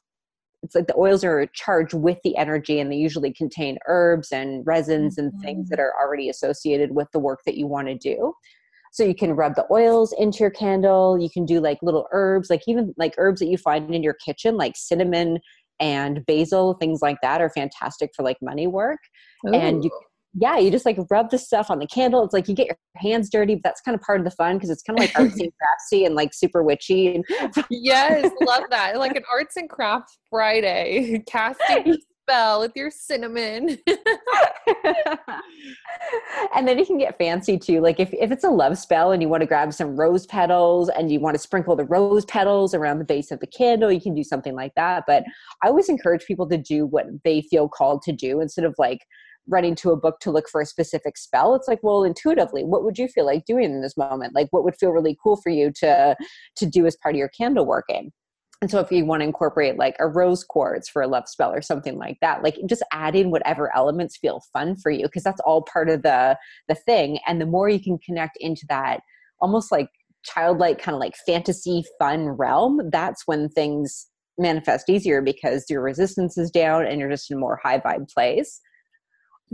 it's 0.63 0.75
like 0.75 0.87
the 0.87 0.97
oils 0.97 1.25
are 1.25 1.47
charged 1.55 1.95
with 1.95 2.19
the 2.23 2.37
energy 2.37 2.81
and 2.81 2.93
they 2.93 2.97
usually 2.97 3.33
contain 3.33 3.79
herbs 3.87 4.31
and 4.31 4.67
resins 4.67 5.17
and 5.17 5.33
things 5.41 5.69
that 5.71 5.79
mm-hmm. 5.79 5.83
are 5.83 5.95
already 6.03 6.29
associated 6.29 6.95
with 6.95 7.09
the 7.13 7.19
work 7.19 7.41
that 7.47 7.57
you 7.57 7.67
want 7.67 7.89
to 7.89 7.95
do 7.95 8.33
so 8.90 9.05
you 9.05 9.14
can 9.14 9.33
rub 9.33 9.55
the 9.55 9.66
oils 9.70 10.14
into 10.18 10.38
your 10.40 10.50
candle. 10.50 11.18
You 11.18 11.31
can 11.31 11.44
do 11.44 11.61
like 11.61 11.79
little 11.83 12.07
herbs, 12.12 12.50
like 12.50 12.62
even 12.66 12.94
like 12.96 13.14
herbs 13.18 13.40
that 13.40 13.46
you 13.46 13.57
find 13.57 13.94
in 13.94 14.03
your 14.03 14.16
kitchen, 14.24 14.57
like 14.57 14.74
cinnamon 14.76 15.38
and 15.79 16.24
basil, 16.26 16.74
things 16.74 17.00
like 17.00 17.16
that 17.22 17.40
are 17.40 17.50
fantastic 17.50 18.11
for 18.14 18.22
like 18.22 18.37
money 18.42 18.66
work. 18.66 18.98
Ooh. 19.46 19.55
And 19.55 19.85
you 19.85 19.90
yeah, 20.35 20.59
you 20.59 20.70
just 20.70 20.87
like 20.87 20.98
rub 21.11 21.31
the 21.31 21.38
stuff 21.38 21.70
on 21.70 21.81
the 21.81 21.87
candle. 21.87 22.22
It's 22.22 22.33
like 22.33 22.46
you 22.46 22.55
get 22.55 22.66
your 22.66 22.79
hands 22.96 23.29
dirty, 23.31 23.57
but 23.57 23.64
that's 23.64 23.81
kind 23.81 23.96
of 23.96 24.00
part 24.03 24.20
of 24.20 24.24
the 24.24 24.31
fun 24.31 24.57
because 24.57 24.70
it's 24.70 24.83
kind 24.83 24.98
of 24.98 25.05
like 25.05 25.12
artsy 25.14 25.40
and 25.40 25.53
craftsy 25.53 26.07
and 26.07 26.14
like 26.14 26.33
super 26.33 26.62
witchy. 26.62 27.20
yes, 27.68 28.31
love 28.42 28.62
that. 28.70 28.96
Like 28.96 29.16
an 29.16 29.24
arts 29.33 29.57
and 29.57 29.68
crafts 29.68 30.18
Friday, 30.31 31.22
casting 31.29 31.98
spell 32.31 32.61
with 32.61 32.73
your 32.77 32.90
cinnamon. 32.90 33.77
and 36.55 36.69
then 36.69 36.79
you 36.79 36.87
can 36.87 36.99
get 36.99 37.19
fancy 37.19 37.59
too. 37.59 37.81
Like 37.81 37.99
if, 37.99 38.12
if 38.14 38.31
it's 38.31 38.45
a 38.45 38.51
love 38.51 38.79
spell 38.79 39.11
and 39.11 39.21
you 39.21 39.29
want 39.29 39.40
to 39.40 39.47
grab 39.47 39.73
some 39.73 39.97
rose 39.97 40.27
petals 40.27 40.88
and 40.90 41.11
you 41.11 41.19
want 41.19 41.35
to 41.35 41.40
sprinkle 41.40 41.75
the 41.75 41.85
rose 41.85 42.25
petals 42.27 42.73
around 42.73 42.99
the 42.99 43.05
base 43.05 43.33
of 43.33 43.40
the 43.40 43.49
candle, 43.49 43.90
you 43.90 44.01
can 44.01 44.14
do 44.14 44.23
something 44.23 44.55
like 44.55 44.73
that. 44.77 45.05
But 45.07 45.25
I 45.62 45.69
always 45.69 45.88
encourage 45.88 46.25
people 46.25 46.49
to 46.51 46.57
do 46.57 46.87
what 46.87 47.07
they 47.25 47.43
feel 47.43 47.69
called 47.69 48.03
to 48.03 48.12
do 48.12 48.40
instead 48.40 48.64
of 48.64 48.75
like 48.79 49.01
running 49.49 49.75
to 49.75 49.90
a 49.90 49.97
book 49.97 50.21
to 50.21 50.31
look 50.31 50.49
for 50.49 50.61
a 50.61 50.66
specific 50.66 51.16
spell. 51.16 51.57
It's 51.57 51.66
like, 51.66 51.81
well, 51.83 52.05
intuitively, 52.05 52.62
what 52.62 52.85
would 52.85 52.99
you 52.99 53.09
feel 53.09 53.27
like 53.27 53.45
doing 53.45 53.64
in 53.64 53.83
this 53.83 53.97
moment? 53.97 54.37
Like 54.37 54.47
what 54.51 54.62
would 54.62 54.77
feel 54.79 54.93
really 54.93 55.19
cool 55.21 55.37
for 55.37 55.51
you 55.51 55.73
to 55.81 56.14
to 56.57 56.66
do 56.66 56.87
as 56.87 56.97
part 57.03 57.16
of 57.16 57.19
your 57.19 57.31
candle 57.31 57.66
working? 57.66 58.12
And 58.62 58.70
so 58.70 58.79
if 58.79 58.92
you 58.92 59.07
want 59.07 59.20
to 59.20 59.25
incorporate 59.25 59.79
like 59.79 59.96
a 59.99 60.07
rose 60.07 60.44
quartz 60.44 60.88
for 60.88 61.01
a 61.01 61.09
love 61.09 61.27
spell 61.27 61.51
or 61.51 61.62
something 61.62 61.96
like 61.96 62.18
that 62.20 62.42
like 62.42 62.59
just 62.66 62.83
add 62.92 63.16
in 63.16 63.31
whatever 63.31 63.75
elements 63.75 64.18
feel 64.18 64.42
fun 64.53 64.77
for 64.77 64.90
you 64.90 65.05
because 65.05 65.23
that's 65.23 65.40
all 65.46 65.62
part 65.62 65.88
of 65.88 66.03
the 66.03 66.37
the 66.68 66.75
thing. 66.75 67.18
And 67.27 67.40
the 67.40 67.46
more 67.46 67.68
you 67.68 67.81
can 67.81 67.99
connect 67.99 68.37
into 68.38 68.66
that 68.68 69.01
almost 69.40 69.73
like 69.73 69.88
childlike 70.25 70.79
kind 70.79 70.94
of 70.94 71.01
like 71.01 71.14
fantasy 71.27 71.83
fun 71.99 72.29
realm 72.29 72.90
that's 72.92 73.23
when 73.27 73.49
things 73.49 74.07
manifest 74.37 74.90
easier 74.90 75.23
because 75.23 75.64
your 75.70 75.81
resistance 75.81 76.37
is 76.37 76.51
down 76.51 76.87
and 76.87 77.01
you're 77.01 77.11
just 77.11 77.31
in 77.31 77.38
a 77.38 77.40
more 77.40 77.59
high 77.62 77.79
vibe 77.79 78.11
place 78.12 78.61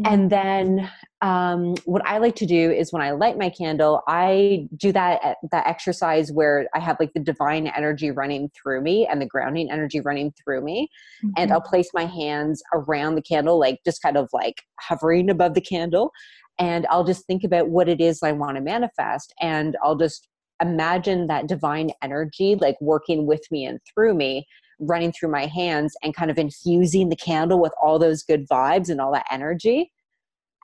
and 0.04 0.30
then 0.30 0.90
um, 1.22 1.74
what 1.86 2.06
I 2.06 2.18
like 2.18 2.36
to 2.36 2.46
do 2.46 2.70
is 2.70 2.92
when 2.92 3.00
I 3.00 3.12
light 3.12 3.38
my 3.38 3.48
candle, 3.48 4.02
I 4.06 4.68
do 4.76 4.92
that 4.92 5.36
that 5.50 5.66
exercise 5.66 6.30
where 6.30 6.68
I 6.74 6.80
have 6.80 6.98
like 7.00 7.14
the 7.14 7.20
divine 7.20 7.66
energy 7.66 8.10
running 8.10 8.50
through 8.50 8.82
me 8.82 9.06
and 9.06 9.20
the 9.20 9.26
grounding 9.26 9.70
energy 9.70 10.00
running 10.00 10.32
through 10.32 10.62
me, 10.62 10.90
mm-hmm. 11.24 11.32
and 11.36 11.52
I'll 11.52 11.62
place 11.62 11.90
my 11.94 12.04
hands 12.04 12.62
around 12.74 13.14
the 13.14 13.22
candle, 13.22 13.58
like 13.58 13.80
just 13.84 14.02
kind 14.02 14.16
of 14.16 14.28
like 14.32 14.62
hovering 14.80 15.30
above 15.30 15.54
the 15.54 15.60
candle, 15.62 16.12
and 16.58 16.86
I'll 16.90 17.04
just 17.04 17.26
think 17.26 17.42
about 17.44 17.68
what 17.68 17.88
it 17.88 18.00
is 18.00 18.22
I 18.22 18.32
want 18.32 18.56
to 18.56 18.62
manifest, 18.62 19.32
and 19.40 19.76
I'll 19.82 19.96
just 19.96 20.28
imagine 20.60 21.26
that 21.26 21.46
divine 21.46 21.90
energy 22.02 22.56
like 22.56 22.76
working 22.80 23.26
with 23.26 23.42
me 23.50 23.64
and 23.66 23.78
through 23.92 24.14
me 24.14 24.46
running 24.78 25.12
through 25.12 25.30
my 25.30 25.46
hands 25.46 25.96
and 26.02 26.14
kind 26.14 26.30
of 26.30 26.38
infusing 26.38 27.08
the 27.08 27.16
candle 27.16 27.60
with 27.60 27.72
all 27.82 27.98
those 27.98 28.22
good 28.22 28.48
vibes 28.48 28.88
and 28.88 29.00
all 29.00 29.12
that 29.12 29.26
energy. 29.30 29.92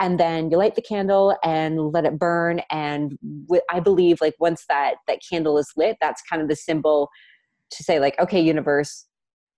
And 0.00 0.18
then 0.18 0.50
you 0.50 0.56
light 0.56 0.74
the 0.74 0.82
candle 0.82 1.36
and 1.44 1.92
let 1.92 2.04
it 2.04 2.18
burn. 2.18 2.60
And 2.70 3.18
i 3.70 3.80
believe 3.80 4.20
like 4.20 4.34
once 4.38 4.64
that 4.68 4.94
that 5.06 5.18
candle 5.28 5.58
is 5.58 5.72
lit 5.76 5.96
that's 6.00 6.22
kind 6.22 6.42
of 6.42 6.48
the 6.48 6.56
symbol 6.56 7.08
to 7.70 7.82
say 7.82 7.98
like 7.98 8.18
okay 8.18 8.40
universe 8.40 9.06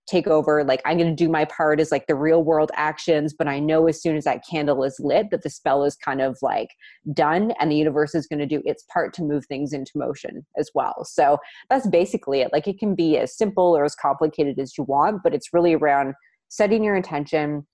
take 0.07 0.27
over 0.27 0.63
like 0.63 0.81
i'm 0.85 0.97
going 0.97 1.09
to 1.09 1.23
do 1.23 1.29
my 1.29 1.45
part 1.45 1.79
as 1.79 1.91
like 1.91 2.07
the 2.07 2.15
real 2.15 2.43
world 2.43 2.71
actions 2.75 3.33
but 3.33 3.47
i 3.47 3.59
know 3.59 3.87
as 3.87 4.01
soon 4.01 4.15
as 4.15 4.23
that 4.23 4.43
candle 4.49 4.83
is 4.83 4.99
lit 4.99 5.29
that 5.31 5.41
the 5.41 5.49
spell 5.49 5.83
is 5.83 5.95
kind 5.95 6.21
of 6.21 6.37
like 6.41 6.69
done 7.13 7.53
and 7.59 7.71
the 7.71 7.75
universe 7.75 8.15
is 8.15 8.27
going 8.27 8.39
to 8.39 8.45
do 8.45 8.61
its 8.65 8.83
part 8.91 9.13
to 9.13 9.23
move 9.23 9.45
things 9.45 9.73
into 9.73 9.91
motion 9.95 10.45
as 10.57 10.69
well. 10.73 11.05
So 11.05 11.37
that's 11.69 11.87
basically 11.87 12.41
it. 12.41 12.51
Like 12.51 12.67
it 12.67 12.79
can 12.79 12.95
be 12.95 13.17
as 13.17 13.37
simple 13.37 13.75
or 13.75 13.85
as 13.85 13.95
complicated 13.95 14.59
as 14.59 14.77
you 14.77 14.83
want 14.85 15.23
but 15.23 15.33
it's 15.33 15.53
really 15.53 15.73
around 15.73 16.13
setting 16.49 16.83
your 16.83 16.95
intention 16.95 17.65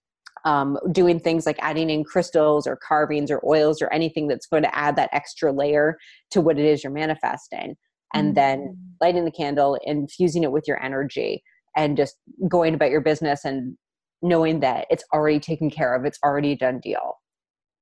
um, 0.43 0.77
doing 0.91 1.19
things 1.19 1.45
like 1.45 1.59
adding 1.59 1.91
in 1.91 2.03
crystals 2.03 2.65
or 2.65 2.75
carvings 2.75 3.29
or 3.29 3.41
oils 3.45 3.79
or 3.79 3.93
anything 3.93 4.27
that's 4.27 4.47
going 4.47 4.63
to 4.63 4.75
add 4.75 4.95
that 4.95 5.09
extra 5.11 5.51
layer 5.51 5.97
to 6.31 6.41
what 6.41 6.57
it 6.57 6.65
is 6.65 6.83
you're 6.83 6.91
manifesting. 6.91 7.75
And 8.13 8.29
mm-hmm. 8.29 8.33
then 8.33 8.77
lighting 8.99 9.25
the 9.25 9.31
candle 9.31 9.77
infusing 9.83 10.43
it 10.43 10.51
with 10.51 10.67
your 10.67 10.81
energy 10.83 11.43
and 11.75 11.97
just 11.97 12.17
going 12.47 12.73
about 12.73 12.91
your 12.91 13.01
business 13.01 13.45
and 13.45 13.75
knowing 14.21 14.59
that 14.59 14.85
it's 14.89 15.03
already 15.13 15.39
taken 15.39 15.69
care 15.69 15.95
of 15.95 16.05
it's 16.05 16.19
already 16.23 16.55
done 16.55 16.79
deal 16.79 17.17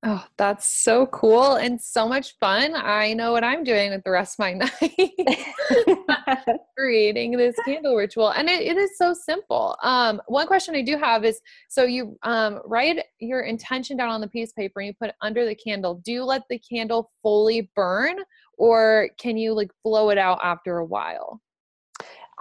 Oh, 0.03 0.25
that's 0.37 0.65
so 0.65 1.07
cool 1.07 1.55
and 1.55 1.81
so 1.81 2.07
much 2.07 2.37
fun. 2.39 2.71
I 2.73 3.13
know 3.13 3.33
what 3.33 3.43
I'm 3.43 3.65
doing 3.65 3.89
with 3.89 4.01
the 4.05 4.11
rest 4.11 4.35
of 4.35 4.39
my 4.39 4.53
night. 4.53 6.57
creating 6.77 7.35
this 7.35 7.53
candle 7.65 7.97
ritual. 7.97 8.29
And 8.29 8.49
it, 8.49 8.61
it 8.61 8.77
is 8.77 8.97
so 8.97 9.13
simple. 9.13 9.75
Um, 9.83 10.21
one 10.27 10.47
question 10.47 10.73
I 10.73 10.83
do 10.83 10.97
have 10.97 11.25
is 11.25 11.41
so 11.67 11.83
you 11.83 12.17
um, 12.23 12.61
write 12.63 13.03
your 13.19 13.41
intention 13.41 13.97
down 13.97 14.09
on 14.09 14.21
the 14.21 14.29
piece 14.29 14.51
of 14.51 14.55
paper 14.55 14.79
and 14.79 14.87
you 14.87 14.93
put 14.93 15.09
it 15.09 15.15
under 15.21 15.45
the 15.45 15.55
candle. 15.55 15.95
Do 15.95 16.13
you 16.13 16.23
let 16.23 16.43
the 16.49 16.59
candle 16.59 17.11
fully 17.21 17.69
burn 17.75 18.19
or 18.57 19.09
can 19.19 19.35
you 19.35 19.53
like 19.53 19.71
blow 19.83 20.11
it 20.11 20.17
out 20.17 20.39
after 20.41 20.77
a 20.77 20.85
while? 20.85 21.41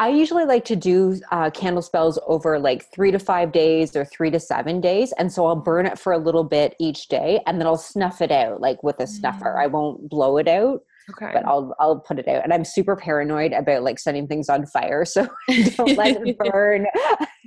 I 0.00 0.08
usually 0.08 0.44
like 0.44 0.64
to 0.66 0.76
do 0.76 1.20
uh, 1.32 1.50
candle 1.50 1.82
spells 1.82 2.20
over 2.26 2.58
like 2.58 2.90
three 2.92 3.10
to 3.10 3.18
five 3.18 3.50
days 3.50 3.96
or 3.96 4.04
three 4.04 4.30
to 4.30 4.38
seven 4.38 4.80
days. 4.80 5.12
And 5.18 5.32
so 5.32 5.46
I'll 5.46 5.56
burn 5.56 5.86
it 5.86 5.98
for 5.98 6.12
a 6.12 6.18
little 6.18 6.44
bit 6.44 6.76
each 6.78 7.08
day 7.08 7.40
and 7.46 7.60
then 7.60 7.66
I'll 7.66 7.76
snuff 7.76 8.22
it 8.22 8.30
out 8.30 8.60
like 8.60 8.82
with 8.84 9.00
a 9.00 9.06
snuffer. 9.06 9.56
Mm. 9.56 9.62
I 9.62 9.66
won't 9.66 10.08
blow 10.08 10.36
it 10.38 10.46
out. 10.46 10.82
Okay. 11.10 11.30
But 11.32 11.46
I'll 11.46 11.74
I'll 11.80 12.00
put 12.00 12.18
it 12.18 12.28
out. 12.28 12.44
And 12.44 12.52
I'm 12.52 12.64
super 12.64 12.94
paranoid 12.94 13.52
about 13.52 13.82
like 13.82 13.98
setting 13.98 14.28
things 14.28 14.48
on 14.48 14.66
fire. 14.66 15.04
So 15.06 15.26
I 15.48 15.72
don't 15.76 15.96
let 15.96 16.20
it 16.24 16.38
burn 16.52 16.86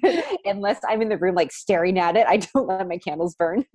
unless 0.45 0.79
I'm 0.89 1.01
in 1.01 1.09
the 1.09 1.17
room 1.17 1.35
like 1.35 1.51
staring 1.51 1.99
at 1.99 2.17
it. 2.17 2.25
I 2.27 2.37
don't 2.37 2.67
let 2.67 2.87
my 2.87 2.97
candles 2.97 3.35
burn. 3.35 3.65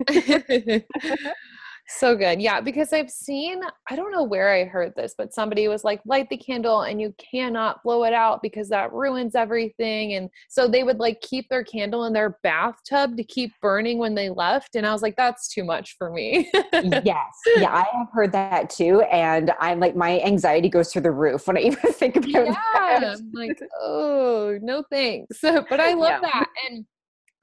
So 1.89 2.15
good. 2.15 2.41
Yeah, 2.41 2.59
because 2.59 2.91
I've 2.91 3.09
seen, 3.09 3.61
I 3.89 3.95
don't 3.95 4.11
know 4.11 4.23
where 4.23 4.53
I 4.53 4.65
heard 4.65 4.93
this, 4.95 5.15
but 5.17 5.33
somebody 5.33 5.69
was 5.69 5.85
like, 5.85 6.01
light 6.05 6.29
the 6.29 6.37
candle 6.37 6.81
and 6.81 6.99
you 6.99 7.15
cannot 7.17 7.81
blow 7.81 8.03
it 8.03 8.13
out 8.13 8.41
because 8.41 8.67
that 8.69 8.91
ruins 8.91 9.35
everything. 9.35 10.13
And 10.13 10.29
so 10.49 10.67
they 10.67 10.83
would 10.83 10.99
like 10.99 11.21
keep 11.21 11.47
their 11.47 11.63
candle 11.63 12.03
in 12.05 12.11
their 12.11 12.37
bathtub 12.43 13.15
to 13.15 13.23
keep 13.23 13.53
burning 13.61 13.99
when 13.99 14.15
they 14.15 14.29
left. 14.29 14.75
And 14.75 14.85
I 14.85 14.91
was 14.91 15.01
like, 15.01 15.15
that's 15.15 15.47
too 15.47 15.63
much 15.63 15.95
for 15.97 16.11
me. 16.11 16.51
yes. 16.73 17.33
Yeah, 17.55 17.73
I 17.73 17.85
have 17.97 18.07
heard 18.11 18.33
that 18.33 18.69
too. 18.69 19.01
And 19.03 19.53
I'm 19.59 19.79
like, 19.79 19.95
my 19.95 20.19
anxiety 20.19 20.69
goes 20.69 20.91
through 20.91 21.03
the 21.03 21.11
roof 21.11 21.47
when 21.47 21.57
I 21.57 21.61
even 21.61 21.79
think 21.93 22.17
about 22.17 22.27
it. 22.27 22.47
yeah, 22.47 22.99
that. 22.99 23.03
I'm 23.03 23.31
like, 23.33 23.59
oh, 23.79 24.59
no 24.61 24.83
thanks. 24.91 25.39
but 25.41 25.79
I 25.79 25.93
love 25.93 26.19
yeah. 26.21 26.29
that. 26.31 26.47
And 26.69 26.85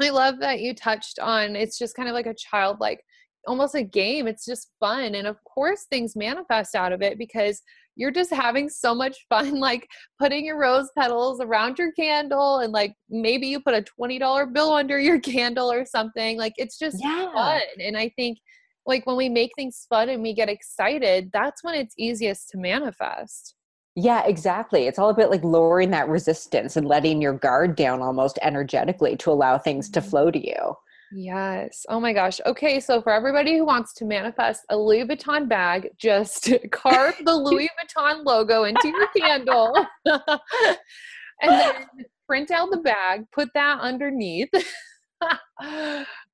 I 0.03 0.11
love 0.11 0.41
that 0.41 0.61
you 0.61 0.75
touched 0.75 1.19
on 1.21 1.55
it's 1.55 1.79
just 1.79 1.95
kind 1.95 2.09
of 2.09 2.15
like 2.15 2.27
a 2.27 2.35
childlike 2.35 3.01
almost 3.47 3.75
a 3.75 3.83
game. 3.83 4.27
It's 4.27 4.45
just 4.45 4.71
fun. 4.81 5.15
And 5.15 5.27
of 5.27 5.43
course, 5.45 5.87
things 5.91 6.17
manifest 6.17 6.75
out 6.75 6.93
of 6.93 7.03
it 7.03 7.19
because 7.19 7.63
you're 7.97 8.11
just 8.11 8.33
having 8.33 8.69
so 8.69 8.95
much 8.95 9.25
fun, 9.29 9.61
like 9.61 9.89
putting 10.19 10.45
your 10.45 10.59
rose 10.59 10.91
petals 10.97 11.41
around 11.41 11.79
your 11.79 11.93
candle 11.93 12.59
and 12.59 12.73
like 12.73 12.95
maybe 13.09 13.47
you 13.47 13.61
put 13.61 13.75
a 13.75 13.85
$20 14.01 14.53
bill 14.53 14.73
under 14.73 14.99
your 14.99 15.21
candle 15.21 15.71
or 15.71 15.85
something. 15.85 16.39
Like 16.39 16.55
it's 16.57 16.79
just 16.79 16.99
yeah. 17.03 17.33
fun. 17.33 17.61
And 17.81 17.97
I 17.97 18.11
think 18.17 18.39
like 18.87 19.07
when 19.07 19.17
we 19.17 19.29
make 19.29 19.53
things 19.57 19.87
fun 19.89 20.09
and 20.09 20.23
we 20.23 20.35
get 20.35 20.49
excited, 20.49 21.31
that's 21.33 21.65
when 21.65 21.75
it's 21.75 21.95
easiest 21.99 22.51
to 22.51 22.59
manifest. 22.59 23.55
Yeah, 23.97 24.27
exactly. 24.27 24.87
It's 24.87 24.99
all 24.99 25.11
about 25.11 25.31
like 25.31 25.45
lowering 25.45 25.91
that 25.93 26.09
resistance 26.09 26.77
and 26.77 26.87
letting 26.87 27.23
your 27.23 27.33
guard 27.33 27.77
down 27.77 28.03
almost 28.03 28.39
energetically 28.43 29.17
to 29.19 29.31
allow 29.31 29.57
things 29.57 29.89
to 29.91 30.01
mm-hmm. 30.01 30.11
flow 30.11 30.31
to 30.33 30.47
you. 30.47 30.75
Yes. 31.17 31.87
Oh 31.89 32.01
my 32.01 32.13
gosh. 32.13 32.41
Okay. 32.45 32.81
So 32.81 33.01
for 33.01 33.13
everybody 33.13 33.57
who 33.57 33.65
wants 33.65 33.95
to 33.95 34.05
manifest 34.05 34.63
a 34.69 34.77
Louis 34.77 35.05
Vuitton 35.05 35.49
bag, 35.49 35.91
just 35.97 36.53
carve 36.73 37.15
the 37.25 37.35
Louis 37.37 37.71
Vuitton 37.81 38.25
logo 38.25 38.65
into 38.65 38.89
your 38.89 39.07
candle 39.17 39.73
and 40.05 40.19
then 41.41 41.75
print 42.27 42.51
out 42.51 42.71
the 42.71 42.79
bag, 42.79 43.27
put 43.33 43.49
that 43.55 43.79
underneath. 43.81 44.49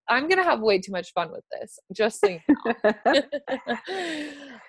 I'm 0.08 0.28
gonna 0.28 0.42
have 0.42 0.60
way 0.60 0.80
too 0.80 0.92
much 0.92 1.12
fun 1.12 1.30
with 1.30 1.44
this, 1.52 1.78
just 1.94 2.20
so 2.20 2.28
you 2.28 2.40
know. 2.48 2.90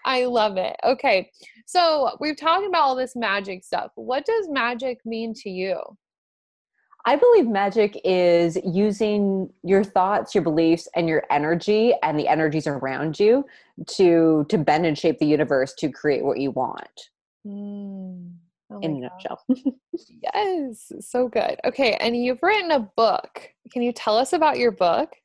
I 0.06 0.26
love 0.26 0.58
it. 0.58 0.76
Okay, 0.84 1.32
so 1.66 2.16
we've 2.20 2.38
talked 2.38 2.68
about 2.68 2.82
all 2.82 2.96
this 2.96 3.16
magic 3.16 3.64
stuff. 3.64 3.92
What 3.96 4.26
does 4.26 4.50
magic 4.50 5.00
mean 5.04 5.34
to 5.38 5.50
you? 5.50 5.80
I 7.06 7.16
believe 7.16 7.48
magic 7.48 8.00
is 8.04 8.58
using 8.64 9.52
your 9.64 9.84
thoughts, 9.84 10.36
your 10.36 10.44
beliefs, 10.44 10.88
and 10.96 11.08
your 11.08 11.24
energy 11.32 11.94
and 12.04 12.20
the 12.20 12.28
energies 12.28 12.68
around 12.68 13.20
you 13.20 13.46
to 13.88 14.46
to 14.50 14.58
bend 14.58 14.86
and 14.86 14.98
shape 14.98 15.20
the 15.20 15.26
universe 15.26 15.74
to 15.80 15.90
create 15.90 16.24
what 16.24 16.40
you 16.40 16.52
want. 16.52 17.10
Mm. 17.46 18.34
Oh 18.72 18.80
in 18.80 18.96
a 18.96 19.00
nutshell. 19.00 19.44
yes, 20.34 20.92
so 21.02 21.28
good. 21.28 21.60
Okay, 21.66 21.94
and 22.00 22.16
you've 22.16 22.42
written 22.42 22.72
a 22.72 22.80
book. 22.96 23.50
Can 23.72 23.82
you 23.82 23.92
tell 23.92 24.18
us 24.18 24.34
about 24.34 24.58
your 24.58 24.72
book? 24.72 25.16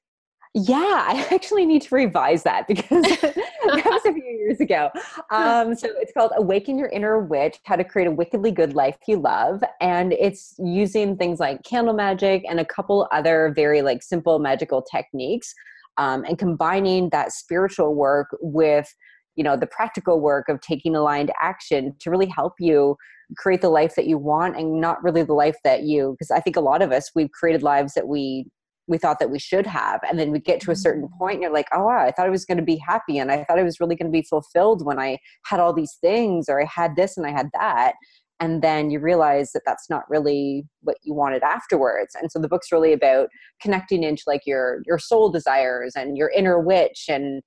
Yeah, 0.58 1.04
I 1.06 1.28
actually 1.34 1.66
need 1.66 1.82
to 1.82 1.94
revise 1.94 2.42
that 2.44 2.66
because 2.66 2.88
that 3.02 3.36
was 3.84 4.06
a 4.06 4.12
few 4.12 4.24
years 4.24 4.58
ago. 4.58 4.88
Um, 5.30 5.74
so 5.74 5.88
it's 5.98 6.12
called 6.12 6.32
Awaken 6.34 6.78
Your 6.78 6.88
Inner 6.88 7.20
Witch 7.20 7.58
How 7.64 7.76
to 7.76 7.84
Create 7.84 8.08
a 8.08 8.10
Wickedly 8.10 8.52
Good 8.52 8.72
Life 8.72 8.96
You 9.06 9.18
Love. 9.18 9.62
And 9.82 10.14
it's 10.14 10.54
using 10.58 11.18
things 11.18 11.40
like 11.40 11.62
candle 11.62 11.92
magic 11.92 12.42
and 12.48 12.58
a 12.58 12.64
couple 12.64 13.06
other 13.12 13.52
very 13.54 13.82
like 13.82 14.02
simple 14.02 14.38
magical 14.38 14.80
techniques 14.80 15.52
um, 15.98 16.24
and 16.24 16.38
combining 16.38 17.10
that 17.10 17.32
spiritual 17.32 17.94
work 17.94 18.28
with 18.40 18.94
you 19.34 19.44
know 19.44 19.58
the 19.58 19.66
practical 19.66 20.20
work 20.20 20.48
of 20.48 20.62
taking 20.62 20.96
aligned 20.96 21.30
action 21.42 21.94
to 22.00 22.10
really 22.10 22.32
help 22.34 22.54
you 22.58 22.96
create 23.36 23.60
the 23.60 23.68
life 23.68 23.94
that 23.94 24.06
you 24.06 24.16
want 24.16 24.56
and 24.56 24.80
not 24.80 25.02
really 25.02 25.22
the 25.22 25.34
life 25.34 25.56
that 25.62 25.82
you 25.82 26.12
because 26.12 26.30
i 26.30 26.40
think 26.40 26.56
a 26.56 26.60
lot 26.60 26.80
of 26.80 26.90
us 26.90 27.10
we've 27.14 27.30
created 27.32 27.62
lives 27.62 27.92
that 27.92 28.08
we 28.08 28.46
we 28.86 28.98
thought 28.98 29.18
that 29.18 29.30
we 29.30 29.38
should 29.38 29.66
have. 29.66 30.00
And 30.08 30.18
then 30.18 30.30
we 30.30 30.38
get 30.38 30.60
to 30.60 30.70
a 30.70 30.76
certain 30.76 31.08
mm. 31.08 31.18
point 31.18 31.34
and 31.34 31.42
you're 31.42 31.52
like 31.52 31.68
oh 31.72 31.84
wow 31.84 32.04
i 32.06 32.10
thought 32.10 32.26
i 32.26 32.30
was 32.30 32.44
going 32.44 32.58
to 32.58 32.64
be 32.64 32.76
happy 32.76 33.18
and 33.18 33.30
i 33.30 33.44
thought 33.44 33.58
i 33.58 33.62
was 33.62 33.80
really 33.80 33.96
going 33.96 34.10
to 34.10 34.16
be 34.16 34.22
fulfilled 34.22 34.84
when 34.84 34.98
i 34.98 35.18
had 35.44 35.60
all 35.60 35.72
these 35.72 35.96
things 36.00 36.48
or 36.48 36.60
i 36.60 36.64
had 36.64 36.96
this 36.96 37.16
and 37.16 37.26
i 37.26 37.30
had 37.30 37.48
that. 37.54 37.94
And 38.38 38.60
then 38.60 38.90
you 38.90 39.00
realize 39.00 39.52
that 39.52 39.62
that's 39.64 39.88
not 39.88 40.02
really 40.10 40.66
what 40.82 40.98
you 41.02 41.14
wanted 41.14 41.42
afterwards. 41.42 42.14
And 42.20 42.30
so 42.30 42.38
the 42.38 42.48
book's 42.48 42.70
really 42.70 42.92
about 42.92 43.28
connecting 43.62 44.02
into 44.02 44.24
like 44.26 44.42
your 44.46 44.82
your 44.84 44.98
soul 44.98 45.30
desires 45.30 45.94
and 45.96 46.18
your 46.18 46.30
inner 46.36 46.60
witch 46.60 47.06
and 47.08 47.42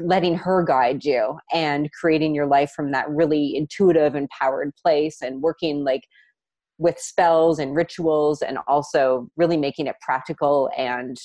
letting 0.00 0.36
her 0.36 0.62
guide 0.62 1.04
you 1.04 1.38
and 1.52 1.90
creating 1.92 2.34
your 2.36 2.46
life 2.46 2.70
from 2.70 2.92
that 2.92 3.08
really 3.10 3.56
intuitive 3.56 4.14
empowered 4.14 4.72
place 4.80 5.20
and 5.20 5.42
working 5.42 5.82
like 5.82 6.02
with 6.82 6.98
spells 6.98 7.60
and 7.60 7.76
rituals 7.76 8.42
and 8.42 8.58
also 8.66 9.28
really 9.36 9.56
making 9.56 9.86
it 9.86 9.96
practical 10.00 10.68
and 10.76 11.16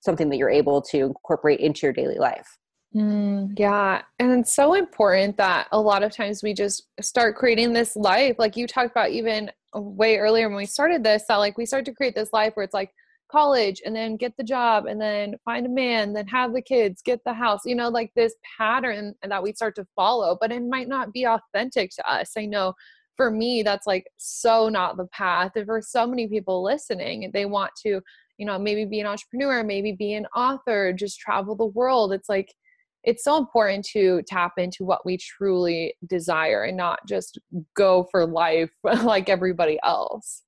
something 0.00 0.28
that 0.30 0.36
you're 0.36 0.48
able 0.48 0.80
to 0.80 1.06
incorporate 1.06 1.58
into 1.60 1.84
your 1.84 1.92
daily 1.92 2.18
life. 2.18 2.46
Mm, 2.94 3.58
yeah. 3.58 4.02
And 4.18 4.40
it's 4.40 4.54
so 4.54 4.74
important 4.74 5.36
that 5.36 5.66
a 5.72 5.80
lot 5.80 6.02
of 6.02 6.12
times 6.12 6.42
we 6.42 6.54
just 6.54 6.86
start 7.00 7.36
creating 7.36 7.72
this 7.72 7.96
life. 7.96 8.36
Like 8.38 8.56
you 8.56 8.66
talked 8.66 8.92
about 8.92 9.10
even 9.10 9.50
way 9.74 10.16
earlier 10.16 10.48
when 10.48 10.56
we 10.56 10.66
started 10.66 11.02
this, 11.02 11.24
that 11.28 11.36
like 11.36 11.58
we 11.58 11.66
start 11.66 11.84
to 11.86 11.92
create 11.92 12.14
this 12.14 12.32
life 12.32 12.52
where 12.54 12.64
it's 12.64 12.72
like 12.72 12.92
college 13.30 13.82
and 13.84 13.94
then 13.94 14.16
get 14.16 14.34
the 14.38 14.44
job 14.44 14.86
and 14.86 15.00
then 15.00 15.34
find 15.44 15.66
a 15.66 15.68
man, 15.68 16.12
then 16.12 16.26
have 16.28 16.54
the 16.54 16.62
kids, 16.62 17.02
get 17.02 17.20
the 17.24 17.34
house, 17.34 17.60
you 17.66 17.74
know, 17.74 17.88
like 17.88 18.10
this 18.14 18.34
pattern 18.56 19.14
that 19.22 19.42
we 19.42 19.52
start 19.52 19.74
to 19.74 19.86
follow, 19.94 20.38
but 20.40 20.52
it 20.52 20.62
might 20.62 20.88
not 20.88 21.12
be 21.12 21.26
authentic 21.26 21.90
to 21.90 22.10
us. 22.10 22.32
I 22.38 22.46
know 22.46 22.72
for 23.18 23.30
me 23.30 23.62
that's 23.62 23.86
like 23.86 24.06
so 24.16 24.70
not 24.70 24.96
the 24.96 25.08
path 25.08 25.52
and 25.56 25.66
for 25.66 25.82
so 25.82 26.06
many 26.06 26.26
people 26.26 26.62
listening 26.62 27.30
they 27.34 27.44
want 27.44 27.72
to 27.76 28.00
you 28.38 28.46
know 28.46 28.58
maybe 28.58 28.86
be 28.86 29.00
an 29.00 29.06
entrepreneur 29.06 29.62
maybe 29.62 29.92
be 29.92 30.14
an 30.14 30.24
author 30.34 30.92
just 30.92 31.18
travel 31.18 31.54
the 31.54 31.66
world 31.66 32.12
it's 32.12 32.28
like 32.28 32.54
it's 33.04 33.24
so 33.24 33.36
important 33.36 33.84
to 33.84 34.22
tap 34.26 34.52
into 34.56 34.84
what 34.84 35.04
we 35.04 35.16
truly 35.16 35.94
desire 36.08 36.62
and 36.62 36.76
not 36.76 37.00
just 37.06 37.38
go 37.74 38.06
for 38.10 38.24
life 38.24 38.70
like 39.02 39.28
everybody 39.28 39.78
else 39.84 40.42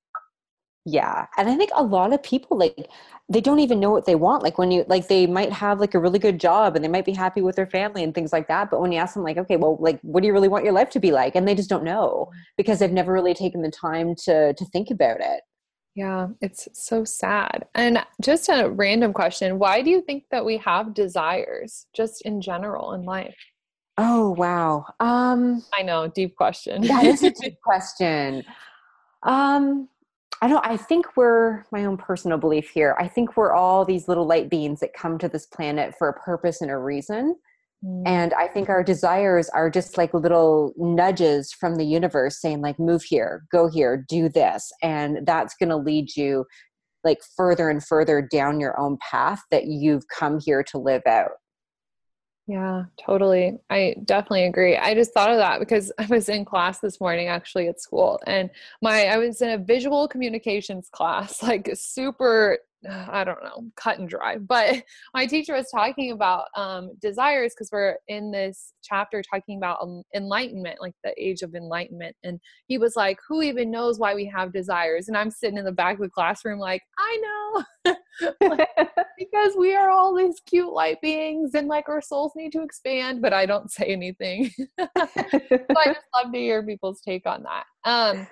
yeah. 0.85 1.27
And 1.37 1.47
I 1.47 1.55
think 1.55 1.71
a 1.75 1.83
lot 1.83 2.13
of 2.13 2.23
people 2.23 2.57
like 2.57 2.89
they 3.29 3.39
don't 3.39 3.59
even 3.59 3.79
know 3.79 3.91
what 3.91 4.05
they 4.05 4.15
want. 4.15 4.43
Like 4.43 4.57
when 4.57 4.71
you 4.71 4.83
like 4.87 5.07
they 5.07 5.27
might 5.27 5.51
have 5.53 5.79
like 5.79 5.93
a 5.93 5.99
really 5.99 6.19
good 6.19 6.39
job 6.39 6.75
and 6.75 6.83
they 6.83 6.89
might 6.89 7.05
be 7.05 7.13
happy 7.13 7.41
with 7.41 7.55
their 7.55 7.67
family 7.67 8.03
and 8.03 8.13
things 8.13 8.33
like 8.33 8.47
that. 8.47 8.69
But 8.71 8.81
when 8.81 8.91
you 8.91 8.97
ask 8.99 9.13
them 9.13 9.23
like, 9.23 9.37
okay, 9.37 9.57
well, 9.57 9.77
like 9.79 9.99
what 10.01 10.21
do 10.21 10.27
you 10.27 10.33
really 10.33 10.47
want 10.47 10.63
your 10.63 10.73
life 10.73 10.89
to 10.91 10.99
be 10.99 11.11
like? 11.11 11.35
And 11.35 11.47
they 11.47 11.55
just 11.55 11.69
don't 11.69 11.83
know 11.83 12.31
because 12.57 12.79
they've 12.79 12.91
never 12.91 13.13
really 13.13 13.33
taken 13.33 13.61
the 13.61 13.71
time 13.71 14.15
to 14.25 14.53
to 14.53 14.65
think 14.65 14.89
about 14.89 15.21
it. 15.21 15.41
Yeah, 15.93 16.29
it's 16.41 16.67
so 16.73 17.03
sad. 17.03 17.67
And 17.75 18.03
just 18.21 18.49
a 18.49 18.69
random 18.69 19.13
question, 19.13 19.59
why 19.59 19.81
do 19.81 19.89
you 19.89 20.01
think 20.01 20.23
that 20.31 20.45
we 20.45 20.57
have 20.57 20.93
desires 20.93 21.85
just 21.93 22.21
in 22.23 22.41
general 22.41 22.93
in 22.93 23.03
life? 23.03 23.35
Oh, 23.97 24.31
wow. 24.31 24.85
Um 24.99 25.63
I 25.77 25.83
know, 25.83 26.07
deep 26.07 26.35
question. 26.35 26.81
that 26.87 27.05
is 27.05 27.23
a 27.23 27.31
deep 27.31 27.59
question. 27.63 28.43
Um 29.23 29.89
I 30.41 30.47
don't 30.47 30.65
I 30.65 30.75
think 30.75 31.15
we're 31.15 31.63
my 31.71 31.85
own 31.85 31.97
personal 31.97 32.37
belief 32.37 32.69
here. 32.69 32.95
I 32.99 33.07
think 33.07 33.37
we're 33.37 33.53
all 33.53 33.85
these 33.85 34.07
little 34.07 34.25
light 34.25 34.49
beings 34.49 34.79
that 34.79 34.93
come 34.93 35.17
to 35.19 35.29
this 35.29 35.45
planet 35.45 35.93
for 35.97 36.09
a 36.09 36.13
purpose 36.13 36.61
and 36.61 36.71
a 36.71 36.77
reason. 36.77 37.35
Mm. 37.85 38.03
And 38.05 38.33
I 38.33 38.47
think 38.47 38.67
our 38.67 38.83
desires 38.83 39.49
are 39.49 39.69
just 39.69 39.97
like 39.97 40.13
little 40.13 40.73
nudges 40.77 41.53
from 41.53 41.75
the 41.75 41.85
universe 41.85 42.41
saying 42.41 42.61
like 42.61 42.79
move 42.79 43.03
here, 43.03 43.43
go 43.51 43.69
here, 43.69 44.03
do 44.07 44.29
this 44.29 44.71
and 44.81 45.25
that's 45.25 45.55
going 45.55 45.69
to 45.69 45.77
lead 45.77 46.15
you 46.15 46.45
like 47.03 47.19
further 47.35 47.69
and 47.69 47.83
further 47.83 48.21
down 48.21 48.59
your 48.59 48.79
own 48.79 48.97
path 49.09 49.41
that 49.51 49.65
you've 49.65 50.07
come 50.07 50.39
here 50.43 50.63
to 50.63 50.77
live 50.77 51.01
out. 51.07 51.31
Yeah, 52.47 52.85
totally. 52.99 53.59
I 53.69 53.95
definitely 54.03 54.43
agree. 54.45 54.75
I 54.75 54.93
just 54.93 55.13
thought 55.13 55.29
of 55.29 55.37
that 55.37 55.59
because 55.59 55.91
I 55.99 56.05
was 56.07 56.27
in 56.27 56.43
class 56.43 56.79
this 56.79 56.99
morning 56.99 57.27
actually 57.27 57.67
at 57.67 57.79
school 57.79 58.19
and 58.27 58.49
my 58.81 59.05
I 59.05 59.17
was 59.17 59.41
in 59.41 59.49
a 59.51 59.57
visual 59.57 60.07
communications 60.07 60.89
class, 60.89 61.41
like 61.43 61.69
super 61.75 62.59
I 62.89 63.23
don't 63.23 63.43
know, 63.43 63.63
cut 63.75 63.99
and 63.99 64.09
dry. 64.09 64.37
But 64.37 64.83
my 65.13 65.25
teacher 65.25 65.53
was 65.53 65.69
talking 65.69 66.11
about 66.11 66.45
um, 66.55 66.91
desires 67.01 67.53
because 67.53 67.69
we're 67.71 67.97
in 68.07 68.31
this 68.31 68.73
chapter 68.83 69.21
talking 69.21 69.57
about 69.57 69.85
enlightenment, 70.15 70.81
like 70.81 70.95
the 71.03 71.13
age 71.17 71.41
of 71.41 71.55
enlightenment. 71.55 72.15
And 72.23 72.39
he 72.67 72.77
was 72.77 72.95
like, 72.95 73.17
Who 73.27 73.41
even 73.41 73.71
knows 73.71 73.99
why 73.99 74.15
we 74.15 74.25
have 74.25 74.53
desires? 74.53 75.07
And 75.07 75.17
I'm 75.17 75.31
sitting 75.31 75.57
in 75.57 75.65
the 75.65 75.71
back 75.71 75.95
of 75.95 76.01
the 76.01 76.09
classroom, 76.09 76.59
like, 76.59 76.81
I 76.97 77.17
know. 77.17 77.63
like, 78.41 78.69
because 79.17 79.53
we 79.57 79.75
are 79.75 79.89
all 79.89 80.15
these 80.15 80.39
cute 80.45 80.71
light 80.71 81.01
beings 81.01 81.53
and 81.53 81.67
like 81.67 81.89
our 81.89 82.01
souls 82.01 82.33
need 82.35 82.51
to 82.53 82.61
expand, 82.61 83.21
but 83.21 83.33
I 83.33 83.45
don't 83.45 83.71
say 83.71 83.85
anything. 83.85 84.49
so 84.79 84.87
I 84.97 85.85
just 85.85 85.99
love 86.15 86.31
to 86.33 86.39
hear 86.39 86.63
people's 86.63 87.01
take 87.01 87.25
on 87.25 87.43
that. 87.43 87.65
Um, 87.83 88.27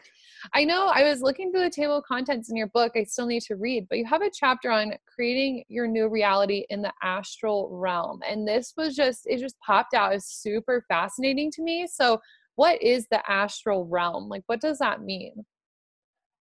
I 0.54 0.64
know 0.64 0.88
I 0.88 1.04
was 1.04 1.22
looking 1.22 1.52
through 1.52 1.64
the 1.64 1.70
table 1.70 1.98
of 1.98 2.04
contents 2.04 2.50
in 2.50 2.56
your 2.56 2.68
book. 2.68 2.94
I 2.96 3.04
still 3.04 3.26
need 3.26 3.44
to 3.44 3.56
read, 3.56 3.88
but 3.90 3.98
you 3.98 4.06
have 4.06 4.22
a 4.22 4.32
chapter 4.34 4.72
on 4.72 4.94
creating 5.14 5.64
your 5.68 5.88
new 5.88 6.08
reality 6.08 6.66
in 6.70 6.82
the 6.82 6.94
astral 7.04 7.70
realm. 7.72 8.22
And 8.28 8.48
this 8.48 8.74
was 8.78 8.96
just, 8.96 9.22
it 9.26 9.40
just 9.40 9.60
popped 9.60 9.94
out 9.94 10.14
as 10.14 10.26
super 10.26 10.84
fascinating 10.88 11.52
to 11.52 11.64
me. 11.64 11.88
So, 11.88 12.22
what 12.56 12.82
is 12.82 13.08
the 13.10 13.22
astral 13.30 13.86
realm? 13.86 14.28
Like, 14.28 14.44
what 14.48 14.60
does 14.60 14.80
that 14.80 15.02
mean? 15.02 15.46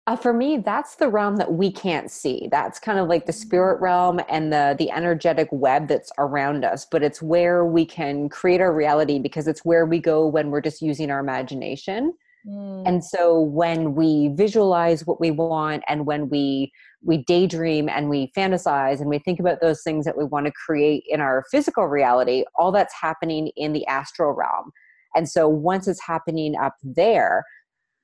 Uh, 0.09 0.14
for 0.14 0.32
me, 0.32 0.59
that's 0.59 0.95
the 0.95 1.09
realm 1.09 1.37
that 1.37 1.53
we 1.53 1.70
can't 1.70 2.12
see. 2.12 2.47
That's 2.49 2.78
kind 2.78 3.01
of 3.01 3.09
like 3.09 3.26
the 3.26 3.32
spirit 3.32 3.80
realm 3.80 4.20
and 4.28 4.53
the 4.53 4.76
the 4.78 4.89
energetic 4.93 5.49
web 5.51 5.89
that's 5.89 6.12
around 6.18 6.64
us. 6.64 6.87
But 6.89 7.03
it's 7.03 7.20
where 7.20 7.64
we 7.64 7.84
can 7.84 8.28
create 8.28 8.61
our 8.61 8.72
reality 8.72 9.18
because 9.18 9.49
it's 9.49 9.64
where 9.64 9.84
we 9.84 9.99
go 9.99 10.28
when 10.28 10.51
we're 10.51 10.61
just 10.61 10.80
using 10.80 11.11
our 11.11 11.18
imagination. 11.18 12.14
Mm. 12.47 12.87
And 12.87 13.05
so 13.05 13.41
when 13.41 13.95
we 13.95 14.31
visualize 14.35 15.07
what 15.07 15.21
we 15.21 15.31
want 15.31 15.83
and 15.89 16.07
when 16.07 16.29
we 16.29 16.73
we 17.03 17.19
daydream 17.19 17.89
and 17.89 18.09
we 18.09 18.33
fantasize 18.37 19.01
and 19.01 19.09
we 19.09 19.19
think 19.19 19.39
about 19.39 19.61
those 19.61 19.83
things 19.83 20.05
that 20.05 20.17
we 20.17 20.25
want 20.25 20.47
to 20.47 20.53
create 20.53 21.05
in 21.09 21.21
our 21.21 21.45
physical 21.51 21.87
reality, 21.87 22.45
all 22.57 22.73
that's 22.73 22.95
happening 22.95 23.51
in 23.57 23.73
the 23.73 23.87
astral 23.87 24.33
realm. 24.33 24.73
And 25.15 25.29
so 25.29 25.49
once 25.49 25.87
it's 25.89 26.03
happening 26.05 26.57
up 26.57 26.75
there, 26.83 27.45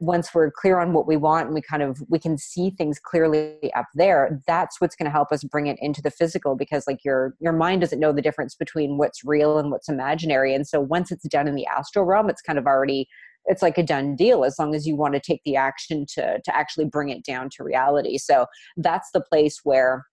once 0.03 0.34
we're 0.34 0.51
clear 0.51 0.80
on 0.80 0.93
what 0.93 1.07
we 1.07 1.16
want 1.16 1.47
and 1.47 1.55
we 1.55 1.62
kind 1.62 1.82
of 1.82 2.03
we 2.09 2.18
can 2.18 2.36
see 2.36 2.70
things 2.70 2.99
clearly 2.99 3.72
up 3.74 3.86
there 3.95 4.43
that's 4.49 4.80
what's 4.80 4.97
going 4.97 5.05
to 5.05 5.12
help 5.12 5.30
us 5.30 5.45
bring 5.45 5.68
it 5.68 5.78
into 5.80 6.03
the 6.03 6.11
physical 6.11 6.57
because 6.57 6.88
like 6.88 7.05
your 7.05 7.34
your 7.38 7.53
mind 7.53 7.80
doesn't 7.80 8.01
know 8.01 8.12
the 8.12 8.20
difference 8.20 8.57
between 8.57 8.99
what's 8.99 9.24
real 9.24 9.59
and 9.59 9.70
what's 9.70 9.88
imaginary 9.88 10.57
and 10.57 10.66
so 10.66 10.80
once 10.80 11.12
it's 11.12 11.28
done 11.28 11.47
in 11.47 11.55
the 11.55 11.66
astral 11.66 12.05
realm 12.05 12.28
it's 12.28 12.43
kind 12.43 12.59
of 12.59 12.66
already 12.66 13.07
it's 13.47 13.62
like 13.62 13.78
a 13.78 13.82
done 13.82 14.16
deal 14.16 14.45
as 14.45 14.59
long 14.59 14.74
as 14.74 14.86
you 14.86 14.97
want 14.97 15.14
to 15.14 15.20
take 15.20 15.40
the 15.45 15.57
action 15.57 16.07
to 16.14 16.40
to 16.45 16.57
actually 16.57 16.84
bring 16.84 17.09
it 17.09 17.24
down 17.24 17.49
to 17.57 17.64
reality. 17.64 18.18
So 18.18 18.47
that's 18.76 19.11
the 19.12 19.20
place 19.20 19.61
where 19.64 20.07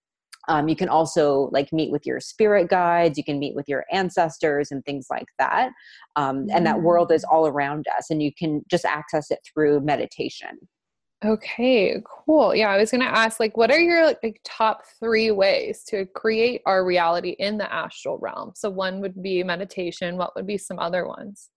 um, 0.48 0.68
you 0.68 0.76
can 0.76 0.90
also 0.90 1.50
like 1.52 1.72
meet 1.74 1.92
with 1.92 2.06
your 2.06 2.20
spirit 2.20 2.70
guides 2.70 3.18
you 3.18 3.24
can 3.24 3.40
meet 3.40 3.56
with 3.56 3.68
your 3.68 3.86
ancestors 3.92 4.72
and 4.72 4.84
things 4.86 5.08
like 5.10 5.28
that 5.38 5.72
um, 6.16 6.48
and 6.52 6.66
that 6.66 6.82
world 6.82 7.12
is 7.12 7.26
mm. 7.26 7.32
all 7.32 7.46
around 7.46 7.86
us 7.98 8.10
and 8.10 8.24
you 8.24 8.32
can 8.34 8.64
just 8.70 8.86
access 8.86 9.32
it 9.32 9.40
through 9.54 9.82
meditation. 9.82 10.58
Okay 11.24 12.02
cool. 12.06 12.56
Yeah 12.56 12.70
i 12.70 12.78
was 12.78 12.92
going 12.92 13.02
to 13.02 13.08
ask 13.08 13.40
like 13.40 13.58
what 13.58 13.72
are 13.72 13.80
your 13.80 14.08
like 14.24 14.40
top 14.46 14.84
three 15.00 15.32
ways 15.32 15.84
to 15.90 16.06
create 16.16 16.62
our 16.66 16.86
reality 16.86 17.36
in 17.40 17.58
the 17.58 17.72
astral 17.72 18.18
realm? 18.20 18.54
So 18.56 18.70
one 18.70 19.02
would 19.02 19.22
be 19.22 19.44
meditation 19.44 20.18
what 20.18 20.36
would 20.36 20.48
be 20.48 20.58
some 20.58 20.80
other 20.80 21.06
ones 21.06 21.50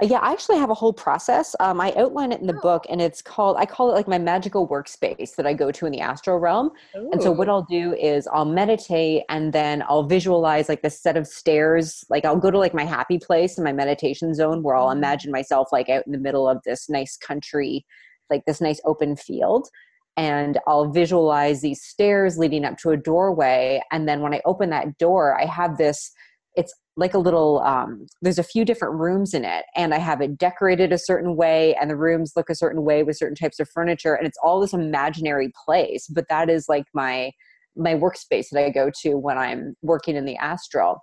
yeah, 0.00 0.18
I 0.18 0.32
actually 0.32 0.56
have 0.58 0.70
a 0.70 0.74
whole 0.74 0.92
process. 0.92 1.54
Um, 1.60 1.80
I 1.80 1.92
outline 1.96 2.32
it 2.32 2.40
in 2.40 2.46
the 2.46 2.56
oh. 2.56 2.60
book, 2.60 2.86
and 2.88 3.00
it's 3.00 3.20
called, 3.20 3.56
I 3.58 3.66
call 3.66 3.90
it 3.90 3.94
like 3.94 4.08
my 4.08 4.18
magical 4.18 4.68
workspace 4.68 5.36
that 5.36 5.46
I 5.46 5.52
go 5.52 5.70
to 5.70 5.86
in 5.86 5.92
the 5.92 6.00
astral 6.00 6.38
realm. 6.38 6.70
Ooh. 6.96 7.10
And 7.12 7.22
so, 7.22 7.30
what 7.30 7.48
I'll 7.48 7.66
do 7.68 7.94
is 7.94 8.26
I'll 8.28 8.44
meditate 8.44 9.24
and 9.28 9.52
then 9.52 9.82
I'll 9.88 10.04
visualize 10.04 10.68
like 10.68 10.82
the 10.82 10.90
set 10.90 11.16
of 11.16 11.26
stairs. 11.26 12.04
Like, 12.08 12.24
I'll 12.24 12.38
go 12.38 12.50
to 12.50 12.58
like 12.58 12.74
my 12.74 12.84
happy 12.84 13.18
place 13.18 13.58
in 13.58 13.64
my 13.64 13.72
meditation 13.72 14.34
zone 14.34 14.62
where 14.62 14.76
I'll 14.76 14.88
mm-hmm. 14.88 14.98
imagine 14.98 15.32
myself 15.32 15.68
like 15.72 15.88
out 15.88 16.06
in 16.06 16.12
the 16.12 16.18
middle 16.18 16.48
of 16.48 16.62
this 16.64 16.88
nice 16.88 17.16
country, 17.16 17.84
like 18.30 18.44
this 18.46 18.60
nice 18.60 18.80
open 18.84 19.16
field. 19.16 19.68
And 20.16 20.60
I'll 20.66 20.90
visualize 20.90 21.60
these 21.60 21.82
stairs 21.82 22.38
leading 22.38 22.64
up 22.64 22.78
to 22.78 22.90
a 22.90 22.96
doorway. 22.96 23.82
And 23.90 24.08
then 24.08 24.20
when 24.20 24.32
I 24.32 24.40
open 24.44 24.70
that 24.70 24.96
door, 24.96 25.38
I 25.38 25.44
have 25.44 25.76
this 25.76 26.12
it's 26.56 26.74
like 26.96 27.14
a 27.14 27.18
little 27.18 27.60
um, 27.60 28.06
there's 28.22 28.38
a 28.38 28.44
few 28.44 28.64
different 28.64 28.94
rooms 28.94 29.34
in 29.34 29.44
it 29.44 29.64
and 29.74 29.92
i 29.94 29.98
have 29.98 30.20
it 30.20 30.38
decorated 30.38 30.92
a 30.92 30.98
certain 30.98 31.36
way 31.36 31.74
and 31.80 31.90
the 31.90 31.96
rooms 31.96 32.32
look 32.36 32.48
a 32.48 32.54
certain 32.54 32.84
way 32.84 33.02
with 33.02 33.16
certain 33.16 33.34
types 33.34 33.58
of 33.58 33.68
furniture 33.68 34.14
and 34.14 34.26
it's 34.26 34.38
all 34.42 34.60
this 34.60 34.72
imaginary 34.72 35.52
place 35.64 36.06
but 36.08 36.28
that 36.28 36.48
is 36.48 36.68
like 36.68 36.84
my 36.94 37.30
my 37.76 37.94
workspace 37.94 38.46
that 38.50 38.64
i 38.64 38.70
go 38.70 38.90
to 39.02 39.16
when 39.16 39.38
i'm 39.38 39.74
working 39.82 40.16
in 40.16 40.24
the 40.24 40.36
astral. 40.36 40.98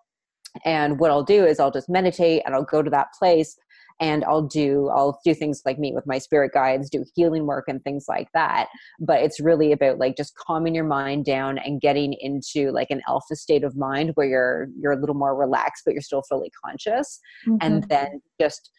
And 0.66 1.00
what 1.00 1.12
i'll 1.12 1.24
do 1.24 1.46
is 1.46 1.60
i'll 1.60 1.72
just 1.72 1.90
meditate 1.90 2.44
and 2.46 2.56
i'll 2.56 2.64
go 2.64 2.82
to 2.82 2.90
that 2.90 3.08
place 3.18 3.56
and 4.02 4.26
I'll 4.26 4.42
do 4.42 4.90
I'll 4.90 5.20
do 5.24 5.34
things 5.34 5.62
like 5.64 5.80
meet 5.80 5.94
with 5.94 6.08
my 6.08 6.18
spirit 6.18 6.52
guides, 6.54 6.90
do 6.90 7.06
healing 7.16 7.46
work 7.46 7.66
and 7.68 7.82
things 7.84 8.06
like 8.10 8.28
that. 8.34 8.68
But 9.00 9.22
it's 9.22 9.40
really 9.40 9.72
about 9.72 10.00
like 10.00 10.18
just 10.18 10.36
calming 10.36 10.76
your 10.76 10.84
mind 10.84 11.24
down 11.24 11.60
and 11.60 11.80
getting 11.80 12.14
into 12.20 12.72
like 12.72 12.90
an 12.90 13.02
alpha 13.08 13.36
state 13.36 13.64
of 13.64 13.78
mind 13.78 14.12
where 14.16 14.28
you're 14.28 14.68
you're 14.80 14.94
a 14.94 15.00
little 15.00 15.16
more 15.16 15.36
relaxed 15.36 15.84
but 15.86 15.94
you're 15.94 16.02
still 16.02 16.24
fully 16.28 16.52
conscious 16.66 17.20
mm-hmm. 17.48 17.58
and 17.62 17.88
then 17.90 18.22
just 18.40 18.72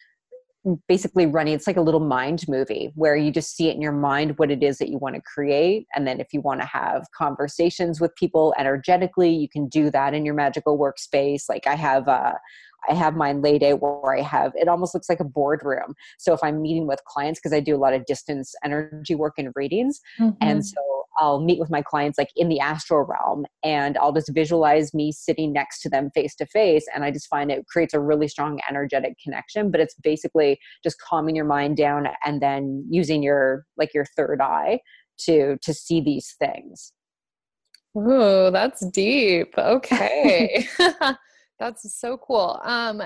basically 0.87 1.25
running 1.25 1.53
it's 1.53 1.67
like 1.67 1.75
a 1.75 1.81
little 1.81 1.99
mind 1.99 2.45
movie 2.47 2.89
where 2.95 3.17
you 3.17 3.31
just 3.31 3.55
see 3.55 3.67
it 3.67 3.75
in 3.75 3.81
your 3.81 3.91
mind 3.91 4.37
what 4.37 4.49
it 4.49 4.63
is 4.63 4.77
that 4.77 4.87
you 4.87 4.97
want 4.97 5.13
to 5.13 5.21
create 5.21 5.85
and 5.93 6.07
then 6.07 6.21
if 6.21 6.27
you 6.31 6.39
want 6.39 6.61
to 6.61 6.65
have 6.65 7.05
conversations 7.15 7.99
with 7.99 8.15
people 8.15 8.53
energetically 8.57 9.29
you 9.29 9.49
can 9.49 9.67
do 9.67 9.91
that 9.91 10.13
in 10.13 10.23
your 10.23 10.33
magical 10.33 10.79
workspace 10.79 11.43
like 11.49 11.67
i 11.67 11.75
have 11.75 12.07
uh, 12.07 12.33
I 12.89 12.93
have 12.93 13.15
mine 13.15 13.41
laid 13.41 13.63
out 13.63 13.81
where 13.81 14.17
I 14.17 14.21
have 14.21 14.53
it 14.55 14.67
almost 14.67 14.93
looks 14.93 15.09
like 15.09 15.19
a 15.19 15.25
boardroom. 15.25 15.93
So 16.17 16.33
if 16.33 16.39
I'm 16.43 16.61
meeting 16.61 16.87
with 16.87 17.03
clients, 17.05 17.39
because 17.39 17.53
I 17.53 17.59
do 17.59 17.75
a 17.75 17.77
lot 17.77 17.93
of 17.93 18.05
distance 18.05 18.53
energy 18.63 19.15
work 19.15 19.33
and 19.37 19.51
readings, 19.55 19.99
mm-hmm. 20.19 20.35
and 20.41 20.65
so 20.65 20.81
I'll 21.17 21.41
meet 21.41 21.59
with 21.59 21.69
my 21.69 21.81
clients 21.81 22.17
like 22.17 22.29
in 22.35 22.49
the 22.49 22.59
astral 22.59 23.05
realm 23.05 23.45
and 23.63 23.97
I'll 23.97 24.13
just 24.13 24.33
visualize 24.33 24.93
me 24.93 25.11
sitting 25.11 25.53
next 25.53 25.81
to 25.81 25.89
them 25.89 26.09
face 26.13 26.35
to 26.35 26.45
face. 26.45 26.85
And 26.93 27.03
I 27.03 27.11
just 27.11 27.27
find 27.27 27.51
it 27.51 27.67
creates 27.67 27.93
a 27.93 27.99
really 27.99 28.27
strong 28.27 28.59
energetic 28.69 29.15
connection. 29.23 29.71
But 29.71 29.79
it's 29.79 29.95
basically 29.95 30.59
just 30.83 30.99
calming 30.99 31.35
your 31.35 31.45
mind 31.45 31.77
down 31.77 32.07
and 32.25 32.41
then 32.41 32.85
using 32.89 33.23
your 33.23 33.65
like 33.77 33.93
your 33.93 34.05
third 34.17 34.41
eye 34.41 34.79
to 35.19 35.57
to 35.61 35.73
see 35.73 36.01
these 36.01 36.35
things. 36.39 36.93
Ooh, 37.97 38.49
that's 38.51 38.85
deep. 38.87 39.53
Okay. 39.57 40.67
That's 41.59 41.99
so 41.99 42.17
cool. 42.17 42.59
Um, 42.63 43.01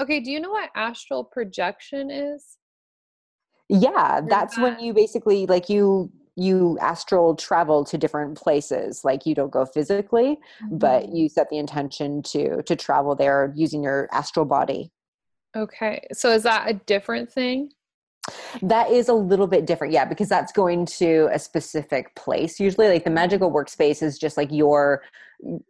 okay, 0.00 0.20
do 0.20 0.30
you 0.30 0.40
know 0.40 0.50
what 0.50 0.70
astral 0.74 1.24
projection 1.24 2.10
is? 2.10 2.56
Yeah, 3.68 4.20
that's 4.28 4.56
that? 4.56 4.62
when 4.62 4.80
you 4.80 4.92
basically 4.92 5.46
like 5.46 5.68
you 5.68 6.10
you 6.36 6.78
astral 6.80 7.34
travel 7.36 7.84
to 7.84 7.98
different 7.98 8.36
places 8.36 9.04
like 9.04 9.26
you 9.26 9.34
don't 9.34 9.50
go 9.50 9.66
physically 9.66 10.38
mm-hmm. 10.62 10.78
but 10.78 11.08
you 11.08 11.28
set 11.28 11.50
the 11.50 11.58
intention 11.58 12.22
to 12.22 12.62
to 12.62 12.76
travel 12.76 13.14
there 13.14 13.52
using 13.56 13.82
your 13.82 14.08
astral 14.12 14.46
body 14.46 14.90
okay 15.56 16.00
so 16.12 16.30
is 16.30 16.44
that 16.44 16.68
a 16.68 16.72
different 16.72 17.30
thing 17.30 17.68
that 18.62 18.90
is 18.90 19.08
a 19.08 19.14
little 19.14 19.46
bit 19.46 19.66
different, 19.66 19.92
yeah, 19.92 20.04
because 20.04 20.28
that's 20.28 20.52
going 20.52 20.86
to 20.86 21.28
a 21.32 21.38
specific 21.38 22.14
place. 22.14 22.60
Usually, 22.60 22.88
like 22.88 23.04
the 23.04 23.10
magical 23.10 23.50
workspace 23.52 24.02
is 24.02 24.18
just 24.18 24.36
like 24.36 24.50
your 24.50 25.02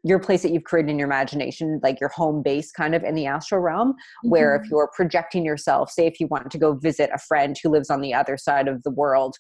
your 0.03 0.19
place 0.19 0.43
that 0.43 0.51
you've 0.51 0.65
created 0.65 0.91
in 0.91 0.99
your 0.99 1.07
imagination, 1.07 1.79
like 1.83 2.01
your 2.01 2.09
home 2.09 2.43
base 2.43 2.73
kind 2.73 2.95
of 2.95 3.05
in 3.05 3.15
the 3.15 3.27
astral 3.27 3.61
realm, 3.61 3.93
mm-hmm. 3.93 4.31
where 4.31 4.57
if 4.57 4.63
mm-hmm. 4.63 4.75
you're 4.75 4.91
projecting 4.95 5.45
yourself, 5.45 5.91
say 5.91 6.07
if 6.07 6.19
you 6.19 6.27
want 6.27 6.51
to 6.51 6.59
go 6.59 6.75
visit 6.75 7.09
a 7.15 7.19
friend 7.19 7.57
who 7.63 7.71
lives 7.71 7.89
on 7.89 8.01
the 8.01 8.13
other 8.13 8.37
side 8.37 8.67
of 8.67 8.83
the 8.83 8.91
world, 8.91 9.37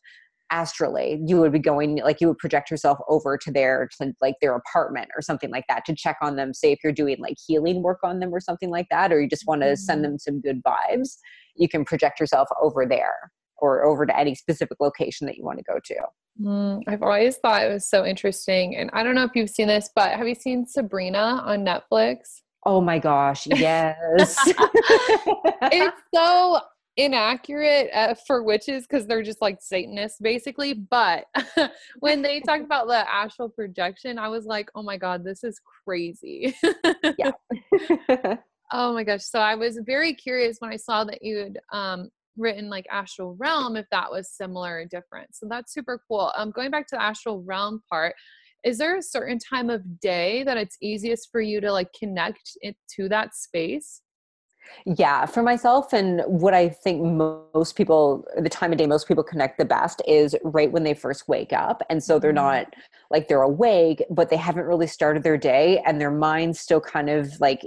astrally 0.52 1.20
you 1.26 1.38
would 1.38 1.52
be 1.52 1.58
going 1.58 1.96
like 2.04 2.20
you 2.20 2.26
would 2.26 2.38
project 2.38 2.70
yourself 2.70 2.98
over 3.08 3.38
to 3.38 3.52
their 3.52 3.88
to 3.96 4.12
like 4.20 4.34
their 4.40 4.54
apartment 4.54 5.08
or 5.16 5.22
something 5.22 5.50
like 5.50 5.64
that 5.68 5.84
to 5.84 5.94
check 5.94 6.16
on 6.20 6.36
them 6.36 6.52
say 6.52 6.72
if 6.72 6.80
you're 6.82 6.92
doing 6.92 7.16
like 7.20 7.36
healing 7.46 7.82
work 7.82 8.00
on 8.02 8.18
them 8.18 8.34
or 8.34 8.40
something 8.40 8.70
like 8.70 8.86
that 8.90 9.12
or 9.12 9.20
you 9.20 9.28
just 9.28 9.46
want 9.46 9.62
to 9.62 9.76
send 9.76 10.02
mm-hmm. 10.02 10.12
them 10.12 10.18
some 10.18 10.40
good 10.40 10.60
vibes 10.64 11.18
you 11.56 11.68
can 11.68 11.84
project 11.84 12.20
yourself 12.20 12.48
over 12.60 12.86
there 12.86 13.30
or 13.58 13.84
over 13.84 14.06
to 14.06 14.18
any 14.18 14.34
specific 14.34 14.78
location 14.80 15.26
that 15.26 15.36
you 15.36 15.44
want 15.44 15.58
to 15.58 15.64
go 15.64 15.78
to 15.84 15.96
mm, 16.40 16.82
i've 16.88 17.02
always 17.02 17.36
thought 17.38 17.62
it 17.62 17.72
was 17.72 17.88
so 17.88 18.04
interesting 18.04 18.76
and 18.76 18.90
i 18.92 19.02
don't 19.02 19.14
know 19.14 19.24
if 19.24 19.32
you've 19.34 19.50
seen 19.50 19.68
this 19.68 19.90
but 19.94 20.12
have 20.12 20.26
you 20.26 20.34
seen 20.34 20.66
sabrina 20.66 21.42
on 21.44 21.64
netflix 21.64 22.40
Oh 22.66 22.80
my 22.80 22.98
gosh, 22.98 23.46
yes. 23.46 24.36
it's 25.72 26.02
so 26.14 26.60
inaccurate 26.96 27.88
uh, 27.94 28.14
for 28.26 28.42
witches 28.42 28.86
because 28.86 29.06
they're 29.06 29.22
just 29.22 29.40
like 29.40 29.58
Satanists 29.60 30.18
basically. 30.20 30.74
But 30.74 31.24
when 32.00 32.20
they 32.20 32.40
talked 32.40 32.64
about 32.64 32.86
the 32.86 33.10
astral 33.10 33.48
projection, 33.48 34.18
I 34.18 34.28
was 34.28 34.44
like, 34.44 34.70
oh 34.74 34.82
my 34.82 34.98
God, 34.98 35.24
this 35.24 35.42
is 35.42 35.60
crazy. 35.84 36.54
yeah. 37.18 37.30
Oh 38.72 38.92
my 38.92 39.04
gosh. 39.04 39.24
So 39.24 39.40
I 39.40 39.54
was 39.54 39.78
very 39.84 40.14
curious 40.14 40.56
when 40.60 40.72
I 40.72 40.76
saw 40.76 41.04
that 41.04 41.22
you'd 41.22 41.58
um, 41.72 42.08
written 42.36 42.68
like 42.70 42.86
astral 42.90 43.36
realm 43.38 43.76
if 43.76 43.86
that 43.90 44.10
was 44.10 44.30
similar 44.30 44.78
or 44.78 44.84
different. 44.84 45.34
So 45.34 45.46
that's 45.48 45.72
super 45.72 46.00
cool. 46.08 46.32
Um, 46.36 46.50
going 46.50 46.70
back 46.70 46.86
to 46.88 46.96
the 46.96 47.02
astral 47.02 47.42
realm 47.42 47.82
part, 47.90 48.14
is 48.64 48.78
there 48.78 48.96
a 48.96 49.02
certain 49.02 49.38
time 49.38 49.70
of 49.70 50.00
day 50.00 50.42
that 50.44 50.56
it's 50.56 50.76
easiest 50.82 51.30
for 51.32 51.40
you 51.40 51.60
to 51.60 51.72
like 51.72 51.88
connect 51.98 52.56
it 52.60 52.76
to 52.96 53.08
that 53.08 53.34
space? 53.34 54.02
Yeah, 54.84 55.24
for 55.26 55.42
myself, 55.42 55.92
and 55.92 56.22
what 56.26 56.52
I 56.52 56.68
think 56.68 57.02
most 57.02 57.76
people, 57.76 58.24
the 58.38 58.48
time 58.48 58.72
of 58.72 58.78
day 58.78 58.86
most 58.86 59.08
people 59.08 59.24
connect 59.24 59.58
the 59.58 59.64
best 59.64 60.02
is 60.06 60.36
right 60.44 60.70
when 60.70 60.84
they 60.84 60.94
first 60.94 61.28
wake 61.28 61.52
up. 61.52 61.82
And 61.88 62.04
so 62.04 62.18
they're 62.18 62.30
mm-hmm. 62.30 62.36
not 62.36 62.74
like 63.10 63.26
they're 63.26 63.42
awake, 63.42 64.04
but 64.10 64.28
they 64.28 64.36
haven't 64.36 64.66
really 64.66 64.86
started 64.86 65.22
their 65.22 65.38
day, 65.38 65.82
and 65.86 66.00
their 66.00 66.10
mind's 66.10 66.60
still 66.60 66.80
kind 66.80 67.08
of 67.08 67.40
like 67.40 67.66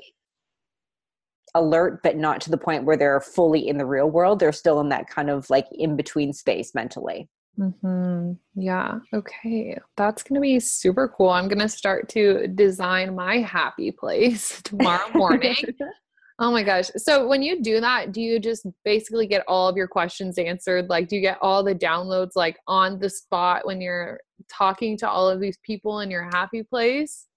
alert, 1.55 2.01
but 2.03 2.17
not 2.17 2.41
to 2.41 2.51
the 2.51 2.57
point 2.57 2.83
where 2.83 2.97
they're 2.97 3.21
fully 3.21 3.67
in 3.67 3.77
the 3.77 3.85
real 3.85 4.09
world. 4.09 4.39
They're 4.39 4.51
still 4.51 4.79
in 4.79 4.89
that 4.89 5.09
kind 5.09 5.29
of 5.29 5.49
like 5.49 5.67
in 5.71 5.95
between 5.95 6.33
space 6.33 6.73
mentally. 6.73 7.29
Mm-hmm. 7.59 8.33
Yeah. 8.55 8.99
Okay. 9.13 9.77
That's 9.95 10.23
going 10.23 10.35
to 10.35 10.41
be 10.41 10.59
super 10.59 11.07
cool. 11.07 11.29
I'm 11.29 11.47
going 11.47 11.59
to 11.59 11.69
start 11.69 12.09
to 12.09 12.47
design 12.47 13.15
my 13.15 13.37
happy 13.37 13.91
place 13.91 14.61
tomorrow 14.63 15.09
morning. 15.13 15.55
Oh 16.39 16.51
my 16.51 16.63
gosh. 16.63 16.89
So 16.97 17.27
when 17.27 17.43
you 17.43 17.61
do 17.61 17.79
that, 17.79 18.11
do 18.11 18.19
you 18.19 18.39
just 18.39 18.65
basically 18.83 19.27
get 19.27 19.43
all 19.47 19.69
of 19.69 19.77
your 19.77 19.87
questions 19.87 20.39
answered? 20.39 20.89
Like 20.89 21.07
do 21.07 21.15
you 21.15 21.21
get 21.21 21.37
all 21.41 21.63
the 21.63 21.75
downloads 21.75 22.31
like 22.35 22.57
on 22.67 22.97
the 22.99 23.09
spot 23.09 23.67
when 23.67 23.79
you're 23.79 24.19
talking 24.49 24.97
to 24.97 25.09
all 25.09 25.29
of 25.29 25.39
these 25.39 25.57
people 25.63 25.99
in 25.99 26.09
your 26.09 26.23
happy 26.23 26.63
place? 26.63 27.27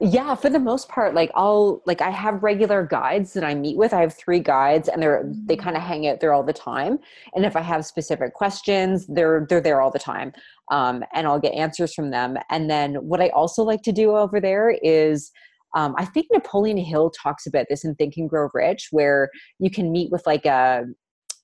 Yeah, 0.00 0.34
for 0.34 0.48
the 0.48 0.58
most 0.58 0.88
part, 0.88 1.14
like 1.14 1.30
I'll 1.34 1.82
like 1.84 2.00
I 2.00 2.10
have 2.10 2.42
regular 2.42 2.86
guides 2.86 3.34
that 3.34 3.44
I 3.44 3.54
meet 3.54 3.76
with. 3.76 3.92
I 3.92 4.00
have 4.00 4.14
three 4.14 4.40
guides 4.40 4.88
and 4.88 5.02
they're 5.02 5.24
they 5.46 5.56
Mm. 5.56 5.62
kind 5.62 5.76
of 5.76 5.82
hang 5.82 6.06
out 6.08 6.20
there 6.20 6.32
all 6.32 6.42
the 6.42 6.54
time. 6.54 6.98
And 7.34 7.44
if 7.44 7.54
I 7.54 7.60
have 7.60 7.84
specific 7.84 8.32
questions, 8.34 9.06
they're 9.08 9.46
they're 9.48 9.60
there 9.60 9.80
all 9.82 9.90
the 9.90 9.98
time. 9.98 10.32
Um, 10.70 11.04
and 11.12 11.26
I'll 11.26 11.38
get 11.40 11.52
answers 11.52 11.92
from 11.92 12.10
them. 12.10 12.38
And 12.50 12.70
then 12.70 12.94
what 12.94 13.20
I 13.20 13.28
also 13.30 13.62
like 13.62 13.82
to 13.82 13.92
do 13.92 14.16
over 14.16 14.40
there 14.40 14.70
is 14.82 15.30
um, 15.76 15.94
I 15.98 16.04
think 16.06 16.26
Napoleon 16.32 16.78
Hill 16.78 17.10
talks 17.10 17.46
about 17.46 17.66
this 17.68 17.84
in 17.84 17.94
Think 17.96 18.14
and 18.16 18.30
Grow 18.30 18.48
Rich, 18.54 18.88
where 18.92 19.28
you 19.58 19.70
can 19.70 19.92
meet 19.92 20.10
with 20.10 20.22
like 20.24 20.46
a 20.46 20.84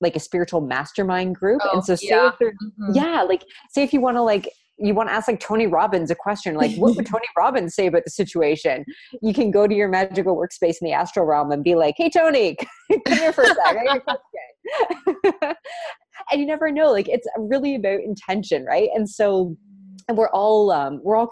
like 0.00 0.16
a 0.16 0.20
spiritual 0.20 0.62
mastermind 0.62 1.34
group. 1.34 1.60
Oh, 1.62 1.70
and 1.74 1.84
so 1.84 1.94
say 1.94 2.06
yeah. 2.08 2.30
Mhm. 2.40 2.94
yeah, 2.94 3.22
like 3.22 3.44
say 3.70 3.82
if 3.82 3.92
you 3.92 4.00
want 4.00 4.16
to 4.16 4.22
like 4.22 4.48
you 4.80 4.94
want 4.94 5.08
to 5.08 5.12
ask 5.12 5.28
like 5.28 5.40
Tony 5.40 5.66
Robbins 5.66 6.10
a 6.10 6.14
question, 6.14 6.54
like 6.54 6.74
what 6.76 6.96
would 6.96 7.06
Tony 7.10 7.26
Robbins 7.36 7.74
say 7.74 7.86
about 7.86 8.04
the 8.04 8.10
situation? 8.10 8.84
You 9.22 9.34
can 9.34 9.50
go 9.50 9.66
to 9.66 9.74
your 9.74 9.88
magical 9.88 10.36
workspace 10.36 10.76
in 10.80 10.86
the 10.86 10.92
astral 10.92 11.26
realm 11.26 11.52
and 11.52 11.62
be 11.62 11.74
like, 11.74 11.94
"Hey 11.96 12.10
Tony, 12.10 12.56
come 13.06 13.18
here 13.18 13.32
for 13.32 13.44
a 13.44 13.48
sec. 13.48 13.58
I 13.64 13.84
got 13.84 13.96
a 13.96 14.00
question." 14.00 14.20
and 16.30 16.40
you 16.40 16.46
never 16.46 16.70
know. 16.70 16.90
Like 16.90 17.08
it's 17.08 17.26
really 17.38 17.74
about 17.74 18.00
intention, 18.00 18.64
right? 18.64 18.88
And 18.94 19.08
so, 19.08 19.56
and 20.08 20.16
we're 20.16 20.30
all 20.30 20.70
um, 20.70 21.00
we're 21.02 21.16
all 21.16 21.30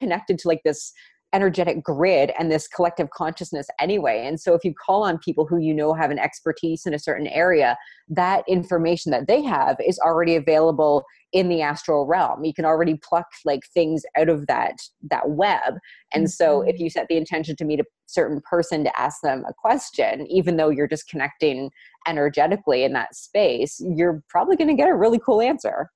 connected 0.00 0.38
to 0.38 0.48
like 0.48 0.62
this 0.64 0.92
energetic 1.32 1.82
grid 1.82 2.32
and 2.38 2.50
this 2.50 2.68
collective 2.68 3.10
consciousness 3.10 3.66
anyway. 3.80 4.24
And 4.24 4.40
so 4.40 4.54
if 4.54 4.64
you 4.64 4.72
call 4.74 5.02
on 5.02 5.18
people 5.18 5.46
who 5.46 5.58
you 5.58 5.74
know 5.74 5.92
have 5.92 6.10
an 6.10 6.18
expertise 6.18 6.86
in 6.86 6.94
a 6.94 6.98
certain 6.98 7.26
area, 7.26 7.76
that 8.08 8.44
information 8.48 9.10
that 9.12 9.26
they 9.26 9.42
have 9.42 9.76
is 9.84 9.98
already 9.98 10.36
available 10.36 11.04
in 11.32 11.48
the 11.48 11.60
astral 11.60 12.06
realm. 12.06 12.44
You 12.44 12.54
can 12.54 12.64
already 12.64 12.98
pluck 13.02 13.26
like 13.44 13.60
things 13.74 14.04
out 14.16 14.28
of 14.28 14.46
that 14.46 14.76
that 15.10 15.30
web. 15.30 15.74
And 16.14 16.30
so 16.30 16.62
if 16.62 16.76
Mhm. 16.76 16.80
you 16.80 16.90
set 16.90 17.08
the 17.08 17.16
intention 17.16 17.56
to 17.56 17.64
meet 17.64 17.80
a 17.80 17.84
certain 18.06 18.40
person 18.48 18.84
to 18.84 19.00
ask 19.00 19.20
them 19.22 19.44
a 19.48 19.52
question, 19.52 20.26
even 20.28 20.56
though 20.56 20.70
you're 20.70 20.86
just 20.88 21.08
connecting 21.08 21.70
energetically 22.06 22.84
in 22.84 22.92
that 22.92 23.14
space, 23.16 23.82
you're 23.84 24.22
probably 24.28 24.56
going 24.56 24.68
to 24.68 24.74
get 24.74 24.88
a 24.88 24.94
really 24.94 25.18
cool 25.18 25.42
answer. 25.42 25.90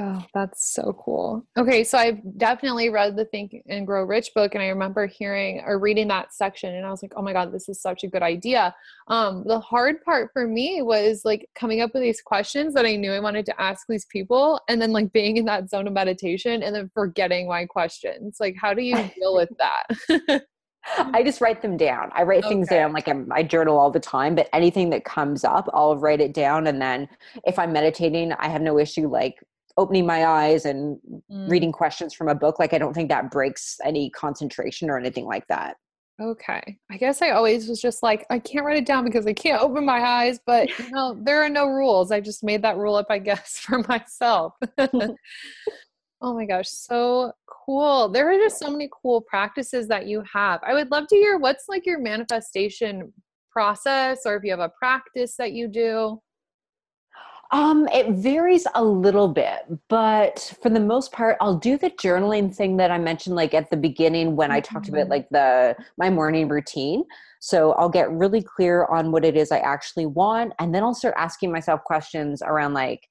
Oh, 0.00 0.24
that's 0.34 0.74
so 0.74 0.92
cool. 1.04 1.46
Okay, 1.56 1.84
so 1.84 1.96
I've 1.96 2.18
definitely 2.36 2.90
read 2.90 3.16
the 3.16 3.26
Think 3.26 3.54
and 3.68 3.86
Grow 3.86 4.02
Rich 4.02 4.30
book, 4.34 4.54
and 4.54 4.62
I 4.62 4.66
remember 4.66 5.06
hearing 5.06 5.62
or 5.64 5.78
reading 5.78 6.08
that 6.08 6.34
section, 6.34 6.74
and 6.74 6.84
I 6.84 6.90
was 6.90 7.00
like, 7.00 7.12
oh 7.14 7.22
my 7.22 7.32
God, 7.32 7.52
this 7.52 7.68
is 7.68 7.80
such 7.80 8.02
a 8.02 8.08
good 8.08 8.22
idea. 8.22 8.74
Um, 9.06 9.44
the 9.46 9.60
hard 9.60 10.02
part 10.02 10.30
for 10.32 10.48
me 10.48 10.82
was 10.82 11.24
like 11.24 11.48
coming 11.54 11.80
up 11.80 11.92
with 11.94 12.02
these 12.02 12.20
questions 12.20 12.74
that 12.74 12.84
I 12.84 12.96
knew 12.96 13.12
I 13.12 13.20
wanted 13.20 13.46
to 13.46 13.60
ask 13.60 13.86
these 13.88 14.06
people, 14.06 14.60
and 14.68 14.82
then 14.82 14.92
like 14.92 15.12
being 15.12 15.36
in 15.36 15.44
that 15.44 15.70
zone 15.70 15.86
of 15.86 15.92
meditation 15.92 16.64
and 16.64 16.74
then 16.74 16.90
forgetting 16.92 17.46
my 17.46 17.64
questions. 17.64 18.38
Like, 18.40 18.56
how 18.60 18.74
do 18.74 18.82
you 18.82 18.96
deal 19.14 19.36
with 19.36 19.50
that? 19.58 20.42
I 20.98 21.22
just 21.22 21.40
write 21.40 21.62
them 21.62 21.76
down. 21.76 22.10
I 22.14 22.24
write 22.24 22.44
things 22.44 22.68
down 22.68 22.92
like 22.92 23.08
I'm, 23.08 23.32
I 23.32 23.42
journal 23.42 23.78
all 23.78 23.90
the 23.90 24.00
time, 24.00 24.34
but 24.34 24.48
anything 24.52 24.90
that 24.90 25.04
comes 25.04 25.44
up, 25.44 25.68
I'll 25.72 25.96
write 25.96 26.20
it 26.20 26.34
down. 26.34 26.66
And 26.66 26.82
then 26.82 27.08
if 27.46 27.58
I'm 27.58 27.72
meditating, 27.72 28.32
I 28.34 28.48
have 28.48 28.60
no 28.60 28.78
issue 28.78 29.08
like 29.08 29.36
opening 29.76 30.06
my 30.06 30.26
eyes 30.26 30.64
and 30.64 30.98
Mm, 31.44 31.50
reading 31.50 31.72
questions 31.72 32.14
from 32.14 32.28
a 32.28 32.34
book. 32.34 32.58
Like 32.58 32.72
I 32.72 32.78
don't 32.78 32.94
think 32.94 33.08
that 33.08 33.30
breaks 33.30 33.78
any 33.84 34.10
concentration 34.10 34.90
or 34.90 34.98
anything 34.98 35.26
like 35.26 35.46
that. 35.48 35.76
Okay. 36.20 36.78
I 36.90 36.96
guess 36.96 37.22
I 37.22 37.30
always 37.30 37.68
was 37.68 37.80
just 37.80 38.02
like, 38.02 38.24
I 38.30 38.38
can't 38.38 38.64
write 38.64 38.76
it 38.76 38.86
down 38.86 39.04
because 39.04 39.26
I 39.26 39.32
can't 39.32 39.60
open 39.60 39.84
my 39.84 39.98
eyes, 39.98 40.38
but 40.46 40.68
you 40.78 40.88
know, 40.90 41.18
there 41.20 41.42
are 41.42 41.48
no 41.48 41.66
rules. 41.66 42.12
I 42.12 42.20
just 42.20 42.44
made 42.44 42.62
that 42.62 42.76
rule 42.76 42.94
up, 42.94 43.06
I 43.10 43.18
guess, 43.18 43.58
for 43.58 43.80
myself. 43.80 44.54
oh 44.78 45.14
my 46.22 46.44
gosh, 46.46 46.68
so 46.68 47.32
cool. 47.46 48.08
There 48.08 48.30
are 48.30 48.38
just 48.38 48.58
so 48.58 48.70
many 48.70 48.88
cool 49.02 49.22
practices 49.22 49.88
that 49.88 50.06
you 50.06 50.22
have. 50.32 50.60
I 50.62 50.72
would 50.74 50.90
love 50.90 51.08
to 51.08 51.16
hear 51.16 51.38
what's 51.38 51.68
like 51.68 51.84
your 51.84 51.98
manifestation 51.98 53.12
process 53.50 54.20
or 54.24 54.36
if 54.36 54.44
you 54.44 54.50
have 54.50 54.60
a 54.60 54.72
practice 54.78 55.36
that 55.36 55.52
you 55.52 55.68
do. 55.68 56.20
Um, 57.54 57.86
it 57.92 58.08
varies 58.16 58.66
a 58.74 58.82
little 58.82 59.28
bit, 59.28 59.60
but 59.88 60.52
for 60.60 60.70
the 60.70 60.80
most 60.80 61.12
part, 61.12 61.36
I'll 61.40 61.56
do 61.56 61.78
the 61.78 61.88
journaling 61.90 62.52
thing 62.52 62.78
that 62.78 62.90
I 62.90 62.98
mentioned 62.98 63.36
like 63.36 63.54
at 63.54 63.70
the 63.70 63.76
beginning 63.76 64.34
when 64.34 64.50
I 64.50 64.58
talked 64.58 64.88
about 64.88 65.08
Mhm. 65.08 65.08
like 65.08 65.28
the 65.30 65.76
my 65.96 66.10
morning 66.10 66.48
routine. 66.48 67.04
So 67.40 67.70
I'll 67.74 67.88
get 67.88 68.10
really 68.10 68.42
clear 68.42 68.86
on 68.86 69.12
what 69.12 69.24
it 69.24 69.36
is 69.36 69.52
I 69.52 69.60
actually 69.60 70.06
want, 70.06 70.52
and 70.58 70.74
then 70.74 70.82
I'll 70.82 70.94
start 70.94 71.14
asking 71.16 71.52
myself 71.52 71.80
questions 71.84 72.42
around 72.44 72.74
like 72.74 73.08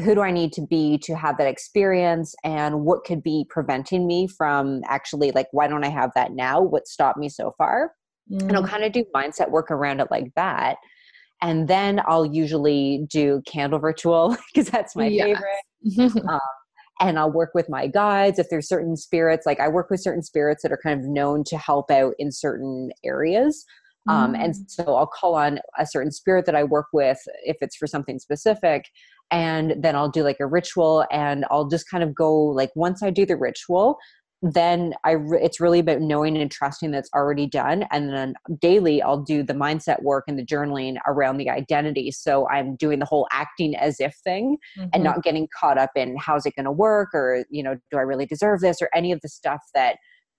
who 0.00 0.16
do 0.16 0.22
I 0.22 0.32
need 0.32 0.52
to 0.54 0.66
be 0.66 0.98
to 1.04 1.14
have 1.14 1.38
that 1.38 1.46
experience 1.46 2.34
and 2.42 2.80
what 2.84 3.04
could 3.04 3.22
be 3.22 3.46
preventing 3.48 4.08
me 4.08 4.26
from 4.26 4.82
actually 4.88 5.30
like 5.30 5.46
why 5.52 5.68
don't 5.68 5.84
I 5.84 5.88
have 5.90 6.10
that 6.16 6.32
now? 6.32 6.60
What 6.60 6.88
stopped 6.88 7.18
me 7.18 7.28
so 7.28 7.54
far? 7.56 7.92
and 8.48 8.56
I'll 8.56 8.62
Mm, 8.62 8.68
kind 8.68 8.84
of 8.84 8.92
do 8.92 9.04
mindset 9.14 9.50
work 9.50 9.70
around 9.70 10.00
it 10.00 10.08
like 10.10 10.32
that. 10.36 10.76
And 11.42 11.68
then 11.68 12.00
I'll 12.06 12.26
usually 12.26 13.06
do 13.10 13.42
candle 13.46 13.80
ritual 13.80 14.36
because 14.54 14.70
that's 14.70 14.96
my 14.96 15.10
Yes. 15.10 15.42
favorite. 15.84 16.22
Um, 16.28 16.40
and 17.00 17.18
I'll 17.18 17.32
work 17.32 17.50
with 17.54 17.68
my 17.68 17.86
guides 17.86 18.38
if 18.38 18.48
there's 18.50 18.68
certain 18.68 18.96
spirits. 18.96 19.46
Like 19.46 19.60
I 19.60 19.68
work 19.68 19.90
with 19.90 20.00
certain 20.00 20.22
spirits 20.22 20.62
that 20.62 20.72
are 20.72 20.80
kind 20.82 20.98
of 21.00 21.06
known 21.06 21.42
to 21.44 21.58
help 21.58 21.90
out 21.90 22.14
in 22.18 22.30
certain 22.30 22.90
areas. 23.04 23.64
Um, 24.08 24.34
and 24.34 24.54
Mm. 24.54 24.70
so 24.70 24.94
I'll 24.94 25.06
call 25.06 25.34
on 25.34 25.58
a 25.78 25.86
certain 25.86 26.12
spirit 26.12 26.46
that 26.46 26.54
I 26.54 26.62
work 26.64 26.86
with 26.92 27.18
if 27.44 27.56
it's 27.60 27.76
for 27.76 27.86
something 27.86 28.18
specific. 28.18 28.84
And 29.30 29.74
then 29.82 29.96
I'll 29.96 30.10
do 30.10 30.22
like 30.22 30.40
a 30.40 30.46
ritual 30.46 31.04
and 31.10 31.44
I'll 31.50 31.68
just 31.68 31.90
kind 31.90 32.04
of 32.04 32.14
go 32.14 32.32
like 32.34 32.70
once 32.76 33.02
I 33.02 33.10
do 33.10 33.26
the 33.26 33.36
ritual, 33.36 33.96
then 34.52 34.92
I 35.04 35.12
re- 35.12 35.40
it's 35.42 35.58
really 35.58 35.78
about 35.78 36.00
knowing 36.02 36.36
and 36.36 36.50
trusting 36.50 36.90
that's 36.90 37.08
already 37.14 37.46
done. 37.46 37.86
And 37.90 38.10
then 38.10 38.34
daily 38.60 39.00
I'll 39.00 39.22
do 39.22 39.42
the 39.42 39.54
mindset 39.54 40.02
work 40.02 40.24
and 40.28 40.38
the 40.38 40.44
journaling 40.44 40.96
around 41.06 41.38
the 41.38 41.48
identity. 41.48 42.10
So 42.10 42.46
I'm 42.50 42.76
doing 42.76 42.98
the 42.98 43.06
whole 43.06 43.26
acting 43.32 43.74
as 43.74 44.00
if 44.00 44.14
thing 44.22 44.58
and 44.92 45.02
Mhm. 45.02 45.04
not 45.04 45.22
getting 45.22 45.48
caught 45.58 45.78
up 45.78 45.90
in 45.96 46.16
how's 46.18 46.46
it 46.46 46.54
going 46.56 46.64
to 46.64 46.72
work 46.72 47.10
or 47.14 47.44
you 47.50 47.62
know 47.62 47.74
do 47.90 47.98
i 47.98 48.00
really 48.00 48.26
deserve 48.26 48.60
this 48.60 48.80
or 48.80 48.88
any 48.94 49.12
of 49.12 49.20
the 49.22 49.28
stuff 49.28 49.62
that 49.74 49.96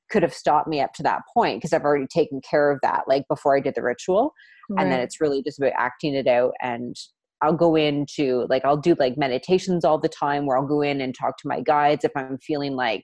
could 0.09 0.23
have 0.23 0.33
stopped 0.33 0.67
me 0.67 0.81
up 0.81 0.93
to 0.93 1.03
that 1.03 1.21
point 1.33 1.57
because 1.59 1.73
i've 1.73 1.83
already 1.83 2.07
taken 2.07 2.41
care 2.41 2.71
of 2.71 2.79
that 2.81 3.03
like 3.07 3.23
before 3.27 3.55
i 3.55 3.59
did 3.59 3.75
the 3.75 3.81
ritual 3.83 4.33
and 4.79 4.91
then 4.91 4.99
it's 4.99 5.21
really 5.21 5.41
just 5.43 5.59
about 5.59 5.73
acting 5.77 6.13
it 6.15 6.27
out 6.27 6.53
and 6.61 6.95
i'll 7.41 7.53
go 7.55 7.75
into 7.75 8.45
like 8.49 8.63
i'll 8.65 8.77
do 8.77 8.95
like 8.99 9.17
meditations 9.17 9.83
all 9.85 9.99
the 9.99 10.09
time 10.09 10.45
where 10.45 10.57
i'll 10.57 10.67
go 10.67 10.81
in 10.81 11.01
and 11.01 11.15
talk 11.15 11.37
to 11.37 11.47
my 11.47 11.61
guides 11.61 12.03
if 12.03 12.11
i'm 12.15 12.37
feeling 12.39 12.75
like 12.75 13.03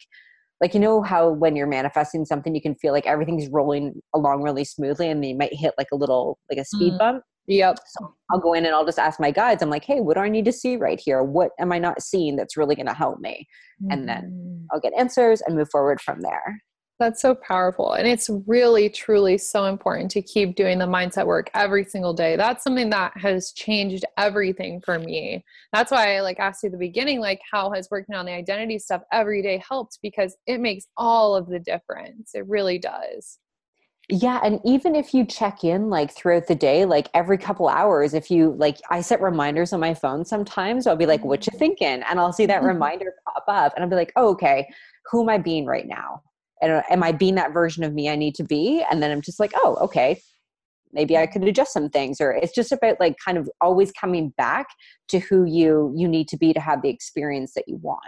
like 0.62 0.74
you 0.74 0.80
know 0.80 1.02
how 1.02 1.30
when 1.30 1.56
you're 1.56 1.68
manifesting 1.68 2.24
something 2.24 2.54
you 2.56 2.62
can 2.62 2.76
feel 2.76 2.94
like 2.94 3.06
everything's 3.08 3.50
rolling 3.50 3.94
along 4.14 4.44
really 4.44 4.64
smoothly 4.64 5.10
and 5.10 5.22
then 5.24 5.32
you 5.32 5.38
might 5.38 5.54
hit 5.54 5.74
like 5.78 5.88
a 5.92 5.96
little 5.96 6.38
like 6.50 6.60
a 6.60 6.66
speed 6.66 6.94
Mm. 6.94 6.98
bump 7.00 7.24
Yep. 7.48 7.80
so 7.88 8.14
I'll 8.32 8.40
go 8.40 8.54
in 8.54 8.66
and 8.66 8.74
I'll 8.74 8.86
just 8.86 9.00
ask 9.00 9.20
my 9.20 9.32
guides. 9.32 9.62
I'm 9.64 9.70
like, 9.72 9.84
hey, 9.84 10.00
what 10.00 10.14
do 10.16 10.22
I 10.22 10.30
need 10.30 10.46
to 10.46 10.54
see 10.54 10.78
right 10.78 11.02
here? 11.04 11.22
What 11.24 11.50
am 11.60 11.74
I 11.74 11.80
not 11.80 12.02
seeing 12.02 12.36
that's 12.38 12.56
really 12.56 12.76
going 12.76 12.86
to 12.86 12.94
help 12.94 13.20
me? 13.20 13.46
And 13.90 14.08
then 14.08 14.32
Mhm. 14.32 14.68
I'll 14.72 14.80
get 14.80 14.94
answers 14.98 15.42
and 15.42 15.58
move 15.58 15.68
forward 15.70 16.00
from 16.00 16.22
there. 16.22 16.62
That's 17.02 17.20
so 17.20 17.34
powerful. 17.34 17.94
And 17.94 18.08
it's 18.08 18.30
really, 18.46 18.88
truly 18.88 19.36
so 19.40 19.66
important 19.66 20.12
to 20.12 20.22
keep 20.22 20.56
doing 20.56 20.78
the 20.78 20.86
mindset 20.86 21.26
work 21.26 21.50
every 21.56 21.84
single 21.84 22.14
day. 22.14 22.36
That's 22.36 22.64
something 22.64 22.92
that 22.92 23.18
has 23.18 23.54
changed 23.54 24.06
everything 24.20 24.80
for 24.82 25.00
me. 25.00 25.44
That's 25.74 25.92
why 25.92 26.18
I 26.18 26.22
like 26.22 26.40
asked 26.40 26.62
you 26.62 26.68
at 26.68 26.74
the 26.74 26.78
beginning, 26.78 27.20
like 27.20 27.42
how 27.52 27.72
has 27.72 27.88
working 27.90 28.14
on 28.14 28.28
the 28.28 28.34
identity 28.34 28.78
stuff 28.78 29.02
every 29.12 29.42
day 29.42 29.64
helped 29.68 29.98
because 30.04 30.38
it 30.46 30.60
makes 30.60 30.86
all 30.96 31.36
of 31.36 31.48
the 31.48 31.58
difference. 31.58 32.36
It 32.36 32.48
really 32.48 32.78
does. 32.78 33.40
Yeah. 34.08 34.40
And 34.44 34.60
even 34.64 34.94
if 34.94 35.12
you 35.12 35.26
check 35.26 35.64
in 35.64 35.90
like 35.90 36.12
throughout 36.12 36.46
the 36.46 36.54
day, 36.54 36.86
like 36.86 37.10
every 37.16 37.40
couple 37.40 37.68
hours, 37.68 38.14
if 38.14 38.30
you 38.30 38.54
like, 38.60 38.78
I 38.92 39.02
set 39.02 39.22
reminders 39.22 39.74
on 39.74 39.80
my 39.80 39.96
phone 39.96 40.24
sometimes, 40.24 40.86
I'll 40.86 40.96
be 40.96 41.08
like, 41.08 41.26
what 41.26 41.40
mm-hmm. 41.40 41.56
you 41.56 41.58
thinking? 41.58 42.04
And 42.08 42.20
I'll 42.20 42.32
see 42.32 42.46
that 42.46 42.62
reminder 42.72 43.12
pop 43.26 43.46
up 43.48 43.74
and 43.74 43.84
I'll 43.84 43.90
be 43.90 43.96
like, 43.96 44.14
oh, 44.16 44.28
okay, 44.34 44.70
who 45.10 45.24
am 45.24 45.30
I 45.30 45.40
being 45.40 45.66
right 45.66 45.88
now? 45.88 46.22
And 46.62 46.72
uh, 46.72 46.84
am 46.90 47.04
I 47.04 47.12
being 47.12 47.36
that 47.36 47.54
version 47.54 47.84
of 47.84 47.94
me 47.94 48.10
I 48.10 48.16
need 48.16 48.36
to 48.36 48.44
be? 48.44 48.84
And 48.90 49.02
then 49.02 49.12
I'm 49.12 49.22
just 49.22 49.40
like, 49.40 49.52
oh, 49.56 49.78
okay, 49.82 50.22
maybe 50.94 51.18
I 51.18 51.28
could 51.28 51.44
adjust 51.44 51.74
some 51.74 51.90
things. 51.90 52.22
Or 52.22 52.32
it's 52.32 52.54
just 52.54 52.72
about 52.72 53.00
like 53.00 53.16
kind 53.24 53.38
of 53.38 53.50
always 53.62 53.92
coming 53.92 54.30
back 54.38 54.68
to 55.10 55.20
who 55.20 55.46
you 55.46 55.94
you 55.96 56.08
need 56.08 56.28
to 56.30 56.38
be 56.38 56.54
to 56.54 56.60
have 56.60 56.82
the 56.82 56.90
experience 56.90 57.54
that 57.56 57.68
you 57.68 57.78
want. 57.78 58.00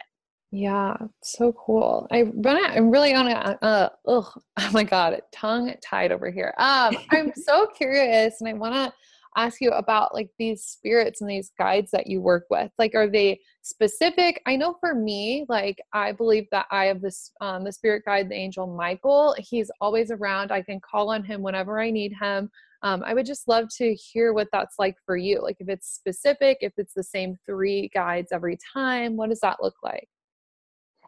Yeah, 0.52 0.98
so 1.24 1.54
cool. 1.54 2.08
I 2.12 2.26
I'm 2.46 2.92
really 2.92 3.14
on 3.14 3.28
a 3.28 3.58
uh 3.62 3.90
ugh, 4.08 4.42
oh 4.60 4.70
my 4.72 4.84
god, 4.84 5.20
tongue 5.32 5.74
tied 5.82 6.12
over 6.12 6.30
here. 6.30 6.54
Um, 6.58 6.96
I'm 7.10 7.34
so 7.36 7.68
curious 7.68 8.40
and 8.40 8.50
I 8.50 8.54
want 8.54 8.76
to 8.76 8.94
ask 9.36 9.62
you 9.62 9.72
about 9.72 10.14
like 10.14 10.30
these 10.38 10.64
spirits 10.64 11.22
and 11.22 11.30
these 11.30 11.52
guides 11.58 11.92
that 11.92 12.08
you 12.08 12.22
work 12.22 12.46
with. 12.50 12.72
Like 12.78 12.96
are 12.96 13.10
they 13.10 13.40
specific? 13.62 14.42
I 14.46 14.56
know 14.56 14.76
for 14.80 14.94
me, 14.96 15.46
like 15.50 15.82
I 15.94 16.12
believe 16.12 16.46
that 16.52 16.66
I 16.72 16.86
have 16.86 17.02
this 17.02 17.32
um 17.42 17.64
the 17.64 17.72
spirit 17.72 18.04
guide, 18.06 18.30
the 18.30 18.36
angel 18.36 18.68
Michael. 18.68 19.36
He's 19.38 19.72
always 19.82 20.12
around. 20.12 20.52
I 20.52 20.62
can 20.62 20.80
call 20.80 21.12
on 21.12 21.24
him 21.24 21.42
whenever 21.42 21.80
I 21.80 21.92
need 21.92 22.14
him. 22.20 22.50
Um, 22.84 23.02
I 23.06 23.14
would 23.14 23.26
just 23.26 23.48
love 23.48 23.70
to 23.78 23.94
hear 23.96 24.34
what 24.34 24.50
that's 24.52 24.76
like 24.78 24.98
for 25.06 25.16
you. 25.16 25.42
Like 25.42 25.58
if 25.60 25.70
it's 25.70 25.94
specific, 25.94 26.58
if 26.60 26.74
it's 26.78 26.94
the 26.94 27.04
same 27.04 27.38
three 27.46 27.90
guides 27.94 28.34
every 28.34 28.58
time, 28.74 29.16
what 29.16 29.30
does 29.30 29.40
that 29.40 29.64
look 29.64 29.76
like? 29.84 30.10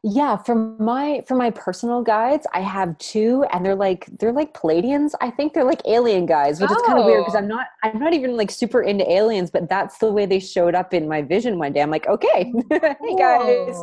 Yeah, 0.08 0.38
from 0.38 0.78
my 0.78 1.24
from 1.28 1.40
my 1.40 1.50
personal 1.50 2.04
guides, 2.04 2.46
I 2.54 2.60
have 2.60 2.96
two, 3.00 3.44
and 3.52 3.66
they're 3.66 3.74
like 3.74 4.06
they're 4.20 4.32
like 4.32 4.54
Pleiadians 4.54 5.14
I 5.20 5.32
think 5.32 5.54
they're 5.54 5.64
like 5.64 5.82
alien 5.88 6.28
guys, 6.28 6.62
which 6.62 6.70
oh. 6.70 6.76
is 6.76 6.82
kind 6.84 7.00
of 7.00 7.06
weird 7.06 7.24
because 7.24 7.34
I'm 7.34 7.48
not 7.48 7.66
I'm 7.82 7.98
not 7.98 8.14
even 8.14 8.38
like 8.38 8.52
super 8.52 8.84
into 8.84 9.12
aliens, 9.12 9.50
but 9.50 9.68
that's 9.68 9.98
the 9.98 10.14
way 10.14 10.28
they 10.28 10.40
showed 10.40 10.76
up 10.76 10.94
in 10.94 11.10
my 11.10 11.24
vision 11.24 11.58
one 11.58 11.74
day. 11.74 11.82
I'm 11.82 11.90
like, 11.90 12.06
okay, 12.06 12.54
hey 12.70 13.16
guys. 13.18 13.82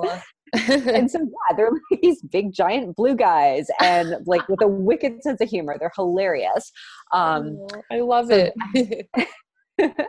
and 0.68 1.10
so 1.10 1.18
yeah, 1.18 1.56
they're 1.56 1.70
like 1.90 2.00
these 2.00 2.22
big 2.22 2.52
giant 2.52 2.94
blue 2.94 3.16
guys 3.16 3.66
and 3.80 4.24
like 4.24 4.48
with 4.48 4.62
a 4.62 4.68
wicked 4.68 5.24
sense 5.24 5.40
of 5.40 5.48
humor. 5.48 5.76
They're 5.76 5.90
hilarious. 5.96 6.70
Um, 7.12 7.58
oh, 7.58 7.82
I 7.90 7.98
love 7.98 8.28
so 8.28 8.52
it. 8.76 10.08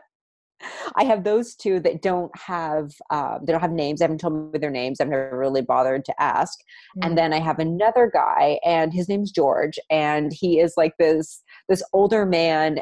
I 0.96 1.04
have 1.06 1.24
those 1.24 1.56
two 1.56 1.80
that 1.82 2.02
don't 2.02 2.36
have 2.38 2.92
uh, 3.10 3.40
they 3.44 3.52
don't 3.52 3.62
have 3.62 3.72
names. 3.72 4.02
I 4.02 4.06
haven't 4.06 4.20
told 4.20 4.54
me 4.54 4.60
their 4.60 4.70
names. 4.70 5.00
I've 5.00 5.10
never 5.10 5.38
really 5.38 5.62
bothered 5.62 6.06
to 6.06 6.22
ask. 6.22 6.60
Mm-hmm. 6.60 7.08
And 7.08 7.18
then 7.18 7.34
I 7.34 7.40
have 7.40 7.60
another 7.60 8.10
guy, 8.14 8.60
and 8.66 8.94
his 8.94 9.10
name's 9.10 9.32
George, 9.32 9.80
and 9.90 10.32
he 10.34 10.60
is 10.60 10.74
like 10.78 10.94
this 10.98 11.42
this 11.70 11.84
older 11.94 12.26
man, 12.26 12.80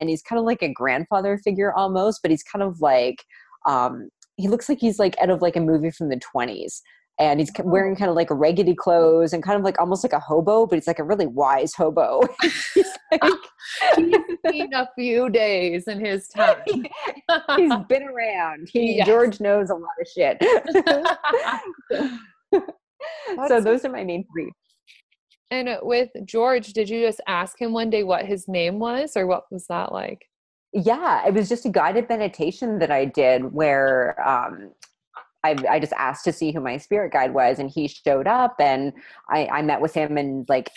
and 0.00 0.10
he's 0.10 0.22
kind 0.22 0.38
of 0.38 0.44
like 0.44 0.62
a 0.62 0.72
grandfather 0.72 1.38
figure 1.38 1.72
almost, 1.74 2.20
but 2.22 2.30
he's 2.30 2.42
kind 2.42 2.62
of 2.62 2.80
like 2.80 3.24
um, 3.66 4.08
he 4.36 4.48
looks 4.48 4.68
like 4.68 4.78
he's 4.80 4.98
like 4.98 5.16
out 5.20 5.30
of 5.30 5.42
like 5.42 5.56
a 5.56 5.60
movie 5.60 5.90
from 5.90 6.08
the 6.08 6.18
twenties 6.18 6.82
and 7.18 7.38
he's 7.38 7.50
wearing 7.64 7.94
kind 7.94 8.08
of 8.08 8.16
like 8.16 8.28
raggedy 8.30 8.74
clothes 8.74 9.32
and 9.32 9.42
kind 9.42 9.58
of 9.58 9.62
like 9.64 9.78
almost 9.78 10.02
like 10.02 10.14
a 10.14 10.18
hobo, 10.18 10.66
but 10.66 10.76
he's 10.76 10.86
like 10.86 10.98
a 10.98 11.04
really 11.04 11.26
wise 11.26 11.74
hobo. 11.74 12.22
he's 12.74 12.86
like, 13.12 13.32
he's 13.96 14.16
seen 14.50 14.72
a 14.72 14.88
few 14.96 15.28
days 15.28 15.86
in 15.86 16.02
his 16.02 16.28
time. 16.28 16.56
he's 17.56 17.72
been 17.88 18.04
around. 18.04 18.68
He 18.72 18.96
yes. 18.96 19.06
George 19.06 19.40
knows 19.40 19.70
a 19.70 19.74
lot 19.74 19.90
of 20.00 20.08
shit. 20.08 20.42
so 23.48 23.60
those 23.60 23.84
are 23.84 23.90
my 23.90 24.04
main 24.04 24.24
three. 24.32 24.50
And 25.50 25.68
with 25.82 26.10
George, 26.24 26.72
did 26.72 26.88
you 26.88 27.04
just 27.04 27.20
ask 27.26 27.60
him 27.60 27.72
one 27.72 27.90
day 27.90 28.04
what 28.04 28.24
his 28.24 28.46
name 28.46 28.78
was, 28.78 29.16
or 29.16 29.26
what 29.26 29.44
was 29.50 29.66
that 29.66 29.92
like? 29.92 30.24
Yeah, 30.72 31.26
it 31.26 31.34
was 31.34 31.48
just 31.48 31.66
a 31.66 31.68
guided 31.68 32.08
meditation 32.08 32.78
that 32.78 32.92
I 32.92 33.04
did 33.04 33.52
where 33.52 34.16
um, 34.26 34.70
I, 35.42 35.56
I 35.68 35.80
just 35.80 35.92
asked 35.94 36.24
to 36.24 36.32
see 36.32 36.52
who 36.52 36.60
my 36.60 36.76
spirit 36.76 37.12
guide 37.12 37.32
was 37.32 37.58
and 37.58 37.70
he 37.70 37.88
showed 37.88 38.26
up 38.26 38.56
and 38.58 38.92
I, 39.30 39.46
I 39.46 39.62
met 39.62 39.80
with 39.80 39.94
him 39.94 40.16
and 40.16 40.46
like 40.48 40.70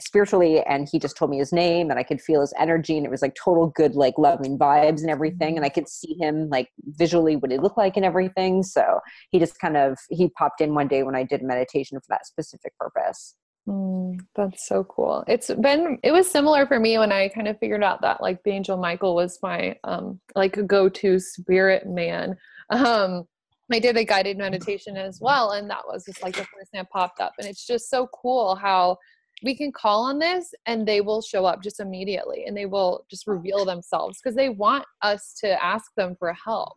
spiritually 0.00 0.60
and 0.62 0.88
he 0.90 0.98
just 0.98 1.16
told 1.16 1.30
me 1.30 1.38
his 1.38 1.52
name 1.52 1.90
and 1.90 1.98
I 1.98 2.02
could 2.02 2.20
feel 2.20 2.40
his 2.40 2.52
energy 2.58 2.96
and 2.96 3.06
it 3.06 3.10
was 3.10 3.22
like 3.22 3.36
total 3.36 3.68
good 3.68 3.94
like 3.94 4.18
loving 4.18 4.58
vibes 4.58 5.00
and 5.00 5.10
everything 5.10 5.56
and 5.56 5.64
I 5.64 5.68
could 5.68 5.88
see 5.88 6.16
him 6.18 6.48
like 6.48 6.68
visually 6.84 7.36
what 7.36 7.52
he 7.52 7.58
looked 7.58 7.78
like 7.78 7.96
and 7.96 8.04
everything 8.04 8.62
so 8.62 9.00
he 9.30 9.38
just 9.38 9.58
kind 9.58 9.76
of 9.76 9.96
he 10.10 10.28
popped 10.30 10.60
in 10.60 10.74
one 10.74 10.88
day 10.88 11.02
when 11.02 11.14
I 11.14 11.22
did 11.22 11.42
meditation 11.42 11.98
for 11.98 12.06
that 12.08 12.26
specific 12.26 12.76
purpose. 12.78 13.36
Mm, 13.68 14.20
that's 14.34 14.66
so 14.66 14.84
cool. 14.84 15.24
It's 15.26 15.50
been 15.54 15.98
it 16.02 16.10
was 16.10 16.30
similar 16.30 16.66
for 16.66 16.78
me 16.78 16.98
when 16.98 17.12
I 17.12 17.28
kind 17.28 17.48
of 17.48 17.58
figured 17.58 17.84
out 17.84 18.02
that 18.02 18.20
like 18.20 18.42
the 18.42 18.50
angel 18.50 18.76
Michael 18.76 19.14
was 19.14 19.38
my 19.42 19.76
um 19.84 20.20
like 20.34 20.56
a 20.56 20.62
go-to 20.62 21.18
spirit 21.20 21.86
man. 21.86 22.36
Um 22.70 23.26
I 23.72 23.78
did 23.78 23.96
a 23.96 24.04
guided 24.04 24.36
meditation 24.36 24.96
as 24.96 25.20
well, 25.20 25.52
and 25.52 25.68
that 25.70 25.86
was 25.86 26.04
just 26.04 26.22
like 26.22 26.36
the 26.36 26.44
first 26.44 26.70
thing 26.70 26.80
that 26.80 26.90
popped 26.90 27.20
up. 27.20 27.32
And 27.38 27.48
it's 27.48 27.66
just 27.66 27.88
so 27.88 28.08
cool 28.08 28.54
how 28.56 28.98
we 29.42 29.56
can 29.56 29.72
call 29.72 30.04
on 30.04 30.18
this 30.18 30.54
and 30.66 30.86
they 30.86 31.00
will 31.00 31.20
show 31.20 31.44
up 31.44 31.62
just 31.62 31.80
immediately 31.80 32.44
and 32.46 32.56
they 32.56 32.66
will 32.66 33.04
just 33.10 33.26
reveal 33.26 33.64
themselves 33.64 34.20
because 34.22 34.36
they 34.36 34.48
want 34.48 34.84
us 35.02 35.34
to 35.40 35.62
ask 35.64 35.92
them 35.96 36.14
for 36.18 36.32
help. 36.32 36.76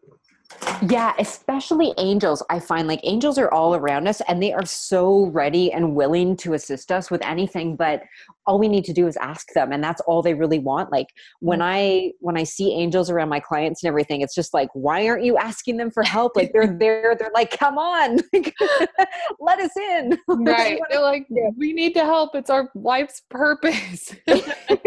Yeah, 0.87 1.13
especially 1.19 1.93
angels. 1.97 2.43
I 2.49 2.59
find 2.59 2.87
like 2.87 3.01
angels 3.03 3.37
are 3.37 3.51
all 3.51 3.75
around 3.75 4.07
us 4.07 4.21
and 4.27 4.41
they 4.41 4.53
are 4.53 4.65
so 4.65 5.25
ready 5.27 5.71
and 5.71 5.95
willing 5.95 6.37
to 6.37 6.53
assist 6.53 6.91
us 6.91 7.11
with 7.11 7.21
anything, 7.25 7.75
but 7.75 8.03
all 8.45 8.59
we 8.59 8.67
need 8.67 8.85
to 8.85 8.93
do 8.93 9.07
is 9.07 9.17
ask 9.17 9.51
them 9.53 9.71
and 9.71 9.83
that's 9.83 10.01
all 10.01 10.21
they 10.21 10.33
really 10.33 10.59
want. 10.59 10.91
Like 10.91 11.07
when 11.39 11.59
mm-hmm. 11.59 11.67
I 11.67 12.11
when 12.19 12.37
I 12.37 12.43
see 12.43 12.73
angels 12.73 13.09
around 13.09 13.29
my 13.29 13.39
clients 13.39 13.83
and 13.83 13.89
everything, 13.89 14.21
it's 14.21 14.35
just 14.35 14.53
like 14.53 14.69
why 14.73 15.07
aren't 15.07 15.25
you 15.25 15.37
asking 15.37 15.77
them 15.77 15.91
for 15.91 16.03
help? 16.03 16.35
Like 16.35 16.53
they're 16.53 16.67
there, 16.79 17.15
they're 17.19 17.31
like 17.33 17.57
come 17.57 17.77
on. 17.77 18.19
let 19.39 19.59
us 19.59 19.75
in. 19.75 20.17
Right. 20.27 20.79
they're 20.89 21.01
like 21.01 21.27
we 21.57 21.73
need 21.73 21.93
to 21.95 22.05
help. 22.05 22.35
It's 22.35 22.49
our 22.49 22.69
life's 22.75 23.21
purpose. 23.29 24.15
You 24.27 24.43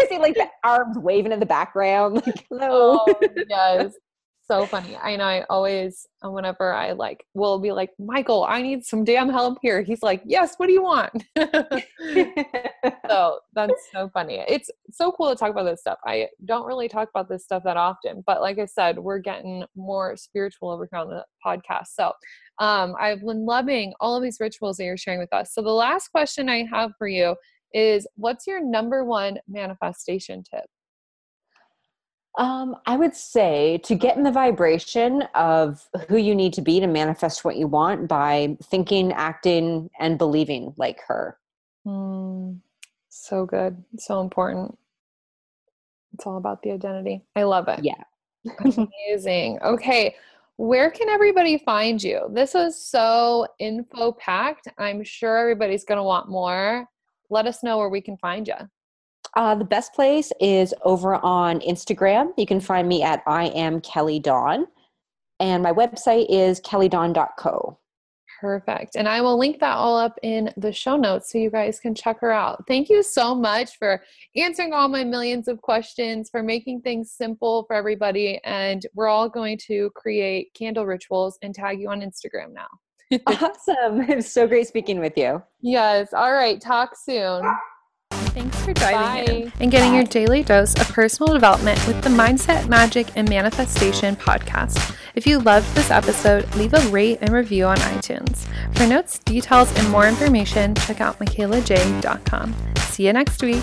see 0.08 0.18
like 0.18 0.34
the 0.34 0.48
arms 0.64 0.96
waving 0.98 1.32
in 1.32 1.40
the 1.40 1.46
background 1.46 2.22
like 2.26 2.46
hello. 2.48 3.04
Oh, 3.06 3.14
yes 3.48 3.92
so 4.50 4.66
funny. 4.66 4.96
I 4.96 5.14
know 5.14 5.24
I 5.24 5.44
always, 5.48 6.08
uh, 6.24 6.30
whenever 6.30 6.72
I 6.72 6.90
like, 6.90 7.24
will 7.34 7.60
be 7.60 7.70
like, 7.70 7.90
Michael, 8.00 8.44
I 8.48 8.62
need 8.62 8.84
some 8.84 9.04
damn 9.04 9.28
help 9.28 9.58
here. 9.62 9.80
He's 9.82 10.02
like, 10.02 10.22
Yes, 10.24 10.54
what 10.56 10.66
do 10.66 10.72
you 10.72 10.82
want? 10.82 11.12
so 13.08 13.38
that's 13.54 13.88
so 13.92 14.10
funny. 14.12 14.44
It's 14.48 14.68
so 14.90 15.12
cool 15.12 15.30
to 15.30 15.36
talk 15.36 15.50
about 15.50 15.66
this 15.66 15.80
stuff. 15.80 15.98
I 16.04 16.26
don't 16.46 16.66
really 16.66 16.88
talk 16.88 17.08
about 17.14 17.28
this 17.28 17.44
stuff 17.44 17.62
that 17.64 17.76
often, 17.76 18.24
but 18.26 18.40
like 18.40 18.58
I 18.58 18.64
said, 18.64 18.98
we're 18.98 19.20
getting 19.20 19.64
more 19.76 20.16
spiritual 20.16 20.70
over 20.70 20.88
here 20.90 21.00
on 21.00 21.10
the 21.10 21.24
podcast. 21.46 21.88
So 21.94 22.12
um, 22.58 22.96
I've 22.98 23.20
been 23.20 23.46
loving 23.46 23.92
all 24.00 24.16
of 24.16 24.22
these 24.24 24.38
rituals 24.40 24.78
that 24.78 24.84
you're 24.84 24.96
sharing 24.96 25.20
with 25.20 25.32
us. 25.32 25.54
So 25.54 25.62
the 25.62 25.70
last 25.70 26.08
question 26.08 26.48
I 26.48 26.66
have 26.72 26.90
for 26.98 27.06
you 27.06 27.36
is 27.72 28.04
what's 28.16 28.48
your 28.48 28.60
number 28.64 29.04
one 29.04 29.38
manifestation 29.48 30.42
tip? 30.42 30.66
Um, 32.38 32.76
I 32.86 32.96
would 32.96 33.14
say 33.14 33.78
to 33.84 33.94
get 33.94 34.16
in 34.16 34.22
the 34.22 34.30
vibration 34.30 35.22
of 35.34 35.88
who 36.08 36.16
you 36.16 36.34
need 36.34 36.52
to 36.54 36.62
be 36.62 36.78
to 36.78 36.86
manifest 36.86 37.44
what 37.44 37.56
you 37.56 37.66
want 37.66 38.08
by 38.08 38.56
thinking, 38.62 39.12
acting, 39.12 39.90
and 39.98 40.16
believing 40.16 40.72
like 40.76 41.00
her. 41.08 41.36
Mm, 41.86 42.60
so 43.08 43.46
good. 43.46 43.82
So 43.98 44.20
important. 44.20 44.78
It's 46.14 46.26
all 46.26 46.36
about 46.36 46.62
the 46.62 46.70
identity. 46.70 47.22
I 47.34 47.42
love 47.42 47.68
it. 47.68 47.80
Yeah. 47.82 48.02
Amazing. 49.08 49.58
Okay. 49.62 50.14
Where 50.56 50.90
can 50.90 51.08
everybody 51.08 51.58
find 51.58 52.02
you? 52.02 52.28
This 52.32 52.54
was 52.54 52.80
so 52.80 53.46
info 53.58 54.12
packed. 54.12 54.68
I'm 54.78 55.02
sure 55.02 55.38
everybody's 55.38 55.84
going 55.84 55.96
to 55.96 56.02
want 56.02 56.28
more. 56.28 56.86
Let 57.30 57.46
us 57.46 57.62
know 57.62 57.78
where 57.78 57.88
we 57.88 58.00
can 58.00 58.16
find 58.18 58.46
you. 58.46 58.54
Uh, 59.36 59.54
the 59.54 59.64
best 59.64 59.94
place 59.94 60.32
is 60.40 60.74
over 60.84 61.16
on 61.16 61.60
Instagram. 61.60 62.32
You 62.36 62.46
can 62.46 62.60
find 62.60 62.88
me 62.88 63.02
at 63.02 63.22
I 63.26 63.46
am 63.46 63.80
Kelly 63.80 64.18
Dawn. 64.18 64.66
And 65.38 65.62
my 65.62 65.72
website 65.72 66.26
is 66.28 66.60
kellydawn.co. 66.60 67.78
Perfect. 68.40 68.96
And 68.96 69.06
I 69.06 69.20
will 69.20 69.38
link 69.38 69.60
that 69.60 69.76
all 69.76 69.98
up 69.98 70.18
in 70.22 70.50
the 70.56 70.72
show 70.72 70.96
notes 70.96 71.30
so 71.30 71.38
you 71.38 71.50
guys 71.50 71.78
can 71.78 71.94
check 71.94 72.20
her 72.20 72.30
out. 72.30 72.64
Thank 72.66 72.88
you 72.88 73.02
so 73.02 73.34
much 73.34 73.76
for 73.76 74.02
answering 74.34 74.72
all 74.72 74.88
my 74.88 75.04
millions 75.04 75.46
of 75.46 75.60
questions, 75.60 76.30
for 76.30 76.42
making 76.42 76.80
things 76.80 77.12
simple 77.12 77.64
for 77.64 77.76
everybody. 77.76 78.40
And 78.44 78.86
we're 78.94 79.08
all 79.08 79.28
going 79.28 79.58
to 79.66 79.90
create 79.94 80.54
candle 80.54 80.86
rituals 80.86 81.38
and 81.42 81.54
tag 81.54 81.80
you 81.80 81.90
on 81.90 82.00
Instagram 82.00 82.52
now. 82.52 82.68
awesome. 83.26 84.00
It 84.08 84.16
was 84.16 84.32
so 84.32 84.46
great 84.46 84.68
speaking 84.68 85.00
with 85.00 85.18
you. 85.18 85.42
Yes. 85.60 86.14
All 86.14 86.32
right. 86.32 86.60
Talk 86.60 86.96
soon. 86.96 87.42
Thanks 88.32 88.64
for 88.64 88.72
diving 88.72 89.26
Bye. 89.26 89.32
in 89.32 89.52
and 89.60 89.70
getting 89.70 89.94
your 89.94 90.04
daily 90.04 90.42
dose 90.42 90.74
of 90.80 90.88
personal 90.88 91.32
development 91.32 91.84
with 91.86 92.02
the 92.02 92.10
Mindset, 92.10 92.68
Magic, 92.68 93.08
and 93.16 93.28
Manifestation 93.28 94.16
podcast. 94.16 94.96
If 95.14 95.26
you 95.26 95.40
loved 95.40 95.74
this 95.74 95.90
episode, 95.90 96.52
leave 96.54 96.72
a 96.72 96.80
rate 96.88 97.18
and 97.20 97.32
review 97.32 97.64
on 97.64 97.76
iTunes. 97.78 98.46
For 98.76 98.86
notes, 98.86 99.18
details, 99.18 99.76
and 99.76 99.88
more 99.90 100.06
information, 100.06 100.74
check 100.76 101.00
out 101.00 101.18
mikaylajai.com. 101.18 102.54
See 102.76 103.06
you 103.06 103.12
next 103.12 103.42
week. 103.42 103.62